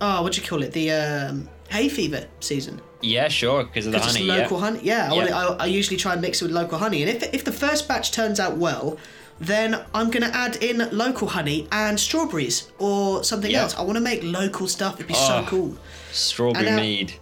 oh 0.00 0.22
what 0.22 0.32
do 0.32 0.40
you 0.40 0.46
call 0.46 0.62
it 0.62 0.72
the 0.72 0.90
um, 0.92 1.48
hay 1.70 1.88
fever 1.88 2.26
season 2.40 2.80
Yeah, 3.00 3.28
sure, 3.28 3.64
because 3.64 3.86
of 3.86 3.92
the 3.92 3.98
because 3.98 4.14
honey. 4.16 4.26
local 4.26 4.58
yeah. 4.58 4.64
honey 4.64 4.80
yeah, 4.82 5.08
I, 5.12 5.14
Yeah. 5.14 5.46
want 5.46 5.60
I, 5.60 5.64
I 5.64 5.66
usually 5.66 5.96
try 5.96 6.12
and 6.12 6.20
mix 6.22 6.40
it 6.42 6.44
with 6.46 6.52
local 6.54 6.78
honey 6.78 7.02
and 7.02 7.10
if, 7.10 7.34
if 7.34 7.44
the 7.44 7.52
first 7.52 7.88
batch 7.88 8.12
turns 8.12 8.38
out 8.38 8.56
well 8.56 8.98
then 9.40 9.80
I'm 9.94 10.10
gonna 10.10 10.30
add 10.32 10.56
in 10.62 10.88
local 10.92 11.28
honey 11.28 11.66
and 11.72 11.98
strawberries 11.98 12.70
or 12.78 13.24
something 13.24 13.50
Yeah. 13.50 13.62
else 13.62 13.74
I 13.76 13.82
want 13.82 13.96
to 13.96 14.00
make 14.02 14.22
local 14.22 14.68
stuff 14.68 14.94
it'd 14.94 15.08
be 15.08 15.14
Oh. 15.16 15.26
so 15.42 15.44
cool 15.48 15.76
Strawberry 16.12 16.66
now- 16.66 16.76
mead. 16.76 17.14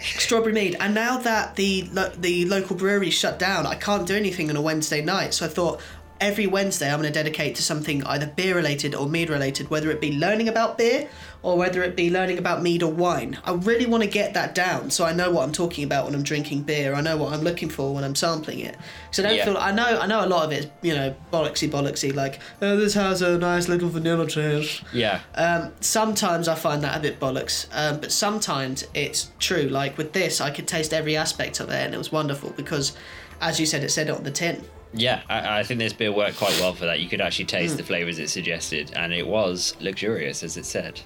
strawberry 0.00 0.52
mead. 0.52 0.76
And 0.80 0.94
now 0.94 1.18
that 1.18 1.56
the 1.56 1.88
lo- 1.92 2.12
the 2.16 2.44
local 2.46 2.76
brewery 2.76 3.10
shut 3.10 3.38
down, 3.38 3.66
I 3.66 3.74
can't 3.74 4.06
do 4.06 4.14
anything 4.16 4.48
on 4.48 4.54
a 4.56 4.60
Wednesday 4.62 5.02
night. 5.02 5.34
So 5.34 5.44
I 5.44 5.48
thought 5.48 5.80
every 6.20 6.46
Wednesday 6.46 6.90
I'm 6.90 7.00
going 7.00 7.12
to 7.12 7.16
dedicate 7.18 7.54
to 7.56 7.62
something 7.62 8.04
either 8.04 8.26
beer 8.26 8.54
related 8.56 8.94
or 8.94 9.08
mead 9.08 9.30
related, 9.30 9.70
whether 9.70 9.90
it 9.90 10.00
be 10.00 10.16
learning 10.18 10.48
about 10.48 10.76
beer 10.78 11.08
or 11.42 11.56
whether 11.56 11.82
it 11.84 11.94
be 11.94 12.10
learning 12.10 12.38
about 12.38 12.62
mead 12.62 12.82
or 12.82 12.92
wine. 12.92 13.38
I 13.44 13.52
really 13.52 13.86
want 13.86 14.02
to 14.02 14.08
get 14.08 14.34
that 14.34 14.54
down 14.54 14.90
so 14.90 15.04
I 15.04 15.12
know 15.12 15.30
what 15.30 15.44
I'm 15.44 15.52
talking 15.52 15.84
about 15.84 16.04
when 16.06 16.14
I'm 16.14 16.24
drinking 16.24 16.62
beer. 16.62 16.94
I 16.94 17.00
know 17.00 17.16
what 17.16 17.32
I'm 17.32 17.42
looking 17.42 17.68
for 17.68 17.94
when 17.94 18.02
I'm 18.02 18.16
sampling 18.16 18.58
it. 18.60 18.76
So 19.12 19.22
I 19.22 19.26
don't 19.28 19.36
Yeah. 19.36 19.44
feel 19.44 19.56
I 19.56 19.70
know 19.72 20.00
I 20.00 20.06
know 20.06 20.24
a 20.24 20.26
lot 20.26 20.44
of 20.44 20.52
it 20.52 20.64
is 20.64 20.70
you 20.82 20.94
know 20.94 21.14
bollocksy 21.32 21.70
bollocksy 21.70 22.12
like 22.14 22.40
oh 22.60 22.76
this 22.76 22.94
has 22.94 23.22
a 23.22 23.38
nice 23.38 23.68
little 23.68 23.88
vanilla 23.88 24.26
taste. 24.26 24.82
Yeah. 24.92 25.20
Um, 25.36 25.72
sometimes 25.80 26.48
I 26.48 26.56
find 26.56 26.82
that 26.82 26.96
a 26.96 27.00
bit 27.00 27.20
bollocks, 27.20 27.66
um, 27.72 28.00
but 28.00 28.10
sometimes 28.10 28.84
it's 28.94 29.30
true. 29.38 29.62
Like 29.68 29.96
with 29.96 30.12
this, 30.12 30.40
I 30.40 30.50
could 30.50 30.66
taste 30.66 30.92
every 30.92 31.16
aspect 31.16 31.60
of 31.60 31.68
it, 31.70 31.74
and 31.84 31.94
it 31.94 31.98
was 31.98 32.10
wonderful 32.10 32.50
because, 32.56 32.96
as 33.40 33.60
you 33.60 33.66
said, 33.66 33.84
it 33.84 33.90
said 33.90 34.08
it 34.08 34.16
on 34.16 34.24
the 34.24 34.30
tin. 34.30 34.64
Yeah, 34.94 35.22
I, 35.28 35.60
I 35.60 35.62
think 35.64 35.78
this 35.80 35.92
beer 35.92 36.10
worked 36.12 36.38
quite 36.38 36.58
well 36.60 36.72
for 36.74 36.86
that. 36.86 37.00
You 37.00 37.08
could 37.08 37.20
actually 37.20 37.44
taste 37.44 37.72
Hmm. 37.74 37.76
the 37.78 37.82
flavors 37.84 38.18
it 38.18 38.28
suggested, 38.30 38.92
and 38.96 39.12
it 39.12 39.26
was 39.26 39.74
luxurious, 39.80 40.42
as 40.42 40.56
it 40.56 40.64
said. 40.64 41.00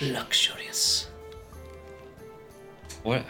Luxurious. 0.00 1.08
What? 3.02 3.24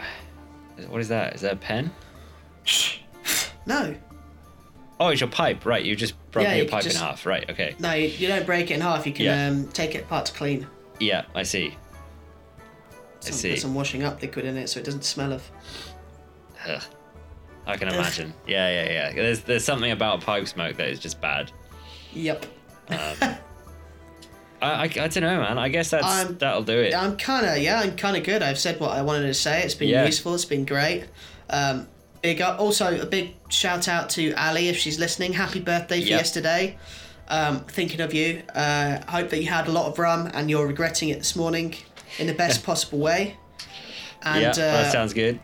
What 0.87 0.99
is 1.01 1.07
that? 1.09 1.35
Is 1.35 1.41
that 1.41 1.53
a 1.53 1.57
pen? 1.57 1.91
No, 3.65 3.95
Oh, 4.99 5.07
it's 5.07 5.21
your 5.21 5.29
pipe. 5.29 5.65
Right, 5.65 5.83
you 5.85 5.95
just 5.95 6.13
broke 6.31 6.43
Yeah, 6.45 6.55
your 6.55 6.65
you 6.65 6.69
pipe 6.69 6.83
just- 6.83 6.97
in 6.97 7.01
half. 7.01 7.25
Right. 7.25 7.49
Okay. 7.49 7.75
no, 7.79 7.93
you, 7.93 8.07
you 8.09 8.27
don't 8.27 8.45
break 8.45 8.69
it 8.71 8.73
in 8.75 8.81
half. 8.81 9.07
You 9.07 9.13
can 9.13 9.25
Yeah. 9.25 9.47
um, 9.47 9.67
take 9.69 9.95
it 9.95 10.03
apart 10.03 10.25
to 10.27 10.33
clean. 10.33 10.67
Yeah, 10.99 11.23
I 11.33 11.43
see. 11.43 11.75
I 13.25 13.29
see. 13.31 13.51
Put 13.51 13.59
some 13.59 13.73
washing 13.73 14.03
up 14.03 14.21
liquid 14.21 14.43
in 14.45 14.57
it 14.57 14.67
so 14.67 14.79
it 14.81 14.85
doesn't 14.85 15.05
smell 15.05 15.31
of. 15.33 15.49
Ugh. 16.67 16.81
I 17.65 17.77
can 17.77 17.87
imagine. 17.93 18.33
Yeah, 18.47 18.69
yeah, 18.85 18.91
yeah. 18.91 19.13
There's 19.13 19.41
there's 19.41 19.63
something 19.63 19.91
about 19.91 20.21
pipe 20.21 20.47
smoke 20.47 20.77
that 20.77 20.87
is 20.89 20.99
just 20.99 21.21
bad. 21.21 21.51
Yep. 22.13 22.45
I, 22.89 23.37
I, 24.61 24.83
I 24.83 24.87
don't 24.87 25.15
know, 25.21 25.41
man. 25.41 25.57
I 25.57 25.69
guess 25.69 25.89
that's 25.89 26.05
I'm- 26.05 26.37
that'll 26.39 26.63
do 26.63 26.79
it. 26.79 26.93
I'm 26.95 27.17
kind 27.17 27.45
of 27.45 27.57
yeah, 27.57 27.79
I'm 27.81 27.95
kind 27.95 28.15
of 28.17 28.23
good. 28.23 28.41
I've 28.41 28.59
said 28.59 28.79
what 28.79 28.91
I 28.91 29.01
wanted 29.01 29.27
to 29.27 29.33
say. 29.33 29.63
It's 29.63 29.75
been 29.75 29.89
Yeah. 29.89 30.05
useful. 30.05 30.33
It's 30.35 30.45
been 30.45 30.65
great. 30.65 31.05
Um, 31.49 31.87
big. 32.21 32.41
Also, 32.41 32.99
a 33.01 33.05
big 33.05 33.33
shout 33.49 33.87
out 33.87 34.09
to 34.11 34.33
Ali 34.33 34.69
if 34.69 34.77
she's 34.77 34.99
listening. 34.99 35.33
Happy 35.33 35.59
birthday 35.59 36.01
for 36.01 36.07
Yep. 36.07 36.19
yesterday. 36.19 36.77
Um, 37.27 37.61
thinking 37.61 37.99
of 38.01 38.13
you. 38.13 38.43
Uh, 38.53 38.99
hope 39.09 39.29
that 39.29 39.41
you 39.41 39.49
had 39.49 39.67
a 39.67 39.71
lot 39.71 39.87
of 39.87 39.97
rum 39.99 40.29
and 40.33 40.49
you're 40.49 40.67
regretting 40.67 41.09
it 41.09 41.17
this 41.19 41.35
morning 41.35 41.75
in 42.19 42.27
the 42.27 42.33
best 42.33 42.63
possible 42.65 42.99
way. 42.99 43.37
And 44.21 44.41
yeah, 44.41 44.49
uh, 44.51 44.55
that 44.55 44.91
sounds 44.93 45.13
good. 45.13 45.39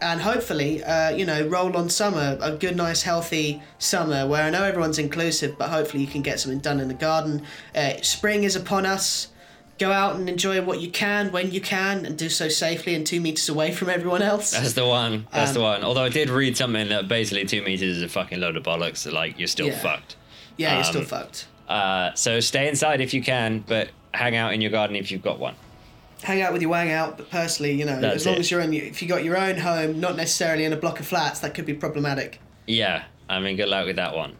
And 0.00 0.20
hopefully, 0.20 0.82
uh, 0.84 1.10
you 1.10 1.24
know, 1.26 1.46
roll 1.46 1.76
on 1.76 1.88
summer, 1.90 2.38
a 2.40 2.52
good, 2.52 2.76
nice, 2.76 3.02
healthy 3.02 3.62
summer 3.78 4.26
where 4.26 4.42
I 4.44 4.50
know 4.50 4.64
everyone's 4.64 4.98
inclusive, 4.98 5.58
but 5.58 5.70
hopefully 5.70 6.02
you 6.02 6.08
can 6.08 6.22
get 6.22 6.40
something 6.40 6.60
done 6.60 6.80
in 6.80 6.88
the 6.88 6.94
garden. 6.94 7.42
Uh, 7.74 7.94
spring 8.02 8.44
is 8.44 8.56
upon 8.56 8.86
us. 8.86 9.28
Go 9.78 9.92
out 9.92 10.16
and 10.16 10.28
enjoy 10.28 10.60
what 10.62 10.80
you 10.80 10.90
can 10.90 11.30
when 11.30 11.52
you 11.52 11.60
can, 11.60 12.04
and 12.04 12.18
do 12.18 12.28
so 12.28 12.48
safely 12.48 12.96
and 12.96 13.06
two 13.06 13.20
meters 13.20 13.48
away 13.48 13.70
from 13.70 13.88
everyone 13.88 14.22
else. 14.22 14.50
That's 14.50 14.72
the 14.72 14.84
one. 14.86 15.28
That's 15.32 15.52
the 15.52 15.60
um, 15.60 15.64
one. 15.64 15.84
Although 15.84 16.02
I 16.02 16.08
did 16.08 16.30
read 16.30 16.56
something 16.56 16.88
that 16.88 17.06
basically 17.06 17.44
two 17.44 17.62
meters 17.62 17.96
is 17.98 18.02
a 18.02 18.08
fucking 18.08 18.40
load 18.40 18.56
of 18.56 18.64
bollocks. 18.64 19.10
Like 19.10 19.38
you're 19.38 19.46
still 19.46 19.68
Yeah. 19.68 19.78
fucked. 19.78 20.16
yeah, 20.56 20.74
you're 20.74 20.84
still 20.84 21.02
um, 21.02 21.06
fucked. 21.06 21.46
Uh, 21.68 22.12
so 22.14 22.40
stay 22.40 22.68
inside 22.68 23.00
if 23.00 23.14
you 23.14 23.22
can, 23.22 23.60
but 23.68 23.90
hang 24.12 24.34
out 24.34 24.52
in 24.52 24.60
your 24.60 24.72
garden 24.72 24.96
if 24.96 25.12
you've 25.12 25.22
got 25.22 25.38
one. 25.38 25.54
Hang 26.22 26.42
out 26.42 26.52
with 26.52 26.62
your 26.62 26.70
wang 26.70 26.90
out, 26.90 27.16
but 27.16 27.30
personally, 27.30 27.72
you 27.72 27.84
know, 27.84 28.00
That's 28.00 28.16
as 28.16 28.26
long 28.26 28.36
it. 28.36 28.40
as 28.40 28.50
you're 28.50 28.60
in, 28.60 28.72
if 28.74 29.00
you 29.02 29.08
got 29.08 29.22
your 29.24 29.36
own 29.36 29.56
home, 29.56 30.00
not 30.00 30.16
necessarily 30.16 30.64
in 30.64 30.72
a 30.72 30.76
block 30.76 30.98
of 31.00 31.06
flats, 31.06 31.40
that 31.40 31.54
could 31.54 31.64
be 31.66 31.74
problematic. 31.74 32.40
Yeah, 32.66 33.04
I 33.28 33.38
mean, 33.40 33.56
good 33.56 33.68
luck 33.68 33.86
with 33.86 33.96
that 33.96 34.14
one. 34.16 34.36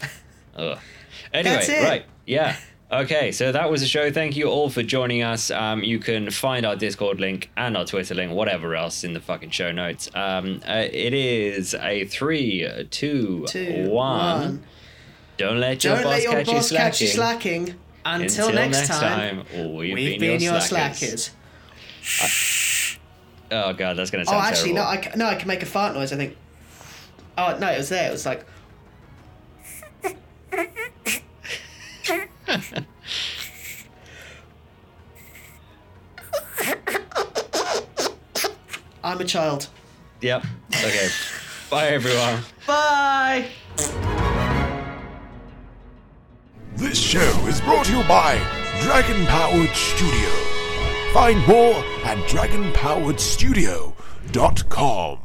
Ugh. 0.56 0.78
Anyway, 1.34 1.82
right, 1.82 2.04
yeah. 2.26 2.56
Okay, 2.90 3.32
so 3.32 3.52
that 3.52 3.70
was 3.70 3.80
the 3.80 3.86
show. 3.86 4.12
Thank 4.12 4.36
you 4.36 4.48
all 4.48 4.68
for 4.68 4.82
joining 4.82 5.22
us. 5.22 5.50
Um, 5.50 5.82
you 5.82 5.98
can 5.98 6.30
find 6.30 6.66
our 6.66 6.76
Discord 6.76 7.20
link 7.20 7.50
and 7.56 7.74
our 7.74 7.86
Twitter 7.86 8.14
link, 8.14 8.32
whatever 8.32 8.74
else, 8.76 9.02
in 9.02 9.14
the 9.14 9.20
fucking 9.20 9.48
show 9.50 9.72
notes. 9.72 10.10
Um, 10.14 10.60
uh, 10.68 10.84
it 10.92 11.14
is 11.14 11.72
a 11.74 12.04
three, 12.04 12.68
two, 12.90 13.46
Two, 13.48 13.88
one. 13.88 14.40
one. 14.40 14.62
Don't 15.38 15.58
let 15.58 15.82
your 15.84 15.94
Don't 15.94 16.04
boss, 16.04 16.12
let 16.12 16.22
your 16.22 16.32
catch, 16.32 16.46
boss 16.46 16.70
you 16.70 16.76
catch 16.76 17.00
you 17.00 17.06
slacking. 17.08 17.74
Slacking. 18.04 18.22
Until, 18.26 18.52
next, 18.52 18.88
time, 18.88 19.44
we've, 19.52 19.94
we've 19.94 19.94
been, 19.96 20.20
been 20.20 20.40
your 20.40 20.52
your 20.52 20.60
slackers. 20.60 21.30
slackers. 22.02 22.98
Oh 23.50 23.72
god, 23.74 23.96
that's 23.96 24.10
gonna 24.10 24.24
Oh, 24.28 24.38
actually, 24.40 24.72
terrible. 24.72 24.92
no, 24.92 24.98
I, 24.98 25.02
ca- 25.02 25.16
no, 25.16 25.26
I 25.26 25.34
can 25.34 25.46
make 25.48 25.62
a 25.62 25.66
fart 25.66 25.94
noise. 25.94 26.12
I 26.12 26.16
think. 26.16 26.36
Oh 27.36 27.56
no, 27.58 27.68
it 27.70 27.78
was 27.78 27.88
there. 27.90 28.08
It 28.08 28.12
was 28.12 28.26
like. 28.26 28.46
I'm 39.04 39.20
a 39.20 39.24
child. 39.24 39.68
Yep. 40.20 40.44
Okay. 40.76 41.08
Bye, 41.70 41.88
everyone. 41.88 42.42
Bye. 42.66 43.48
This 46.82 46.98
show 46.98 47.46
is 47.46 47.60
brought 47.60 47.86
to 47.86 47.96
you 47.96 48.02
by 48.08 48.34
Dragon 48.80 49.24
Powered 49.26 49.70
Studio. 49.70 50.28
Find 51.12 51.38
more 51.46 51.76
at 52.02 52.18
dragonpoweredstudio.com. 52.26 55.18